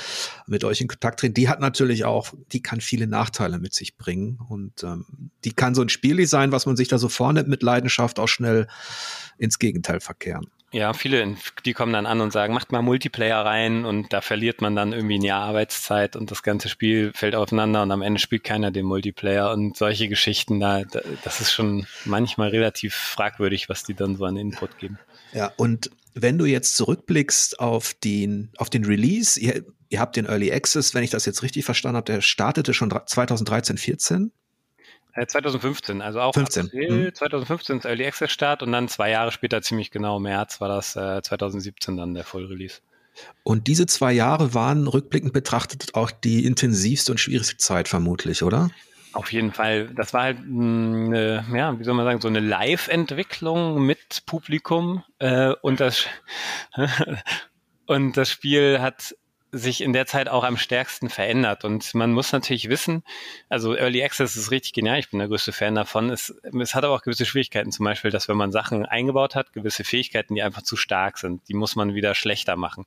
mit 0.45 0.65
euch 0.65 0.81
in 0.81 0.89
Kontakt 0.89 1.21
treten. 1.21 1.35
Die 1.35 1.47
hat 1.47 1.61
natürlich 1.61 2.03
auch, 2.03 2.33
die 2.51 2.61
kann 2.61 2.81
viele 2.81 3.07
Nachteile 3.07 3.59
mit 3.59 3.73
sich 3.73 3.95
bringen. 3.95 4.39
Und 4.49 4.83
ähm, 4.83 5.05
die 5.45 5.53
kann 5.53 5.73
so 5.73 5.81
ein 5.81 5.89
Spieldesign, 5.89 6.51
was 6.51 6.65
man 6.65 6.75
sich 6.75 6.89
da 6.89 6.97
so 6.97 7.07
vornimmt 7.07 7.47
mit 7.47 7.63
Leidenschaft, 7.63 8.19
auch 8.19 8.27
schnell 8.27 8.67
ins 9.37 9.57
Gegenteil 9.57 10.01
verkehren. 10.01 10.47
Ja, 10.73 10.93
viele, 10.93 11.35
die 11.65 11.73
kommen 11.73 11.93
dann 11.93 12.07
an 12.07 12.19
und 12.19 12.33
sagen, 12.33 12.51
macht 12.51 12.71
mal 12.71 12.81
Multiplayer 12.81 13.45
rein 13.45 13.85
und 13.85 14.11
da 14.11 14.21
verliert 14.21 14.59
man 14.59 14.75
dann 14.75 14.91
irgendwie 14.91 15.19
ein 15.19 15.23
Jahr 15.23 15.43
Arbeitszeit 15.43 16.15
und 16.15 16.31
das 16.31 16.41
ganze 16.41 16.67
Spiel 16.67 17.11
fällt 17.13 17.35
aufeinander 17.35 17.83
und 17.83 17.91
am 17.91 18.01
Ende 18.01 18.19
spielt 18.19 18.43
keiner 18.43 18.71
den 18.71 18.87
Multiplayer 18.87 19.51
und 19.51 19.77
solche 19.77 20.07
Geschichten, 20.07 20.59
da, 20.59 20.81
das 21.23 21.41
ist 21.41 21.51
schon 21.51 21.85
manchmal 22.05 22.49
relativ 22.49 22.95
fragwürdig, 22.95 23.69
was 23.69 23.83
die 23.83 23.93
dann 23.93 24.17
so 24.17 24.25
an 24.25 24.35
Input 24.35 24.79
geben. 24.79 24.97
Ja, 25.31 25.51
und 25.57 25.91
wenn 26.15 26.39
du 26.39 26.45
jetzt 26.45 26.75
zurückblickst 26.75 27.59
auf 27.59 27.93
den, 27.93 28.49
auf 28.57 28.71
den 28.71 28.83
Release, 28.83 29.39
ihr, 29.39 29.63
ihr 29.89 29.99
habt 29.99 30.15
den 30.15 30.25
Early 30.25 30.51
Access, 30.51 30.95
wenn 30.95 31.03
ich 31.03 31.11
das 31.11 31.27
jetzt 31.27 31.43
richtig 31.43 31.65
verstanden 31.65 31.97
habe, 31.97 32.11
der 32.11 32.21
startete 32.21 32.73
schon 32.73 32.91
2013, 33.05 33.77
14? 33.77 34.31
2015, 35.13 36.01
also 36.01 36.21
auch 36.21 36.33
15. 36.33 36.65
April 36.65 37.05
hm. 37.07 37.13
2015 37.13 37.77
ist 37.79 37.85
Early 37.85 38.05
Access 38.05 38.31
Start 38.31 38.63
und 38.63 38.71
dann 38.71 38.87
zwei 38.87 39.11
Jahre 39.11 39.31
später, 39.31 39.61
ziemlich 39.61 39.91
genau 39.91 40.19
März, 40.19 40.59
war 40.59 40.69
das 40.69 40.95
äh, 40.95 41.21
2017 41.21 41.97
dann 41.97 42.13
der 42.13 42.23
Full 42.23 42.45
Release. 42.45 42.81
Und 43.43 43.67
diese 43.67 43.85
zwei 43.85 44.11
Jahre 44.11 44.53
waren 44.53 44.87
rückblickend 44.87 45.33
betrachtet 45.33 45.93
auch 45.93 46.09
die 46.09 46.45
intensivste 46.45 47.11
und 47.11 47.19
schwierigste 47.19 47.57
Zeit 47.57 47.87
vermutlich, 47.87 48.41
oder? 48.41 48.71
Auf 49.13 49.31
jeden 49.31 49.51
Fall. 49.51 49.89
Das 49.93 50.13
war 50.13 50.23
halt 50.23 50.39
eine, 50.39 51.45
ja, 51.53 51.77
wie 51.79 51.83
soll 51.83 51.93
man 51.93 52.05
sagen, 52.05 52.21
so 52.21 52.27
eine 52.27 52.39
Live-Entwicklung 52.39 53.85
mit 53.85 54.25
Publikum 54.25 55.03
äh, 55.19 55.53
und 55.61 55.79
das 55.79 56.07
und 57.85 58.17
das 58.17 58.31
Spiel 58.31 58.81
hat 58.81 59.15
sich 59.53 59.81
in 59.81 59.93
der 59.93 60.07
Zeit 60.07 60.27
auch 60.27 60.43
am 60.43 60.57
stärksten 60.57 61.09
verändert. 61.09 61.63
Und 61.63 61.93
man 61.93 62.11
muss 62.11 62.31
natürlich 62.31 62.69
wissen, 62.69 63.03
also 63.49 63.75
Early 63.75 64.03
Access 64.03 64.35
ist 64.35 64.49
richtig 64.51 64.73
genial, 64.73 64.99
ich 64.99 65.11
bin 65.11 65.19
der 65.19 65.27
größte 65.27 65.51
Fan 65.53 65.75
davon. 65.75 66.09
Es, 66.09 66.33
es 66.59 66.75
hat 66.75 66.83
aber 66.83 66.95
auch 66.95 67.03
gewisse 67.03 67.25
Schwierigkeiten, 67.25 67.71
zum 67.71 67.85
Beispiel, 67.85 68.11
dass 68.11 68.27
wenn 68.27 68.35
man 68.35 68.51
Sachen 68.51 68.85
eingebaut 68.85 69.35
hat, 69.35 69.53
gewisse 69.53 69.83
Fähigkeiten, 69.83 70.33
die 70.33 70.41
einfach 70.41 70.63
zu 70.63 70.75
stark 70.75 71.19
sind, 71.19 71.47
die 71.47 71.53
muss 71.53 71.75
man 71.75 71.93
wieder 71.93 72.15
schlechter 72.15 72.55
machen. 72.55 72.85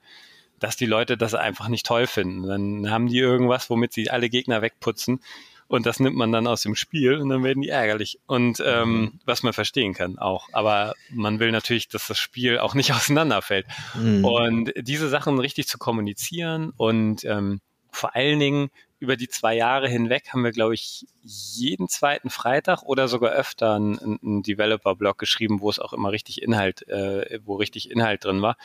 Dass 0.58 0.76
die 0.76 0.86
Leute 0.86 1.16
das 1.16 1.34
einfach 1.34 1.68
nicht 1.68 1.86
toll 1.86 2.06
finden. 2.06 2.48
Dann 2.48 2.90
haben 2.90 3.06
die 3.06 3.18
irgendwas, 3.18 3.70
womit 3.70 3.92
sie 3.92 4.10
alle 4.10 4.28
Gegner 4.28 4.60
wegputzen 4.60 5.20
und 5.68 5.86
das 5.86 6.00
nimmt 6.00 6.16
man 6.16 6.32
dann 6.32 6.46
aus 6.46 6.62
dem 6.62 6.74
Spiel 6.74 7.14
und 7.14 7.28
dann 7.28 7.42
werden 7.42 7.62
die 7.62 7.68
ärgerlich. 7.68 8.18
Und 8.26 8.62
ähm, 8.64 9.00
mhm. 9.00 9.20
was 9.24 9.42
man 9.42 9.52
verstehen 9.52 9.94
kann 9.94 10.18
auch. 10.18 10.48
Aber 10.52 10.94
man 11.10 11.40
will 11.40 11.50
natürlich, 11.50 11.88
dass 11.88 12.06
das 12.06 12.18
Spiel 12.18 12.58
auch 12.58 12.74
nicht 12.74 12.92
auseinanderfällt. 12.94 13.66
Mhm. 13.94 14.24
Und 14.24 14.72
diese 14.76 15.08
Sachen 15.08 15.38
richtig 15.38 15.66
zu 15.66 15.78
kommunizieren 15.78 16.72
und 16.76 17.24
ähm, 17.24 17.60
vor 17.90 18.14
allen 18.14 18.38
Dingen 18.38 18.70
über 18.98 19.16
die 19.16 19.28
zwei 19.28 19.54
Jahre 19.54 19.88
hinweg 19.88 20.32
haben 20.32 20.44
wir, 20.44 20.52
glaube 20.52 20.74
ich, 20.74 21.06
jeden 21.22 21.88
zweiten 21.88 22.30
Freitag 22.30 22.82
oder 22.82 23.08
sogar 23.08 23.32
öfter 23.32 23.74
einen, 23.74 23.98
einen 24.22 24.42
Developer-Blog 24.42 25.18
geschrieben, 25.18 25.60
wo 25.60 25.68
es 25.68 25.78
auch 25.78 25.92
immer 25.92 26.12
richtig 26.12 26.42
Inhalt, 26.42 26.86
äh, 26.88 27.40
wo 27.44 27.56
richtig 27.56 27.90
Inhalt 27.90 28.24
drin 28.24 28.42
war 28.42 28.56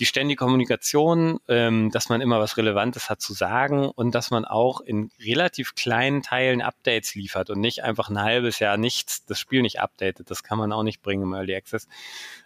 die 0.00 0.06
ständige 0.06 0.38
Kommunikation, 0.38 1.40
ähm, 1.46 1.90
dass 1.90 2.08
man 2.08 2.22
immer 2.22 2.40
was 2.40 2.56
Relevantes 2.56 3.10
hat 3.10 3.20
zu 3.20 3.34
sagen 3.34 3.90
und 3.90 4.14
dass 4.14 4.30
man 4.30 4.46
auch 4.46 4.80
in 4.80 5.10
relativ 5.20 5.74
kleinen 5.74 6.22
Teilen 6.22 6.62
Updates 6.62 7.14
liefert 7.14 7.50
und 7.50 7.60
nicht 7.60 7.84
einfach 7.84 8.08
ein 8.08 8.18
halbes 8.18 8.58
Jahr 8.60 8.78
nichts, 8.78 9.26
das 9.26 9.38
Spiel 9.38 9.60
nicht 9.60 9.78
updatet. 9.78 10.30
Das 10.30 10.42
kann 10.42 10.56
man 10.56 10.72
auch 10.72 10.82
nicht 10.82 11.02
bringen 11.02 11.24
im 11.24 11.34
Early 11.34 11.54
Access. 11.54 11.86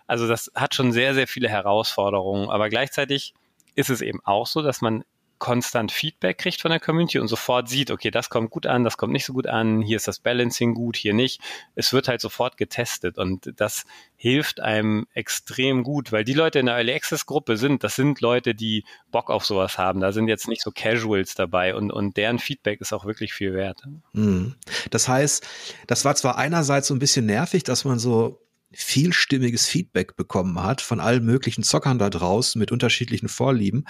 Also 0.09 0.27
das 0.27 0.51
hat 0.57 0.75
schon 0.75 0.91
sehr, 0.91 1.15
sehr 1.15 1.29
viele 1.29 1.49
Herausforderungen, 1.49 2.51
aber 2.51 2.69
gleichzeitig 2.69 3.35
ist 3.77 3.89
es 3.89 4.01
eben 4.01 4.21
auch 4.25 4.49
so, 4.49 4.61
dass 4.61 4.81
man 4.81 5.05
konstant 5.39 5.93
Feedback 5.93 6.39
kriegt 6.39 6.61
von 6.61 6.71
der 6.71 6.81
Community 6.81 7.19
und 7.19 7.29
sofort 7.29 7.69
sieht, 7.69 7.91
okay, 7.91 8.11
das 8.11 8.31
kommt 8.31 8.51
gut 8.51 8.67
an, 8.67 8.85
das 8.85 8.97
kommt 8.97 9.13
nicht 9.13 9.25
so 9.25 9.33
gut 9.33 9.47
an, 9.47 9.83
hier 9.83 9.97
ist 9.97 10.09
das 10.09 10.19
Balancing 10.19 10.75
gut, 10.75 10.97
hier 10.97 11.15
nicht. 11.15 11.41
Es 11.75 11.93
wird 11.93 12.09
halt 12.09 12.21
sofort 12.21 12.57
getestet 12.57 13.19
und 13.19 13.53
das 13.57 13.85
hilft 14.17 14.61
einem 14.61 15.07
extrem 15.13 15.83
gut, 15.83 16.13
weil 16.13 16.25
die 16.25 16.33
Leute 16.33 16.59
in 16.59 16.67
der 16.67 16.77
Early 16.77 16.95
Access 16.95 17.27
Gruppe 17.27 17.57
sind, 17.57 17.85
das 17.85 17.97
sind 17.97 18.21
Leute, 18.21 18.55
die 18.55 18.85
Bock 19.11 19.31
auf 19.31 19.45
sowas 19.45 19.77
haben. 19.79 20.01
Da 20.01 20.13
sind 20.13 20.29
jetzt 20.29 20.49
nicht 20.49 20.63
so 20.63 20.71
Casuals 20.71 21.35
dabei 21.35 21.75
und, 21.75 21.91
und 21.91 22.17
deren 22.17 22.39
Feedback 22.39 22.81
ist 22.81 22.93
auch 22.93 23.05
wirklich 23.05 23.33
viel 23.33 23.55
wert. 23.55 23.83
Mhm. 24.13 24.55
Das 24.91 25.09
heißt, 25.09 25.47
das 25.87 26.05
war 26.05 26.15
zwar 26.15 26.39
einerseits 26.39 26.89
so 26.89 26.95
ein 26.95 26.99
bisschen 26.99 27.27
nervig, 27.27 27.65
dass 27.65 27.85
man 27.85 27.99
so 27.99 28.44
vielstimmiges 28.77 29.67
Feedback 29.67 30.17
bekommen 30.17 30.63
hat 30.63 30.81
von 30.81 31.01
allen 31.01 31.25
möglichen 31.25 31.63
Zockern 31.63 31.99
da 31.99 32.11
draußen 32.11 32.59
mit 32.59 32.73
unterschiedlichen 32.73 33.29
Vorlieben. 33.29 33.85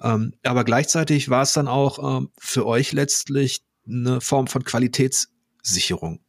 Ähm, 0.00 0.34
aber 0.42 0.64
gleichzeitig 0.64 1.28
war 1.28 1.42
es 1.42 1.52
dann 1.52 1.68
auch 1.68 2.18
ähm, 2.18 2.30
für 2.38 2.66
euch 2.66 2.92
letztlich 2.92 3.62
eine 3.86 4.20
Form 4.20 4.46
von 4.46 4.64
Qualitätssicherung. 4.64 6.20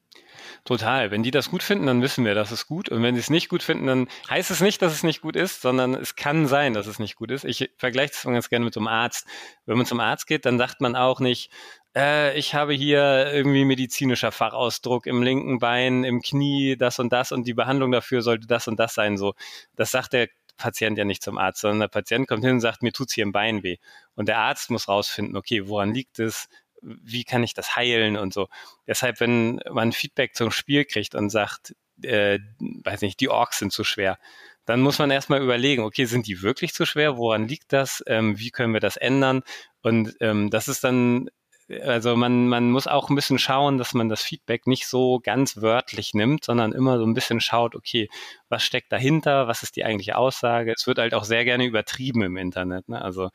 Total. 0.66 1.12
Wenn 1.12 1.24
die 1.24 1.32
das 1.32 1.50
gut 1.50 1.62
finden, 1.62 1.88
dann 1.88 2.02
wissen 2.02 2.24
wir, 2.24 2.36
dass 2.36 2.52
es 2.52 2.68
gut. 2.68 2.88
Und 2.88 3.04
wenn 3.04 3.16
sie 3.16 3.20
es 3.20 3.30
nicht 3.30 3.50
gut 3.50 3.64
finden, 3.64 3.86
dann 3.86 4.08
heißt 4.30 4.50
es 4.50 4.62
nicht, 4.62 4.82
dass 4.82 4.94
es 4.94 5.04
nicht 5.04 5.22
gut 5.22 5.36
ist, 5.36 5.62
sondern 5.62 5.94
es 5.94 6.16
kann 6.16 6.48
sein, 6.48 6.74
dass 6.74 6.88
es 6.88 7.00
nicht 7.00 7.16
gut 7.16 7.32
ist. 7.32 7.44
Ich 7.44 7.72
vergleiche 7.78 8.14
das 8.14 8.24
ganz 8.24 8.48
gerne 8.48 8.64
mit 8.64 8.74
so 8.74 8.80
einem 8.80 8.88
Arzt. 8.88 9.28
Wenn 9.66 9.76
man 9.76 9.86
zum 9.86 10.00
Arzt 10.00 10.26
geht, 10.26 10.46
dann 10.46 10.58
sagt 10.58 10.80
man 10.80 10.96
auch 10.96 11.20
nicht, 11.20 11.52
äh, 11.96 12.38
ich 12.38 12.54
habe 12.54 12.74
hier 12.74 13.32
irgendwie 13.32 13.66
medizinischer 13.66 14.32
Fachausdruck 14.32 15.06
im 15.06 15.24
linken 15.24 15.60
Bein, 15.60 16.04
im 16.04 16.22
Knie, 16.22 16.76
das 16.78 17.00
und 17.00 17.12
das 17.14 17.32
und 17.32 17.46
die 17.48 17.54
Behandlung 17.54 17.92
dafür 17.92 18.22
sollte 18.22 18.48
das 18.48 18.68
und 18.68 18.80
das 18.80 18.94
sein. 18.94 19.18
So, 19.18 19.34
das 19.76 19.92
sagt 19.92 20.14
der 20.14 20.30
Patient 20.58 20.98
ja 20.98 21.06
nicht 21.06 21.24
zum 21.24 21.38
Arzt, 21.38 21.62
sondern 21.62 21.82
der 21.82 21.88
Patient 21.88 22.28
kommt 22.28 22.44
hin 22.44 22.54
und 22.54 22.60
sagt, 22.60 22.84
mir 22.84 22.92
tut's 22.94 23.14
hier 23.14 23.24
im 23.24 23.32
Bein 23.32 23.64
weh. 23.64 23.78
Und 24.16 24.28
der 24.28 24.40
Arzt 24.40 24.70
muss 24.70 24.88
rausfinden, 24.88 25.36
okay, 25.36 25.68
woran 25.68 25.94
liegt 25.94 26.20
es? 26.20 26.48
Wie 26.82 27.24
kann 27.24 27.44
ich 27.44 27.54
das 27.54 27.76
heilen 27.76 28.18
und 28.18 28.34
so. 28.34 28.50
Deshalb, 28.88 29.20
wenn 29.20 29.60
man 29.72 29.94
Feedback 29.94 30.36
zum 30.36 30.52
Spiel 30.52 30.86
kriegt 30.86 31.16
und 31.16 31.30
sagt, 31.30 31.76
äh, 32.02 32.40
weiß 32.60 33.02
nicht, 33.02 33.20
die 33.20 33.30
Orks 33.30 33.60
sind 33.60 33.72
zu 33.72 33.84
schwer, 33.84 34.18
dann 34.66 34.82
muss 34.82 35.00
man 35.00 35.12
erstmal 35.12 35.42
überlegen, 35.42 35.84
okay, 35.84 36.06
sind 36.06 36.28
die 36.28 36.42
wirklich 36.42 36.74
zu 36.74 36.86
schwer? 36.86 37.18
Woran 37.18 37.48
liegt 37.48 37.74
das? 37.74 38.04
Ähm, 38.08 38.40
wie 38.40 38.52
können 38.52 38.74
wir 38.74 38.80
das 38.80 38.98
ändern? 38.98 39.44
Und 39.82 40.16
ähm, 40.22 40.50
das 40.50 40.68
ist 40.68 40.84
dann 40.84 41.30
also 41.82 42.16
man, 42.16 42.48
man 42.48 42.72
muss 42.72 42.88
auch 42.88 43.10
ein 43.10 43.16
bisschen 43.16 43.40
schauen, 43.40 43.78
dass 43.78 43.94
man 43.94 44.10
das 44.10 44.22
Feedback 44.22 44.68
nicht 44.68 44.88
so 44.88 45.20
ganz 45.24 45.62
wörtlich 45.62 46.14
nimmt, 46.14 46.46
sondern 46.46 46.74
immer 46.74 46.98
so 46.98 47.06
ein 47.06 47.14
bisschen 47.14 47.42
schaut, 47.42 47.76
okay, 47.76 48.10
was 48.50 48.64
steckt 48.64 48.92
dahinter, 48.92 49.48
was 49.48 49.64
ist 49.64 49.76
die 49.76 49.86
eigentliche 49.86 50.18
Aussage? 50.18 50.74
Es 50.76 50.88
wird 50.88 51.00
halt 51.00 51.14
auch 51.14 51.24
sehr 51.24 51.46
gerne 51.46 51.66
übertrieben 51.66 52.22
im 52.22 52.38
Internet. 52.38 52.90
Ne? 52.90 53.02
Also 53.02 53.30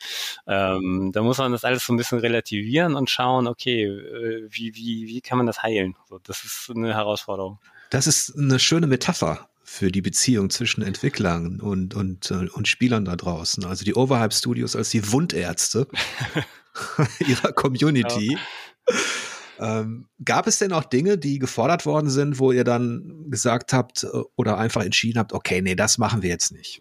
ähm, 0.47 1.11
da 1.13 1.23
muss 1.23 1.39
man 1.39 1.53
das 1.53 1.65
alles 1.65 1.85
so 1.85 1.93
ein 1.93 1.97
bisschen 1.97 2.19
relativieren 2.19 2.95
und 2.95 3.11
schauen, 3.11 3.47
okay, 3.47 3.85
äh, 3.85 4.49
wie, 4.51 4.75
wie, 4.75 5.07
wie 5.07 5.21
kann 5.21 5.39
man 5.39 5.47
das 5.47 5.63
heilen? 5.63 5.97
So, 6.09 6.19
das 6.19 6.45
ist 6.45 6.71
eine 6.75 6.95
Herausforderung. 6.95 7.59
Das 7.91 8.07
ist 8.07 8.37
eine 8.37 8.59
schöne 8.59 8.87
Metapher 8.87 9.49
für 9.69 9.93
die 9.93 10.01
Beziehung 10.01 10.49
zwischen 10.49 10.83
Entwicklern 10.83 11.61
und, 11.61 11.95
und, 11.95 12.31
äh, 12.31 12.49
und 12.49 12.67
Spielern 12.69 13.05
da 13.05 13.17
draußen. 13.17 13.67
Also 13.67 13.85
die 13.85 13.95
Overhype 13.95 14.35
Studios 14.35 14.75
als 14.75 14.89
die 14.89 15.13
Wundärzte 15.13 15.87
ihrer 17.27 17.53
Community. 17.53 18.39
Ja. 18.39 19.81
Ähm, 19.81 20.07
gab 20.25 20.47
es 20.47 20.59
denn 20.59 20.73
auch 20.73 20.85
Dinge, 20.85 21.19
die 21.19 21.39
gefordert 21.39 21.85
worden 21.85 22.11
sind, 22.11 22.39
wo 22.39 22.53
ihr 22.53 22.65
dann 22.65 23.25
gesagt 23.29 23.73
habt 23.73 24.05
äh, 24.05 24.09
oder 24.37 24.57
einfach 24.59 24.85
entschieden 24.85 25.19
habt, 25.19 25.33
okay, 25.33 25.61
nee, 25.63 25.75
das 25.75 25.99
machen 25.99 26.23
wir 26.23 26.31
jetzt 26.31 26.53
nicht? 26.53 26.81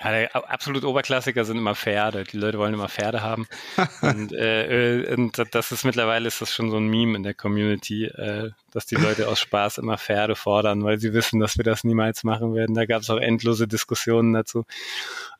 Ja, 0.00 0.10
der 0.10 0.34
absolute 0.50 0.88
Oberklassiker 0.88 1.44
sind 1.44 1.56
immer 1.56 1.76
Pferde. 1.76 2.24
Die 2.24 2.36
Leute 2.36 2.58
wollen 2.58 2.74
immer 2.74 2.88
Pferde 2.88 3.22
haben. 3.22 3.46
und, 4.02 4.32
äh, 4.32 5.02
äh, 5.02 5.14
und 5.14 5.40
das 5.52 5.70
ist 5.70 5.84
mittlerweile 5.84 6.26
ist 6.26 6.40
das 6.40 6.52
schon 6.52 6.70
so 6.70 6.78
ein 6.78 6.88
Meme 6.88 7.16
in 7.16 7.22
der 7.22 7.34
Community, 7.34 8.06
äh, 8.06 8.50
dass 8.72 8.86
die 8.86 8.96
Leute 8.96 9.28
aus 9.28 9.38
Spaß 9.38 9.78
immer 9.78 9.96
Pferde 9.96 10.34
fordern, 10.34 10.82
weil 10.82 10.98
sie 10.98 11.12
wissen, 11.12 11.38
dass 11.38 11.56
wir 11.56 11.64
das 11.64 11.84
niemals 11.84 12.24
machen 12.24 12.54
werden. 12.54 12.74
Da 12.74 12.86
gab 12.86 13.02
es 13.02 13.10
auch 13.10 13.18
endlose 13.18 13.68
Diskussionen 13.68 14.32
dazu. 14.32 14.64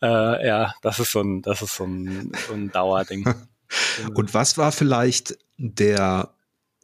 Äh, 0.01 0.47
ja, 0.47 0.75
das 0.83 1.01
ist 1.01 1.11
so 1.11 1.21
ein, 1.21 1.43
das 1.43 1.61
ist 1.61 1.75
so 1.75 1.85
ein, 1.85 2.31
so 2.47 2.55
ein 2.55 2.71
Dauerding. 2.71 3.25
Und 4.15 4.35
was 4.35 4.59
war 4.59 4.73
vielleicht 4.73 5.39
der, 5.57 6.35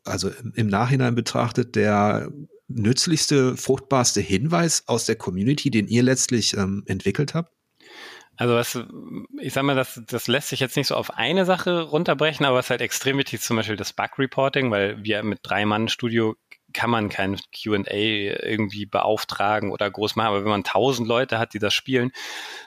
also 0.05 0.31
im 0.55 0.69
Nachhinein 0.69 1.15
betrachtet, 1.15 1.77
der 1.77 2.31
nützlichste, 2.69 3.57
fruchtbarste 3.57 4.21
Hinweis 4.21 4.85
aus 4.87 5.07
der 5.07 5.17
Community, 5.17 5.71
den 5.71 5.89
ihr 5.89 6.03
letztlich 6.03 6.57
ähm, 6.57 6.85
entwickelt 6.87 7.35
habt? 7.35 7.53
Also 8.37 8.55
was, 8.55 8.79
ich 9.39 9.53
sag 9.53 9.65
mal, 9.65 9.77
das, 9.77 10.01
das 10.07 10.27
lässt 10.27 10.49
sich 10.49 10.61
jetzt 10.61 10.77
nicht 10.77 10.87
so 10.87 10.95
auf 10.95 11.11
eine 11.11 11.45
Sache 11.45 11.83
runterbrechen, 11.83 12.47
aber 12.47 12.59
es 12.59 12.67
ist 12.67 12.71
halt 12.71 12.81
extrem 12.81 13.19
wichtig, 13.19 13.43
zum 13.43 13.57
Beispiel 13.57 13.77
das 13.77 13.93
Bug-Reporting, 13.93 14.71
weil 14.71 15.05
wir 15.05 15.23
mit 15.23 15.41
drei 15.43 15.67
Mann 15.67 15.89
Studio 15.89 16.37
kann 16.73 16.91
man 16.91 17.09
kein 17.09 17.37
Q&A 17.37 17.85
irgendwie 17.91 18.87
beauftragen 18.87 19.73
oder 19.73 19.91
groß 19.91 20.17
machen, 20.17 20.29
aber 20.29 20.45
wenn 20.45 20.51
man 20.51 20.65
tausend 20.65 21.09
Leute 21.09 21.39
hat, 21.39 21.55
die 21.55 21.59
das 21.59 21.75
spielen, 21.75 22.13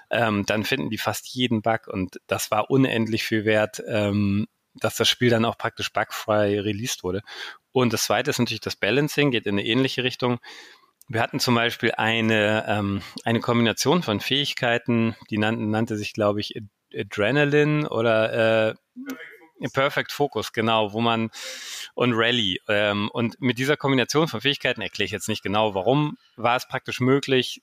ähm, 0.10 0.45
dann 0.45 0.64
finden 0.64 0.89
die 0.89 0.97
fast 0.97 1.28
jeden 1.34 1.62
Bug 1.62 1.88
und 1.88 2.20
das 2.28 2.51
war 2.51 2.70
unendlich 2.70 3.24
viel 3.24 3.45
wert, 3.45 3.82
ähm, 3.88 4.47
dass 4.76 4.95
das 4.95 5.08
Spiel 5.08 5.30
dann 5.30 5.45
auch 5.45 5.58
praktisch 5.58 5.91
bugfrei 5.93 6.60
released 6.60 7.04
wurde. 7.04 7.22
Und 7.72 7.93
das 7.93 8.06
zweite 8.06 8.30
ist 8.30 8.39
natürlich 8.39 8.62
das 8.62 8.76
Balancing, 8.76 9.32
geht 9.32 9.45
in 9.45 9.56
eine 9.56 9.66
ähnliche 9.66 10.04
Richtung. 10.04 10.39
Wir 11.08 11.22
hatten 11.22 11.39
zum 11.39 11.56
Beispiel 11.56 11.91
eine, 11.97 12.66
ähm, 12.68 13.01
eine 13.24 13.39
Kombination 13.39 14.04
von 14.04 14.20
Fähigkeiten, 14.20 15.16
die 15.30 15.38
nannten, 15.38 15.70
nannte 15.70 15.97
sich, 15.97 16.14
glaube 16.14 16.39
ich, 16.39 16.56
Adrenaline 16.95 17.89
oder 17.89 18.70
äh, 18.70 18.76
Perfect 19.72 20.11
Focus, 20.11 20.53
genau, 20.53 20.93
wo 20.93 21.01
man 21.01 21.30
und 21.93 22.14
Rally. 22.14 22.59
Ähm, 22.68 23.09
und 23.11 23.39
mit 23.39 23.57
dieser 23.57 23.78
Kombination 23.78 24.28
von 24.28 24.41
Fähigkeiten 24.41 24.82
erkläre 24.82 25.05
ich 25.05 25.11
jetzt 25.11 25.30
nicht 25.30 25.43
genau, 25.43 25.76
warum 25.76 26.18
war 26.36 26.55
es 26.55 26.68
praktisch 26.68 26.99
möglich, 26.99 27.61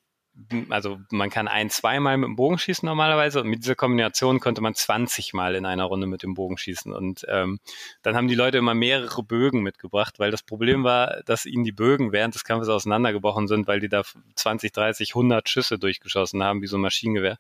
also 0.70 1.01
man 1.11 1.30
kann 1.30 1.48
ein, 1.48 1.70
zweimal 1.70 2.16
mit 2.16 2.28
dem 2.28 2.36
Bogen 2.36 2.59
schießen 2.59 2.86
normalerweise 2.86 3.40
und 3.40 3.48
mit 3.48 3.62
dieser 3.62 3.74
Kombination 3.74 4.40
konnte 4.40 4.61
man 4.61 4.74
20 4.74 5.32
Mal 5.34 5.55
in 5.55 5.66
einer 5.66 5.84
Runde 5.84 6.07
mit 6.07 6.22
dem 6.22 6.34
Bogen 6.34 6.57
schießen. 6.57 6.92
Und 6.92 7.26
ähm, 7.28 7.61
dann 8.03 8.16
haben 8.16 8.28
die 8.28 8.34
Leute 8.34 8.59
immer 8.59 8.74
mehrere 8.74 9.22
Bögen 9.22 9.62
mitgebracht, 9.62 10.18
weil 10.18 10.30
das 10.30 10.42
Problem 10.42 10.84
war, 10.84 11.22
dass 11.24 11.46
ihnen 11.46 11.64
die 11.64 11.72
Bögen 11.72 12.12
während 12.12 12.34
des 12.34 12.44
Kampfes 12.44 12.68
auseinandergebrochen 12.68 13.48
sind, 13.48 13.66
weil 13.66 13.80
die 13.80 13.88
da 13.88 14.03
20, 14.36 14.72
30, 14.72 15.11
100 15.11 15.48
Schüsse 15.48 15.78
durchgeschossen 15.78 16.42
haben, 16.42 16.62
wie 16.62 16.66
so 16.66 16.78
ein 16.78 16.82
Maschinengewehr. 16.82 17.38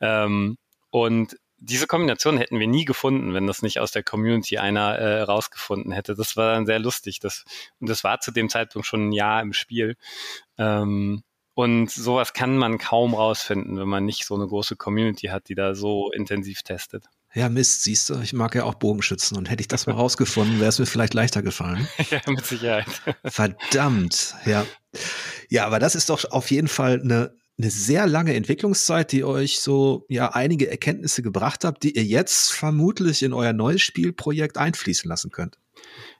Ähm, 0.00 0.56
und 0.90 1.36
diese 1.60 1.86
Kombination 1.86 2.38
hätten 2.38 2.58
wir 2.58 2.66
nie 2.66 2.84
gefunden, 2.84 3.34
wenn 3.34 3.46
das 3.46 3.62
nicht 3.62 3.78
aus 3.80 3.92
der 3.92 4.02
Community 4.02 4.58
einer 4.58 4.96
äh, 4.96 5.22
rausgefunden 5.22 5.92
hätte. 5.92 6.14
Das 6.14 6.36
war 6.36 6.54
dann 6.54 6.66
sehr 6.66 6.78
lustig. 6.78 7.20
Das, 7.20 7.44
und 7.78 7.88
das 7.88 8.02
war 8.02 8.20
zu 8.20 8.32
dem 8.32 8.48
Zeitpunkt 8.48 8.86
schon 8.86 9.08
ein 9.08 9.12
Jahr 9.12 9.42
im 9.42 9.52
Spiel. 9.52 9.96
Ähm, 10.58 11.22
und 11.54 11.90
sowas 11.90 12.32
kann 12.32 12.56
man 12.56 12.78
kaum 12.78 13.14
rausfinden, 13.14 13.78
wenn 13.78 13.88
man 13.88 14.06
nicht 14.06 14.24
so 14.24 14.34
eine 14.34 14.46
große 14.46 14.76
Community 14.76 15.26
hat, 15.26 15.48
die 15.48 15.54
da 15.54 15.74
so 15.74 16.10
intensiv 16.10 16.62
testet. 16.62 17.04
Ja, 17.34 17.48
Mist, 17.48 17.82
siehst 17.82 18.08
du, 18.08 18.18
ich 18.20 18.32
mag 18.32 18.54
ja 18.54 18.64
auch 18.64 18.74
Bogenschützen 18.74 19.36
und 19.36 19.50
hätte 19.50 19.60
ich 19.60 19.68
das 19.68 19.86
mal 19.86 19.92
rausgefunden, 19.92 20.58
wäre 20.58 20.70
es 20.70 20.78
mir 20.78 20.86
vielleicht 20.86 21.14
leichter 21.14 21.42
gefallen. 21.42 21.86
ja, 22.10 22.20
mit 22.26 22.44
Sicherheit. 22.44 22.86
Verdammt, 23.24 24.34
ja. 24.46 24.66
Ja, 25.48 25.66
aber 25.66 25.78
das 25.78 25.94
ist 25.94 26.08
doch 26.08 26.24
auf 26.32 26.50
jeden 26.50 26.66
Fall 26.68 27.00
eine 27.02 27.34
eine 27.60 27.70
sehr 27.70 28.06
lange 28.06 28.34
Entwicklungszeit, 28.34 29.12
die 29.12 29.24
euch 29.24 29.60
so 29.60 30.06
ja 30.08 30.30
einige 30.30 30.70
Erkenntnisse 30.70 31.22
gebracht 31.22 31.64
hat, 31.64 31.82
die 31.82 31.96
ihr 31.96 32.04
jetzt 32.04 32.52
vermutlich 32.52 33.22
in 33.22 33.32
euer 33.32 33.52
neues 33.52 33.82
Spielprojekt 33.82 34.56
einfließen 34.56 35.08
lassen 35.08 35.30
könnt. 35.30 35.58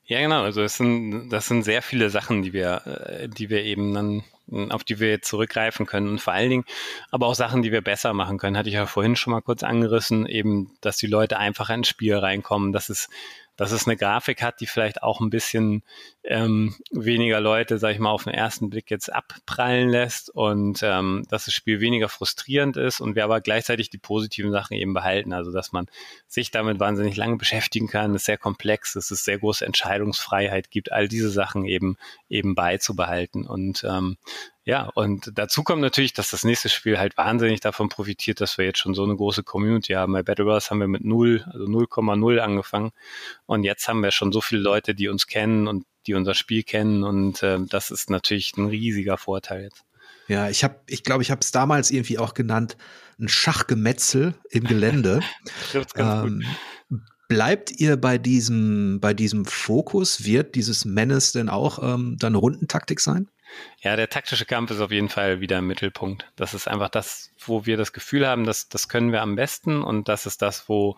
Ja, 0.05 0.21
genau. 0.21 0.43
Also 0.43 0.63
es 0.63 0.77
sind, 0.77 1.31
das 1.31 1.47
sind 1.47 1.63
sehr 1.63 1.83
viele 1.83 2.11
Sachen, 2.11 2.43
die 2.43 2.53
wir, 2.53 2.83
äh, 2.87 3.29
die 3.29 3.49
wir 3.49 3.63
eben 3.63 3.95
dann, 3.95 4.25
auf 4.71 4.83
die 4.83 4.99
wir 4.99 5.09
jetzt 5.09 5.29
zurückgreifen 5.29 5.87
können. 5.87 6.09
Und 6.09 6.21
vor 6.21 6.33
allen 6.33 6.51
Dingen 6.51 6.65
aber 7.11 7.27
auch 7.27 7.35
Sachen, 7.35 7.63
die 7.63 7.71
wir 7.71 7.81
besser 7.81 8.13
machen 8.13 8.37
können. 8.37 8.57
Hatte 8.57 8.69
ich 8.69 8.75
ja 8.75 8.87
vorhin 8.87 9.17
schon 9.17 9.33
mal 9.33 9.41
kurz 9.41 9.63
angerissen, 9.63 10.27
eben, 10.27 10.73
dass 10.81 10.97
die 10.97 11.07
Leute 11.07 11.39
einfacher 11.39 11.75
ins 11.75 11.89
Spiel 11.89 12.17
reinkommen, 12.17 12.73
dass 12.73 12.89
es 12.89 13.09
dass 13.61 13.73
es 13.73 13.87
eine 13.87 13.99
Grafik 13.99 14.43
hat, 14.43 14.63
die 14.63 14.67
vielleicht 14.67 15.03
auch 15.03 15.21
ein 15.21 15.29
bisschen 15.29 15.83
ähm, 16.23 16.75
weniger 16.91 17.41
Leute, 17.41 17.79
sag 17.79 17.93
ich 17.93 17.99
mal, 17.99 18.11
auf 18.11 18.25
den 18.25 18.35
ersten 18.35 18.69
Blick 18.69 18.91
jetzt 18.91 19.13
abprallen 19.13 19.89
lässt 19.89 20.29
und 20.29 20.81
ähm, 20.83 21.25
dass 21.31 21.47
das 21.47 21.55
Spiel 21.55 21.81
weniger 21.81 22.09
frustrierend 22.09 22.77
ist 22.77 23.01
und 23.01 23.15
wir 23.15 23.25
aber 23.25 23.41
gleichzeitig 23.41 23.89
die 23.89 23.99
positiven 23.99 24.51
Sachen 24.51 24.75
eben 24.75 24.93
behalten. 24.93 25.33
Also 25.33 25.51
dass 25.51 25.73
man 25.73 25.87
sich 26.27 26.51
damit 26.51 26.79
wahnsinnig 26.79 27.17
lange 27.17 27.37
beschäftigen 27.37 27.89
kann, 27.89 28.15
ist 28.15 28.27
sehr 28.27 28.39
komplex, 28.39 28.93
dass 28.93 29.11
es 29.11 29.25
sehr 29.25 29.39
große 29.39 29.65
Entscheidungsfreiheit 29.65 30.71
gibt, 30.71 30.93
all 30.93 31.09
diese 31.09 31.31
Sachen 31.31 31.65
eben 31.65 31.97
eben 32.29 32.55
beizubehalten. 32.55 33.47
Und 33.47 33.85
ähm, 33.89 34.19
ja, 34.65 34.91
und 34.95 35.33
dazu 35.35 35.65
kommt 35.65 35.81
natürlich, 35.81 36.13
dass 36.13 36.31
das 36.31 36.45
nächste 36.45 36.69
Spiel 36.69 36.99
halt 36.99 37.17
wahnsinnig 37.17 37.61
davon 37.61 37.89
profitiert, 37.89 38.41
dass 38.43 38.59
wir 38.59 38.67
jetzt 38.67 38.79
schon 38.79 38.95
so 38.95 39.05
eine 39.05 39.17
große 39.17 39.43
Community 39.43 39.95
haben. 39.95 40.13
Bei 40.13 40.23
Battle 40.23 40.45
Bros 40.45 40.71
haben 40.71 40.81
wir 40.81 40.87
mit 40.87 41.03
0, 41.03 41.45
also 41.51 41.65
0,0 41.65 42.39
angefangen. 42.39 42.91
Und 43.47 43.65
jetzt 43.65 43.89
haben 43.89 44.03
wir 44.03 44.11
schon 44.11 44.33
so 44.33 44.41
viele 44.41 44.61
Leute, 44.61 44.95
die 44.95 45.09
uns 45.09 45.27
kennen 45.27 45.67
und 45.67 45.87
die 46.07 46.15
unser 46.15 46.35
Spiel 46.35 46.63
kennen. 46.63 47.05
Und 47.05 47.43
äh, 47.43 47.59
das 47.69 47.91
ist 47.91 48.11
natürlich 48.11 48.57
ein 48.57 48.67
riesiger 48.67 49.17
Vorteil 49.17 49.65
jetzt. 49.65 49.85
Ja, 50.29 50.49
ich 50.49 50.63
habe, 50.63 50.77
ich 50.87 51.03
glaube, 51.03 51.23
ich 51.23 51.31
habe 51.31 51.41
es 51.41 51.51
damals 51.51 51.91
irgendwie 51.91 52.19
auch 52.19 52.35
genannt, 52.35 52.77
ein 53.19 53.29
Schachgemetzel 53.29 54.35
im 54.51 54.65
Gelände. 54.65 55.21
Trifft's 55.73 55.95
ganz 55.95 56.27
ähm, 56.27 56.45
gut. 56.89 57.01
Bleibt 57.29 57.71
ihr 57.73 57.97
bei 57.97 58.19
diesem, 58.19 58.99
bei 59.01 59.15
diesem 59.15 59.45
Fokus? 59.45 60.25
Wird 60.25 60.55
dieses 60.55 60.85
Menace 60.85 61.33
denn 61.33 61.49
auch 61.49 61.81
ähm, 61.83 62.17
dann 62.19 62.35
Rundentaktik 62.35 63.01
sein? 63.01 63.29
Ja, 63.83 63.97
der 63.97 64.09
taktische 64.09 64.45
Kampf 64.45 64.71
ist 64.71 64.81
auf 64.81 64.91
jeden 64.91 65.09
Fall 65.09 65.41
wieder 65.41 65.59
im 65.59 65.67
Mittelpunkt. 65.67 66.31
Das 66.37 66.55
ist 66.55 66.69
einfach 66.69 66.89
das, 66.89 67.30
wo 67.49 67.67
wir 67.67 67.77
das 67.77 67.93
Gefühl 67.93 68.27
haben, 68.27 68.45
dass 68.45 68.69
das 68.69 68.89
können 68.89 69.13
wir 69.13 69.23
am 69.23 69.37
besten 69.37 69.83
und 69.83 70.09
das 70.09 70.27
ist 70.27 70.43
das, 70.43 70.69
wo 70.69 70.97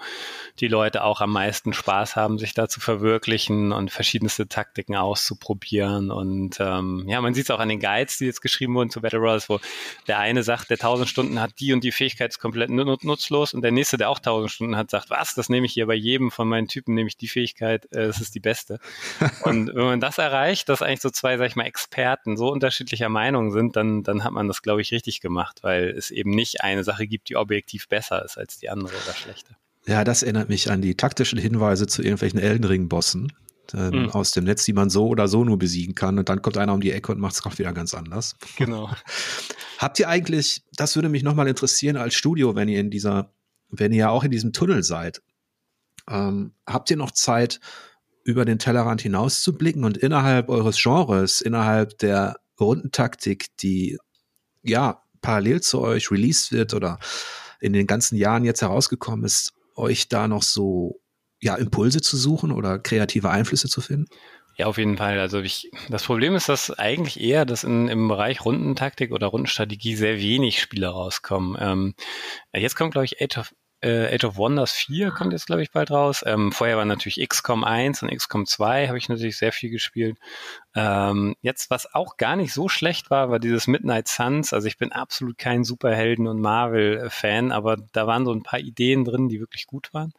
die 0.61 0.69
Leute 0.69 1.05
auch 1.05 1.21
am 1.21 1.33
meisten 1.33 1.73
Spaß 1.73 2.17
haben, 2.17 2.39
sich 2.39 2.55
da 2.55 2.69
zu 2.69 2.81
verwirklichen 2.81 3.73
und 3.73 3.91
verschiedenste 3.91 4.49
Taktiken 4.49 4.97
auszuprobieren. 4.97 6.11
Und 6.11 6.59
ähm, 6.61 7.05
ja, 7.07 7.21
man 7.21 7.35
sieht 7.35 7.45
es 7.45 7.51
auch 7.51 7.61
an 7.61 7.69
den 7.69 7.81
Guides, 7.81 8.19
die 8.19 8.27
jetzt 8.27 8.41
geschrieben 8.41 8.75
wurden 8.75 8.91
zu 8.91 9.01
Battle 9.01 9.19
Royals, 9.19 9.49
wo 9.49 9.61
der 10.07 10.19
eine 10.19 10.43
sagt, 10.43 10.71
der 10.71 10.77
1000 10.77 11.09
Stunden 11.09 11.41
hat 11.41 11.53
die 11.61 11.73
und 11.73 11.85
die 11.85 11.93
Fähigkeit 11.93 12.31
ist 12.31 12.39
komplett 12.39 12.71
nutzlos 12.71 13.55
und 13.55 13.63
der 13.63 13.73
nächste, 13.73 13.97
der 13.97 14.11
auch 14.11 14.19
1000 14.19 14.51
Stunden 14.51 14.77
hat, 14.77 14.91
sagt, 14.91 15.11
was, 15.11 15.35
das 15.35 15.49
nehme 15.49 15.67
ich 15.67 15.73
hier 15.73 15.87
bei 15.87 15.95
jedem 15.95 16.31
von 16.31 16.49
meinen 16.49 16.69
Typen, 16.69 16.95
nehme 16.95 17.09
ich 17.09 17.17
die 17.17 17.29
Fähigkeit, 17.29 17.87
äh, 17.93 18.07
das 18.07 18.21
ist 18.21 18.35
die 18.35 18.41
beste. 18.41 18.79
und 19.45 19.75
wenn 19.75 19.85
man 19.85 20.01
das 20.01 20.19
erreicht, 20.19 20.69
dass 20.69 20.83
eigentlich 20.83 21.01
so 21.01 21.11
zwei, 21.11 21.37
sag 21.37 21.47
ich 21.47 21.57
mal, 21.57 21.65
Experten 21.65 22.37
so 22.37 22.51
unterschiedlicher 22.51 23.09
Meinung 23.09 23.51
sind, 23.51 23.77
dann, 23.77 24.03
dann 24.03 24.25
hat 24.25 24.33
man 24.33 24.49
das, 24.49 24.63
glaube 24.63 24.81
ich, 24.81 24.93
richtig 24.93 25.21
gemacht, 25.21 25.61
weil 25.63 25.91
es 25.91 26.11
eben 26.11 26.31
nicht 26.33 26.63
eine 26.63 26.85
Sache 26.85 27.07
gibt, 27.07 27.29
die 27.29 27.37
objektiv 27.37 27.89
besser 27.89 28.25
ist 28.25 28.39
als 28.39 28.59
die 28.59 28.69
andere 28.69 28.95
oder 28.95 29.15
schlechter. 29.15 29.57
Ja, 29.87 30.05
das 30.05 30.23
erinnert 30.23 30.49
mich 30.49 30.71
an 30.71 30.81
die 30.81 30.97
taktischen 30.97 31.39
Hinweise 31.39 31.87
zu 31.87 32.03
irgendwelchen 32.03 32.39
Elden 32.39 32.65
Ring-Bossen 32.65 33.33
ähm, 33.75 34.03
mhm. 34.03 34.11
aus 34.11 34.31
dem 34.31 34.45
Netz, 34.45 34.65
die 34.65 34.73
man 34.73 34.91
so 34.91 35.09
oder 35.09 35.29
so 35.29 35.45
nur 35.45 35.59
besiegen 35.59 35.95
kann. 35.95 36.19
Und 36.19 36.29
dann 36.29 36.43
kommt 36.43 36.57
einer 36.57 36.75
um 36.75 36.81
die 36.81 36.93
Ecke 36.93 37.13
und 37.13 37.21
macht 37.21 37.35
es 37.35 37.45
auch 37.45 37.59
wieder 37.59 37.73
ganz 37.73 37.95
anders. 37.95 38.37
Genau. 38.57 38.91
Habt 39.79 39.99
ihr 39.99 40.09
eigentlich, 40.09 40.63
das 40.77 40.95
würde 40.95 41.09
mich 41.09 41.23
nochmal 41.23 41.49
interessieren 41.49 41.97
als 41.97 42.15
Studio, 42.15 42.55
wenn 42.55 42.69
ihr 42.69 42.81
in 42.81 42.91
dieser, 42.91 43.33
wenn 43.71 43.93
ihr 43.93 43.99
ja 43.99 44.11
auch 44.11 44.25
in 44.25 44.31
diesem 44.31 44.53
Tunnel 44.53 44.83
seid, 44.85 45.23
ähm, 46.09 46.55
habt 46.67 46.91
ihr 46.91 46.97
noch 46.97 47.13
Zeit, 47.13 47.61
über 48.25 48.45
den 48.45 48.59
Tellerrand 48.59 49.03
hinaus 49.03 49.43
zu 49.43 49.57
blicken 49.57 49.85
und 49.85 49.97
innerhalb 49.97 50.49
eures 50.49 50.81
Genres, 50.81 51.41
innerhalb 51.41 51.99
der 51.99 52.37
Rundentaktik, 52.61 53.57
die 53.59 53.99
ja 54.63 55.03
parallel 55.23 55.63
zu 55.63 55.81
euch 55.81 56.11
released 56.11 56.53
wird 56.53 56.75
oder 56.75 56.99
in 57.61 57.73
den 57.73 57.87
ganzen 57.87 58.17
Jahren 58.17 58.45
jetzt 58.45 58.63
herausgekommen 58.63 59.25
ist, 59.25 59.55
euch 59.75 60.09
da 60.09 60.29
noch 60.29 60.43
so 60.43 61.01
ja 61.41 61.55
Impulse 61.57 62.01
zu 62.01 62.17
suchen 62.17 62.53
oder 62.53 62.79
kreative 62.79 63.31
Einflüsse 63.31 63.69
zu 63.69 63.81
finden? 63.81 64.07
Ja, 64.59 64.67
auf 64.67 64.77
jeden 64.77 64.99
Fall. 64.99 65.19
Also 65.19 65.41
ich, 65.41 65.71
das 65.89 66.05
Problem 66.05 66.35
ist, 66.35 66.49
dass 66.49 66.71
eigentlich 66.71 67.21
eher, 67.21 67.47
dass 67.47 67.65
in, 67.65 67.89
im 67.89 68.09
Bereich 68.09 68.45
Rundentaktik 68.45 69.11
oder 69.13 69.29
Rundenstrategie 69.29 69.97
sehr 69.97 70.19
wenig 70.19 70.61
Spiele 70.61 70.89
rauskommen. 70.89 71.57
Ähm, 71.59 71.95
jetzt 72.53 72.77
kommt, 72.77 72.93
glaube 72.93 73.07
ich, 73.07 73.23
Age 73.23 73.39
of 73.39 73.55
äh, 73.83 74.15
Age 74.15 74.25
of 74.25 74.37
Wonders 74.37 74.73
4 74.73 75.11
kommt 75.11 75.33
jetzt, 75.33 75.47
glaube 75.47 75.63
ich, 75.63 75.71
bald 75.71 75.91
raus. 75.91 76.23
Ähm, 76.27 76.53
vorher 76.53 76.77
war 76.77 76.85
natürlich 76.85 77.27
XCOM 77.29 77.65
1 77.65 78.03
und 78.03 78.11
XCOM 78.11 78.47
2 78.47 78.89
habe 78.89 78.99
ich 78.99 79.09
natürlich 79.09 79.37
sehr 79.37 79.53
viel 79.53 79.71
gespielt. 79.71 80.19
Ähm, 80.75 81.37
jetzt, 81.43 81.71
was 81.71 81.93
auch 81.95 82.17
gar 82.17 82.37
nicht 82.37 82.53
so 82.53 82.69
schlecht 82.69 83.11
war, 83.11 83.31
war 83.31 83.39
dieses 83.39 83.67
Midnight 83.67 84.09
Suns. 84.09 84.53
Also 84.53 84.69
ich 84.69 84.79
bin 84.79 84.93
absolut 84.93 85.37
kein 85.37 85.65
Superhelden- 85.65 86.29
und 86.29 86.41
Marvel-Fan, 86.41 87.53
aber 87.53 87.77
da 87.93 88.07
waren 88.07 88.25
so 88.25 88.33
ein 88.33 88.43
paar 88.43 88.61
Ideen 88.61 89.05
drin, 89.05 89.29
die 89.29 89.41
wirklich 89.41 89.67
gut 89.67 89.93
waren. 89.93 90.13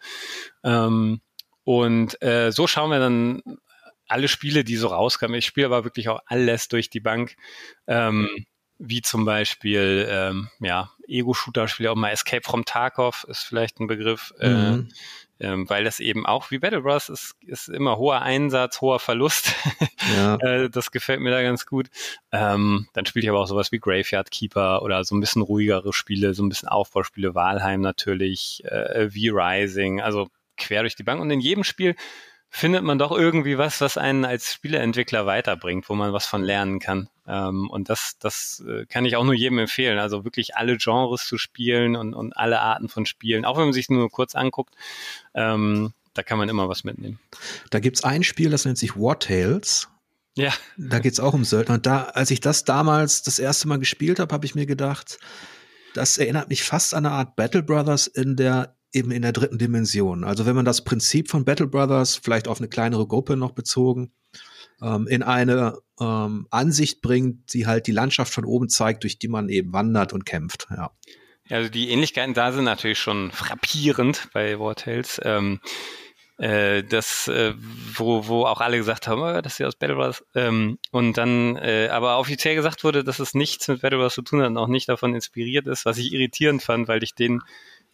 Ähm, 0.64 1.22
und 1.64 2.22
äh, 2.22 2.52
so 2.52 2.68
schauen 2.68 2.92
wir 2.92 3.00
dann 3.00 3.42
alle 4.08 4.28
Spiele, 4.28 4.64
die 4.64 4.76
so 4.76 4.88
rauskamen. 4.88 5.38
Ich 5.38 5.46
spiele 5.46 5.68
aber 5.68 5.84
wirklich 5.86 6.10
auch 6.10 6.20
alles 6.26 6.68
durch 6.68 6.90
die 6.90 7.00
Bank. 7.00 7.36
Ähm, 7.88 8.28
wie 8.78 9.02
zum 9.02 9.26
Beispiel, 9.26 10.08
ähm, 10.10 10.50
ja, 10.60 10.92
Ego-Shooter-Spiele, 11.08 11.92
auch 11.92 11.96
mal 11.96 12.12
Escape 12.12 12.44
from 12.44 12.66
Tarkov 12.66 13.26
ist 13.28 13.44
vielleicht 13.44 13.80
ein 13.80 13.88
Begriff, 13.88 14.34
äh, 14.40 14.50
mhm. 14.50 14.90
äh, 15.40 15.46
ähm, 15.46 15.70
weil 15.70 15.84
das 15.84 16.00
eben 16.00 16.26
auch 16.26 16.52
wie 16.52 16.60
Battle 16.60 16.82
Bros. 16.82 17.10
ist, 17.10 17.36
ist 17.42 17.68
immer 17.68 17.98
hoher 17.98 18.22
Einsatz, 18.22 18.82
hoher 18.82 19.00
Verlust. 19.00 19.54
Ja. 20.16 20.36
äh, 20.42 20.70
das 20.70 20.92
gefällt 20.92 21.20
mir 21.20 21.32
da 21.32 21.42
ganz 21.42 21.66
gut. 21.66 21.88
Ähm, 22.32 22.88
dann 22.94 23.06
spiele 23.06 23.24
ich 23.24 23.30
aber 23.30 23.42
auch 23.42 23.48
sowas 23.48 23.72
wie 23.72 23.80
Graveyard 23.80 24.32
Keeper 24.32 24.82
oder 24.82 25.04
so 25.04 25.16
ein 25.16 25.20
bisschen 25.20 25.42
ruhigere 25.42 25.94
Spiele, 25.94 26.34
so 26.34 26.44
ein 26.44 26.50
bisschen 26.50 26.70
Aufbauspiele, 26.70 27.36
Valheim 27.36 27.82
natürlich, 27.82 28.64
äh, 28.66 29.10
V-Rising, 29.10 30.02
also 30.02 30.30
quer 30.58 30.82
durch 30.82 30.96
die 30.96 31.04
Bank. 31.04 31.22
Und 31.22 31.32
in 31.32 31.42
jedem 31.42 31.64
Spiel 31.64 31.96
findet 32.56 32.84
man 32.84 33.00
doch 33.00 33.12
irgendwie 33.12 33.58
was, 33.58 33.82
was 33.82 33.98
einen 33.98 34.26
als 34.26 34.54
Spieleentwickler 34.54 35.26
weiterbringt, 35.26 35.90
wo 35.90 35.96
man 35.96 36.14
was 36.14 36.28
von 36.28 36.44
lernen 36.44 36.80
kann. 36.80 37.10
Ähm, 37.28 37.68
und 37.68 37.90
das, 37.90 38.18
das 38.20 38.64
äh, 38.68 38.86
kann 38.86 39.06
ich 39.06 39.16
auch 39.16 39.24
nur 39.24 39.34
jedem 39.34 39.58
empfehlen. 39.58 39.98
Also 39.98 40.24
wirklich 40.24 40.56
alle 40.56 40.78
Genres 40.78 41.26
zu 41.26 41.40
spielen 41.40 41.96
und, 41.96 42.14
und 42.14 42.38
alle 42.38 42.62
Arten 42.62 42.90
von 42.90 43.08
Spielen, 43.08 43.44
auch 43.44 43.58
wenn 43.58 43.66
man 43.66 43.74
sich 43.74 43.90
nur 43.90 44.08
kurz 44.12 44.36
anguckt. 44.36 44.76
Ähm, 45.34 45.94
da 46.14 46.22
kann 46.22 46.38
man 46.38 46.48
immer 46.48 46.70
was 46.70 46.84
mitnehmen. 46.84 47.20
Da 47.72 47.80
gibt's 47.80 48.04
ein 48.04 48.22
Spiel, 48.22 48.52
das 48.52 48.66
nennt 48.66 48.78
sich 48.78 48.96
War 48.96 49.18
Tales. 49.18 49.90
Ja. 50.36 50.54
Da 50.78 51.00
geht's 51.00 51.20
auch 51.20 51.34
um 51.34 51.46
Söldner. 51.46 51.76
Und 51.76 51.88
da, 51.88 52.04
als 52.04 52.30
ich 52.30 52.40
das 52.40 52.66
damals 52.66 53.24
das 53.24 53.40
erste 53.40 53.68
Mal 53.68 53.80
gespielt 53.80 54.20
habe, 54.20 54.32
habe 54.32 54.46
ich 54.46 54.54
mir 54.54 54.68
gedacht, 54.68 55.18
das 55.96 56.20
erinnert 56.20 56.50
mich 56.50 56.64
fast 56.64 56.94
an 56.94 57.08
eine 57.08 57.16
Art 57.16 57.36
Battle 57.36 57.64
Brothers 57.64 58.06
in 58.06 58.36
der 58.36 58.76
eben 58.94 59.12
in 59.12 59.24
der 59.24 59.32
dritten 59.34 59.58
Dimension. 59.58 60.24
Also 60.24 60.46
wenn 60.46 60.56
man 60.56 60.66
das 60.66 60.84
Prinzip 60.84 61.30
von 61.30 61.46
Battle 61.46 61.68
Brothers 61.68 62.16
vielleicht 62.16 62.48
auf 62.48 62.60
eine 62.60 62.70
kleinere 62.70 63.08
Gruppe 63.08 63.36
noch 63.36 63.52
bezogen 63.52 64.12
ähm, 64.82 65.08
in 65.08 65.24
eine 65.24 65.78
ähm, 66.00 66.48
Ansicht 66.52 67.02
bringt, 67.02 67.54
die 67.54 67.68
halt 67.68 67.88
die 67.88 67.92
Landschaft 67.92 68.34
von 68.34 68.46
oben 68.46 68.70
zeigt, 68.70 69.04
durch 69.04 69.20
die 69.20 69.28
man 69.28 69.50
eben 69.50 69.74
wandert 69.74 70.14
und 70.14 70.26
kämpft. 70.26 70.68
Ja. 70.70 70.92
Also 71.50 71.70
die 71.70 71.90
Ähnlichkeiten 71.90 72.34
da 72.34 72.52
sind 72.52 72.64
natürlich 72.64 73.00
schon 73.00 73.32
frappierend 73.32 74.30
bei 74.34 74.60
War 74.60 74.76
Tales. 74.76 75.20
Ähm, 75.24 75.60
äh, 76.38 76.84
das, 76.84 77.28
äh, 77.28 77.54
wo, 77.96 78.28
wo 78.28 78.46
auch 78.46 78.60
alle 78.60 78.78
gesagt 78.78 79.08
haben, 79.08 79.22
oh, 79.22 79.42
das 79.42 79.54
ist 79.54 79.60
ja 79.60 79.68
aus 79.68 79.76
Battle 79.76 79.96
Brothers. 79.96 80.24
Ähm, 80.34 80.80
und 80.92 81.18
dann 81.18 81.58
äh, 81.58 81.90
aber 81.92 82.18
offiziell 82.18 82.56
gesagt 82.56 82.84
wurde, 82.84 83.04
dass 83.04 83.20
es 83.20 83.34
nichts 83.34 83.68
mit 83.68 83.82
Battle 83.82 83.98
Brothers 83.98 84.16
zu 84.16 84.24
tun 84.24 84.42
hat 84.42 84.50
und 84.50 84.58
auch 84.58 84.68
nicht 84.68 84.90
davon 84.90 85.14
inspiriert 85.14 85.68
ist, 85.68 85.86
was 85.86 85.98
ich 85.98 86.12
irritierend 86.12 86.64
fand, 86.64 86.88
weil 86.88 87.04
ich 87.04 87.14
den 87.14 87.42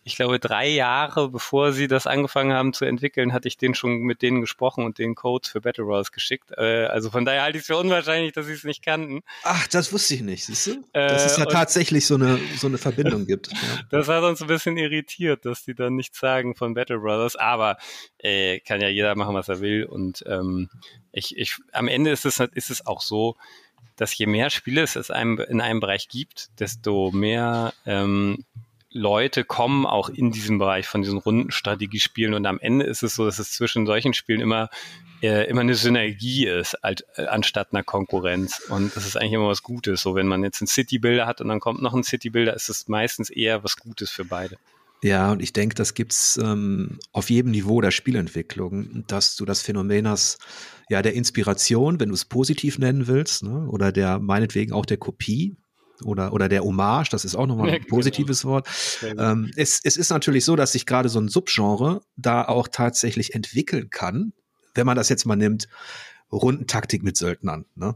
ich 0.04 0.16
glaube, 0.16 0.40
drei 0.40 0.68
Jahre 0.68 1.30
bevor 1.30 1.74
sie 1.74 1.88
das 1.88 2.08
angefangen 2.08 2.54
haben 2.54 2.74
zu 2.74 2.86
entwickeln, 2.86 3.34
hatte 3.34 3.48
ich 3.48 3.58
den 3.58 3.76
schon 3.76 4.00
mit 4.00 4.22
denen 4.22 4.42
gesprochen 4.42 4.86
und 4.86 4.98
den 4.98 5.14
Codes 5.14 5.50
für 5.50 5.62
Battle 5.62 5.84
Royals 5.84 6.12
geschickt. 6.12 6.52
Äh, 6.58 6.86
also 6.86 7.10
von 7.10 7.26
daher 7.26 7.44
halte 7.44 7.58
ich 7.58 7.64
es 7.64 7.68
für 7.68 7.78
unwahrscheinlich, 7.78 8.34
dass 8.34 8.46
sie 8.46 8.54
es 8.54 8.64
nicht 8.64 8.84
kannten. 8.84 9.22
Ach, 9.44 9.68
das 9.68 9.92
wusste 9.92 10.16
ich 10.16 10.22
nicht, 10.22 10.46
siehst 10.46 10.68
du? 10.68 10.84
Dass 10.94 11.26
es 11.26 11.38
ja 11.38 11.44
äh, 11.44 11.48
tatsächlich 11.48 12.08
so 12.08 12.16
eine, 12.16 12.40
so 12.58 12.68
eine 12.68 12.78
Verbindung 12.78 13.26
gibt. 13.26 13.50
Ja. 13.60 13.82
Das 13.90 14.08
hat 14.08 14.24
uns 14.24 14.42
ein 14.42 14.48
bisschen 14.48 14.78
irritiert, 14.78 15.46
dass 15.46 15.66
die 15.66 15.76
dann 15.76 15.96
nichts 15.96 16.20
sagen 16.20 16.56
von 16.56 16.74
Battle 16.74 17.00
Brothers, 17.00 17.36
aber 17.36 17.78
äh, 18.18 18.60
kann 18.62 18.80
ja 18.80 18.88
jeder 18.88 19.16
machen, 19.16 19.36
was 19.36 19.50
er 19.50 19.60
will. 19.60 19.84
Und 19.84 20.24
ähm, 20.28 20.70
ich, 21.12 21.38
ich, 21.38 21.58
am 21.74 21.88
Ende 21.88 22.12
ist 22.12 22.26
es, 22.26 22.40
ist 22.40 22.70
es 22.70 22.86
auch 22.86 23.02
so, 23.02 23.36
dass 24.00 24.18
je 24.18 24.28
mehr 24.28 24.50
Spiele 24.50 24.82
es 24.82 24.96
in 24.96 25.14
einem, 25.14 25.40
in 25.40 25.62
einem 25.62 25.82
Bereich 25.82 26.08
gibt, 26.08 26.50
desto 26.60 27.12
mehr 27.12 27.74
ähm, 27.86 28.46
Leute 28.92 29.44
kommen 29.44 29.86
auch 29.86 30.10
in 30.10 30.32
diesem 30.32 30.58
Bereich 30.58 30.88
von 30.88 31.02
diesen 31.02 31.20
Rundenstrategiespielen 31.20 32.34
und 32.34 32.46
am 32.46 32.60
Ende 32.60 32.86
ist 32.86 33.04
es 33.04 33.16
so, 33.16 33.26
dass 33.26 33.40
es 33.40 33.52
zwischen 33.52 33.86
solchen 33.86 34.14
Spielen 34.14 34.42
immer 34.42 34.70
äh, 35.22 35.50
immer 35.50 35.62
eine 35.62 35.76
Synergie 35.76 36.48
ist, 36.48 36.76
alt, 36.84 37.04
äh, 37.16 37.26
anstatt 37.26 37.74
einer 37.74 37.84
Konkurrenz. 37.84 38.62
Und 38.70 38.96
das 38.96 39.06
ist 39.06 39.18
eigentlich 39.18 39.34
immer 39.34 39.48
was 39.48 39.64
Gutes. 39.64 40.02
So, 40.02 40.16
wenn 40.16 40.28
man 40.28 40.44
jetzt 40.44 40.62
einen 40.62 40.68
City-Builder 40.68 41.28
hat 41.28 41.42
und 41.42 41.50
dann 41.50 41.60
kommt 41.60 41.82
noch 41.82 41.94
ein 41.94 42.04
City-Builder, 42.04 42.54
ist 42.54 42.70
es 42.70 42.88
meistens 42.88 43.30
eher 43.30 43.64
was 43.64 43.78
Gutes 43.78 44.10
für 44.10 44.26
beide. 44.26 44.58
Ja, 45.02 45.32
und 45.32 45.42
ich 45.42 45.54
denke, 45.54 45.76
das 45.76 45.94
gibt's 45.94 46.38
ähm, 46.38 47.00
auf 47.14 47.30
jedem 47.30 47.52
Niveau 47.52 47.80
der 47.80 47.92
Spielentwicklung, 47.92 49.06
dass 49.08 49.36
du 49.38 49.46
das 49.46 49.62
Phänomen 49.62 50.08
hast, 50.08 50.40
ja, 50.90 51.02
der 51.02 51.14
Inspiration, 51.14 52.00
wenn 52.00 52.10
du 52.10 52.16
es 52.16 52.26
positiv 52.26 52.80
nennen 52.80 53.08
willst, 53.08 53.44
ne, 53.44 53.68
oder 53.70 53.94
der 53.94 54.20
meinetwegen 54.20 54.74
auch 54.74 54.86
der 54.86 54.98
Kopie, 54.98 55.56
oder, 56.04 56.34
oder 56.34 56.50
der 56.50 56.64
Hommage, 56.64 57.10
das 57.10 57.26
ist 57.26 57.36
auch 57.36 57.48
nochmal 57.48 57.70
ein 57.70 57.86
positives 57.88 58.42
genau. 58.42 58.54
Wort. 58.54 58.68
Ähm, 59.04 59.52
es, 59.56 59.82
es 59.84 59.98
ist 59.98 60.10
natürlich 60.10 60.46
so, 60.46 60.56
dass 60.56 60.72
sich 60.72 60.86
gerade 60.86 61.10
so 61.10 61.20
ein 61.20 61.28
Subgenre 61.28 62.02
da 62.16 62.44
auch 62.46 62.68
tatsächlich 62.68 63.36
entwickeln 63.36 63.90
kann, 63.90 64.34
wenn 64.76 64.86
man 64.86 64.96
das 64.96 65.10
jetzt 65.10 65.26
mal 65.26 65.36
nimmt, 65.36 65.68
Rundentaktik 66.32 67.04
mit 67.04 67.18
Söldnern, 67.18 67.66
ne? 67.76 67.96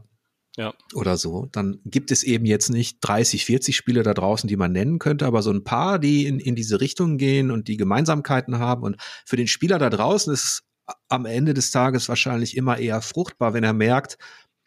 Ja. 0.56 0.72
Oder 0.94 1.16
so. 1.16 1.48
Dann 1.50 1.80
gibt 1.84 2.12
es 2.12 2.22
eben 2.22 2.44
jetzt 2.46 2.68
nicht 2.68 2.98
30, 3.00 3.44
40 3.44 3.76
Spiele 3.76 4.04
da 4.04 4.14
draußen, 4.14 4.46
die 4.46 4.56
man 4.56 4.70
nennen 4.70 5.00
könnte, 5.00 5.26
aber 5.26 5.42
so 5.42 5.50
ein 5.50 5.64
paar, 5.64 5.98
die 5.98 6.26
in, 6.26 6.38
in 6.38 6.54
diese 6.54 6.80
Richtung 6.80 7.18
gehen 7.18 7.50
und 7.50 7.66
die 7.66 7.76
Gemeinsamkeiten 7.76 8.60
haben. 8.60 8.84
Und 8.84 8.96
für 9.24 9.36
den 9.36 9.48
Spieler 9.48 9.78
da 9.78 9.90
draußen 9.90 10.32
ist 10.32 10.44
es 10.44 10.62
am 11.08 11.26
Ende 11.26 11.54
des 11.54 11.72
Tages 11.72 12.08
wahrscheinlich 12.08 12.56
immer 12.56 12.78
eher 12.78 13.02
fruchtbar, 13.02 13.52
wenn 13.52 13.64
er 13.64 13.72
merkt, 13.72 14.16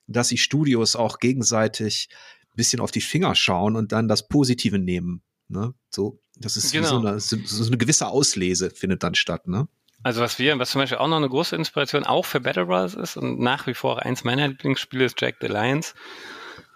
dass 0.08 0.30
sich 0.30 0.44
Studios 0.44 0.96
auch 0.96 1.20
gegenseitig 1.20 2.10
bisschen 2.58 2.82
auf 2.82 2.92
die 2.92 3.02
Finger 3.02 3.36
schauen 3.36 3.76
und 3.78 3.94
dann 3.94 4.10
das 4.10 4.28
Positive 4.28 4.78
nehmen. 4.78 5.22
Ne? 5.48 5.74
So, 5.90 6.20
das 6.36 6.58
ist 6.58 6.74
genau. 6.74 6.88
so, 6.90 6.98
eine, 7.00 7.20
so 7.20 7.66
eine 7.66 7.78
gewisse 7.78 8.08
Auslese 8.08 8.70
findet 8.70 9.04
dann 9.04 9.16
statt, 9.16 9.48
ne? 9.48 9.68
Also 10.04 10.22
was 10.22 10.38
wir, 10.38 10.58
was 10.60 10.70
zum 10.70 10.82
Beispiel 10.82 11.00
auch 11.00 11.08
noch 11.08 11.18
eine 11.18 11.30
große 11.30 11.56
Inspiration 11.56 12.04
auch 12.04 12.26
für 12.26 12.40
Battle 12.40 12.66
Brothers 12.66 12.94
ist 12.94 13.18
und 13.18 13.40
nach 13.40 13.66
wie 13.66 13.74
vor 13.74 14.04
eins 14.04 14.24
meiner 14.24 14.48
Lieblingsspiele 14.48 15.06
ist 15.06 15.20
Jack 15.20 15.38
the 15.42 15.48
Lions. 15.48 15.96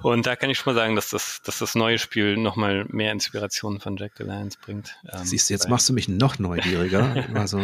Und 0.04 0.26
da 0.26 0.36
kann 0.36 0.50
ich 0.50 0.58
schon 0.58 0.74
mal 0.74 0.80
sagen, 0.80 0.96
dass 0.96 1.10
das, 1.10 1.42
dass 1.44 1.60
das 1.60 1.76
neue 1.76 2.00
Spiel 2.00 2.38
nochmal 2.38 2.86
mehr 2.90 3.12
Inspirationen 3.12 3.80
von 3.80 3.98
Jack 3.98 4.14
the 4.18 4.24
Lions 4.24 4.58
bringt. 4.58 4.96
Ähm, 5.12 5.24
Siehst 5.24 5.50
du, 5.50 5.54
jetzt 5.54 5.70
machst 5.70 5.88
du 5.90 5.94
mich 5.94 6.08
noch 6.08 6.40
neugieriger. 6.40 7.26
also, 7.36 7.62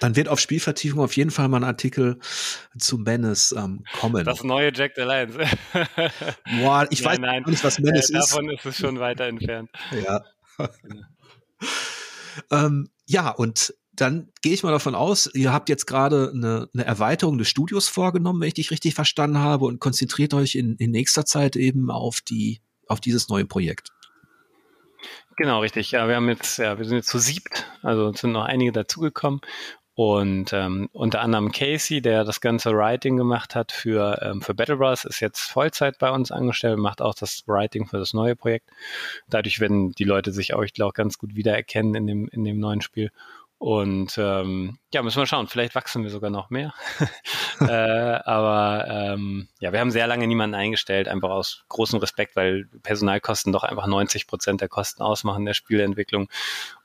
dann 0.00 0.16
wird 0.16 0.28
auf 0.28 0.40
Spielvertiefung 0.40 1.00
auf 1.00 1.16
jeden 1.16 1.30
Fall 1.30 1.48
mal 1.48 1.58
ein 1.58 1.64
Artikel 1.64 2.18
zu 2.78 2.98
Menace 2.98 3.52
ähm, 3.52 3.84
kommen. 4.00 4.24
Das 4.24 4.42
neue 4.42 4.72
Jack 4.74 4.92
the 4.96 5.02
Lions. 5.02 5.34
Boah, 6.60 6.86
ich 6.90 7.02
nein, 7.02 7.12
weiß 7.12 7.18
nein, 7.20 7.42
nicht, 7.46 7.64
was 7.64 7.78
Menace 7.78 8.10
äh, 8.10 8.18
ist. 8.18 8.32
Davon 8.32 8.50
ist 8.50 8.64
es 8.64 8.78
schon 8.78 8.98
weiter 8.98 9.24
entfernt. 9.24 9.70
Ja. 10.04 10.24
ähm, 12.50 12.88
ja, 13.06 13.30
und 13.30 13.74
dann 13.96 14.28
gehe 14.42 14.52
ich 14.52 14.62
mal 14.62 14.72
davon 14.72 14.94
aus, 14.94 15.30
ihr 15.34 15.52
habt 15.52 15.68
jetzt 15.68 15.86
gerade 15.86 16.32
eine, 16.34 16.68
eine 16.74 16.84
Erweiterung 16.84 17.38
des 17.38 17.48
Studios 17.48 17.88
vorgenommen, 17.88 18.40
wenn 18.40 18.48
ich 18.48 18.54
dich 18.54 18.70
richtig 18.70 18.94
verstanden 18.94 19.38
habe, 19.38 19.64
und 19.66 19.80
konzentriert 19.80 20.34
euch 20.34 20.54
in, 20.54 20.76
in 20.76 20.90
nächster 20.90 21.24
Zeit 21.24 21.56
eben 21.56 21.90
auf 21.90 22.20
die, 22.20 22.60
auf 22.86 23.00
dieses 23.00 23.28
neue 23.28 23.44
Projekt. 23.44 23.90
Genau, 25.36 25.60
richtig. 25.60 25.90
Ja, 25.90 26.08
wir 26.08 26.16
haben 26.16 26.28
jetzt, 26.28 26.58
ja, 26.58 26.78
wir 26.78 26.84
sind 26.84 26.96
jetzt 26.96 27.08
zu 27.08 27.18
siebt, 27.18 27.66
also 27.82 28.12
sind 28.12 28.32
noch 28.32 28.44
einige 28.44 28.72
dazugekommen. 28.72 29.40
Und 29.96 30.52
ähm, 30.52 30.88
unter 30.92 31.20
anderem 31.20 31.52
Casey, 31.52 32.02
der 32.02 32.24
das 32.24 32.40
ganze 32.40 32.72
Writing 32.72 33.16
gemacht 33.16 33.54
hat 33.54 33.70
für, 33.70 34.18
ähm, 34.22 34.42
für 34.42 34.52
Battle 34.52 34.76
Bros, 34.76 35.04
ist 35.04 35.20
jetzt 35.20 35.40
Vollzeit 35.42 35.98
bei 35.98 36.10
uns 36.10 36.32
angestellt, 36.32 36.78
macht 36.78 37.00
auch 37.00 37.14
das 37.14 37.44
Writing 37.46 37.86
für 37.86 37.98
das 37.98 38.12
neue 38.12 38.34
Projekt. 38.34 38.70
Dadurch 39.28 39.60
werden 39.60 39.92
die 39.92 40.02
Leute 40.02 40.32
sich 40.32 40.52
auch, 40.52 40.62
ich 40.62 40.72
glaube, 40.72 40.94
ganz 40.94 41.16
gut 41.16 41.36
wiedererkennen 41.36 41.94
in 41.94 42.06
dem, 42.08 42.28
in 42.28 42.42
dem 42.42 42.58
neuen 42.58 42.80
Spiel. 42.80 43.12
Und 43.58 44.18
ähm, 44.18 44.78
ja, 44.92 45.02
müssen 45.02 45.20
wir 45.20 45.26
schauen. 45.26 45.46
Vielleicht 45.46 45.74
wachsen 45.74 46.02
wir 46.02 46.10
sogar 46.10 46.30
noch 46.30 46.50
mehr. 46.50 46.74
äh, 47.60 47.64
aber 47.66 48.86
ähm, 48.88 49.48
ja, 49.58 49.72
wir 49.72 49.80
haben 49.80 49.90
sehr 49.90 50.06
lange 50.06 50.26
niemanden 50.26 50.54
eingestellt, 50.54 51.08
einfach 51.08 51.30
aus 51.30 51.64
großem 51.68 51.98
Respekt, 52.00 52.36
weil 52.36 52.66
Personalkosten 52.82 53.52
doch 53.52 53.62
einfach 53.62 53.86
90 53.86 54.26
Prozent 54.26 54.60
der 54.60 54.68
Kosten 54.68 55.02
ausmachen 55.02 55.44
der 55.46 55.54
Spieleentwicklung. 55.54 56.28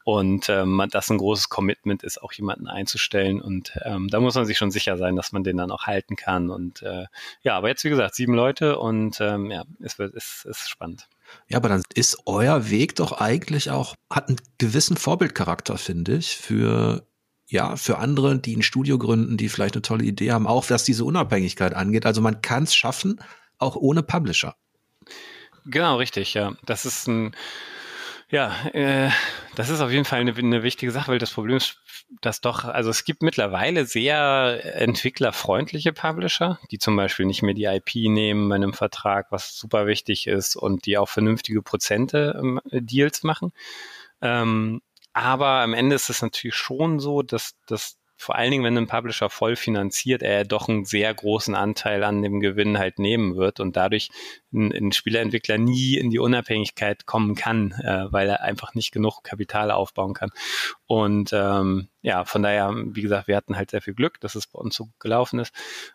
Und 0.06 0.48
ähm, 0.50 0.82
das 0.90 1.10
ein 1.10 1.18
großes 1.18 1.50
Commitment 1.50 2.04
ist, 2.04 2.22
auch 2.22 2.32
jemanden 2.32 2.68
einzustellen. 2.68 3.42
Und 3.42 3.74
ähm, 3.84 4.08
da 4.08 4.20
muss 4.20 4.36
man 4.36 4.46
sich 4.46 4.58
schon 4.58 4.72
sicher 4.72 4.98
sein, 4.98 5.16
dass 5.16 5.32
man 5.32 5.44
den 5.44 5.58
dann 5.58 5.72
auch 5.72 5.84
halten 5.84 6.16
kann. 6.16 6.50
Und 6.50 6.82
äh, 6.82 7.06
ja, 7.42 7.58
aber 7.58 7.68
jetzt, 7.68 7.84
wie 7.84 7.90
gesagt, 7.90 8.16
sieben 8.16 8.34
Leute 8.34 8.80
und 8.80 9.20
ähm, 9.22 9.52
ja, 9.52 9.66
es 9.82 10.00
wird, 10.00 10.16
es 10.16 10.46
ist 10.46 10.70
spannend. 10.70 11.10
Ja, 11.48 11.58
aber 11.58 11.70
dann 11.70 11.82
ist 11.94 12.20
euer 12.26 12.70
Weg 12.70 12.96
doch 12.96 13.14
eigentlich 13.14 13.72
auch, 13.72 13.96
hat 14.10 14.30
einen 14.30 14.42
gewissen 14.58 14.98
Vorbildcharakter, 14.98 15.78
finde 15.78 16.18
ich, 16.18 16.36
für 16.36 17.08
ja, 17.52 17.76
für 17.76 17.98
andere, 17.98 18.38
die 18.38 18.56
ein 18.56 18.62
Studio 18.62 19.00
gründen, 19.00 19.36
die 19.36 19.50
vielleicht 19.50 19.74
eine 19.74 19.82
tolle 19.82 20.04
Idee 20.04 20.32
haben, 20.32 20.46
auch 20.46 20.70
was 20.70 20.84
diese 20.84 21.04
Unabhängigkeit 21.04 21.74
angeht. 21.74 22.06
Also 22.06 22.22
man 22.22 22.42
kann 22.42 22.64
es 22.64 22.76
schaffen, 22.76 23.20
auch 23.58 23.76
ohne 23.76 24.04
Publisher. 24.04 24.56
Genau, 25.66 25.98
richtig, 25.98 26.36
ja. 26.36 26.54
Das 26.66 26.86
ist 26.86 27.08
ein, 27.08 27.36
ja, 28.32 28.66
äh, 28.74 29.10
das 29.56 29.70
ist 29.70 29.82
auf 29.82 29.92
jeden 29.92 30.06
Fall 30.06 30.20
eine, 30.20 30.36
eine 30.36 30.64
wichtige 30.64 30.92
Sache, 30.92 31.12
weil 31.12 31.20
das 31.20 31.34
Problem 31.34 31.58
ist, 31.58 31.82
dass 32.22 32.42
doch, 32.42 32.64
also 32.66 32.90
es 32.90 33.04
gibt 33.04 33.22
mittlerweile 33.22 33.86
sehr 33.86 34.62
entwicklerfreundliche 34.76 35.94
Publisher, 35.94 36.60
die 36.72 36.80
zum 36.80 36.96
Beispiel 36.96 37.26
nicht 37.26 37.42
mehr 37.42 37.54
die 37.54 37.66
IP 37.66 37.96
nehmen 38.10 38.50
bei 38.50 38.56
einem 38.56 38.74
Vertrag, 38.74 39.32
was 39.32 39.56
super 39.56 39.88
wichtig 39.88 40.28
ist 40.28 40.56
und 40.56 40.86
die 40.86 40.98
auch 40.98 41.10
vernünftige 41.10 41.62
Prozente 41.62 42.36
ähm, 42.40 42.62
Deals 42.72 43.24
machen. 43.24 43.52
Ähm, 44.22 44.82
aber 45.14 45.62
am 45.62 45.74
Ende 45.74 45.96
ist 45.96 46.10
es 46.10 46.22
natürlich 46.22 46.56
schon 46.56 47.00
so, 47.00 47.22
dass, 47.22 47.56
dass 47.68 47.99
vor 48.22 48.36
allen 48.36 48.52
Dingen, 48.52 48.66
wenn 48.66 48.78
ein 48.78 48.88
Publisher 48.88 49.30
voll 49.30 49.56
finanziert, 49.56 50.22
er 50.24 50.44
doch 50.44 50.68
einen 50.68 50.84
sehr 50.84 51.14
großen 51.14 51.56
Anteil 51.56 52.04
an 52.04 52.22
dem 52.22 52.42
Gewinn 52.42 52.78
halt 52.78 53.00
nehmen 53.00 53.38
wird 53.38 53.62
und 53.62 53.78
dadurch 53.78 54.10
ein, 54.54 54.74
ein 54.74 54.92
Spieleentwickler 54.92 55.58
nie 55.58 55.96
in 55.96 56.10
die 56.10 56.20
Unabhängigkeit 56.20 57.06
kommen 57.06 57.36
kann, 57.36 57.72
äh, 57.82 58.12
weil 58.12 58.28
er 58.28 58.42
einfach 58.42 58.76
nicht 58.76 58.92
genug 58.92 59.24
Kapital 59.24 59.72
aufbauen 59.72 60.14
kann. 60.14 60.32
Und 60.86 61.32
ähm, 61.32 61.88
ja, 62.02 62.26
von 62.26 62.44
daher, 62.44 62.74
wie 62.88 63.02
gesagt, 63.02 63.30
wir 63.30 63.38
hatten 63.38 63.56
halt 63.56 63.72
sehr 63.72 63.82
viel 63.82 63.94
Glück, 63.94 64.20
dass 64.20 64.36
es 64.36 64.48
bei 64.48 64.60
uns 64.60 64.76
so 64.76 64.90
gelaufen 65.00 65.40
ist. 65.40 65.54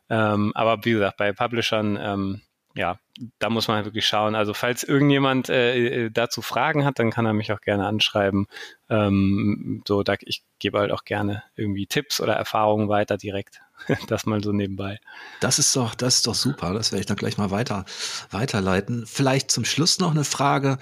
Ähm, 0.09 0.53
aber 0.55 0.83
wie 0.87 0.93
gesagt, 0.93 1.19
bei 1.19 1.35
Publishern 1.35 1.99
ähm, 2.01 2.41
ja, 2.75 2.99
da 3.39 3.51
muss 3.51 3.69
man 3.69 3.77
halt 3.77 3.87
wirklich 3.87 4.07
schauen. 4.07 4.35
Also 4.35 4.53
falls 4.53 4.83
irgendjemand 4.83 5.49
äh, 5.49 6.07
äh, 6.07 6.11
dazu 6.11 6.43
Fragen 6.43 6.85
hat, 6.85 6.99
dann 6.99 7.11
kann 7.11 7.25
er 7.25 7.33
mich 7.33 7.53
auch 7.53 7.61
gerne 7.61 7.87
anschreiben. 7.87 8.47
Ähm, 8.91 9.83
so, 9.87 10.03
da, 10.03 10.15
ich 10.21 10.43
gebe 10.59 10.81
halt 10.81 10.91
auch 10.91 11.05
gerne 11.05 11.45
irgendwie 11.55 11.87
Tipps 11.87 12.21
oder 12.21 12.35
Erfahrungen 12.35 12.89
weiter 12.89 13.17
direkt. 13.17 13.61
das 14.09 14.27
mal 14.27 14.43
so 14.43 14.53
nebenbei. 14.53 14.99
Das 15.41 15.59
ist 15.59 15.75
doch, 15.77 15.95
das 15.95 16.17
ist 16.17 16.27
doch 16.27 16.35
super. 16.35 16.75
Das 16.75 16.91
werde 16.91 17.01
ich 17.01 17.07
dann 17.07 17.17
gleich 17.17 17.39
mal 17.39 17.51
weiter 17.51 17.85
weiterleiten. 18.31 19.07
Vielleicht 19.07 19.51
zum 19.51 19.65
Schluss 19.65 20.01
noch 20.01 20.11
eine 20.11 20.25
Frage: 20.25 20.79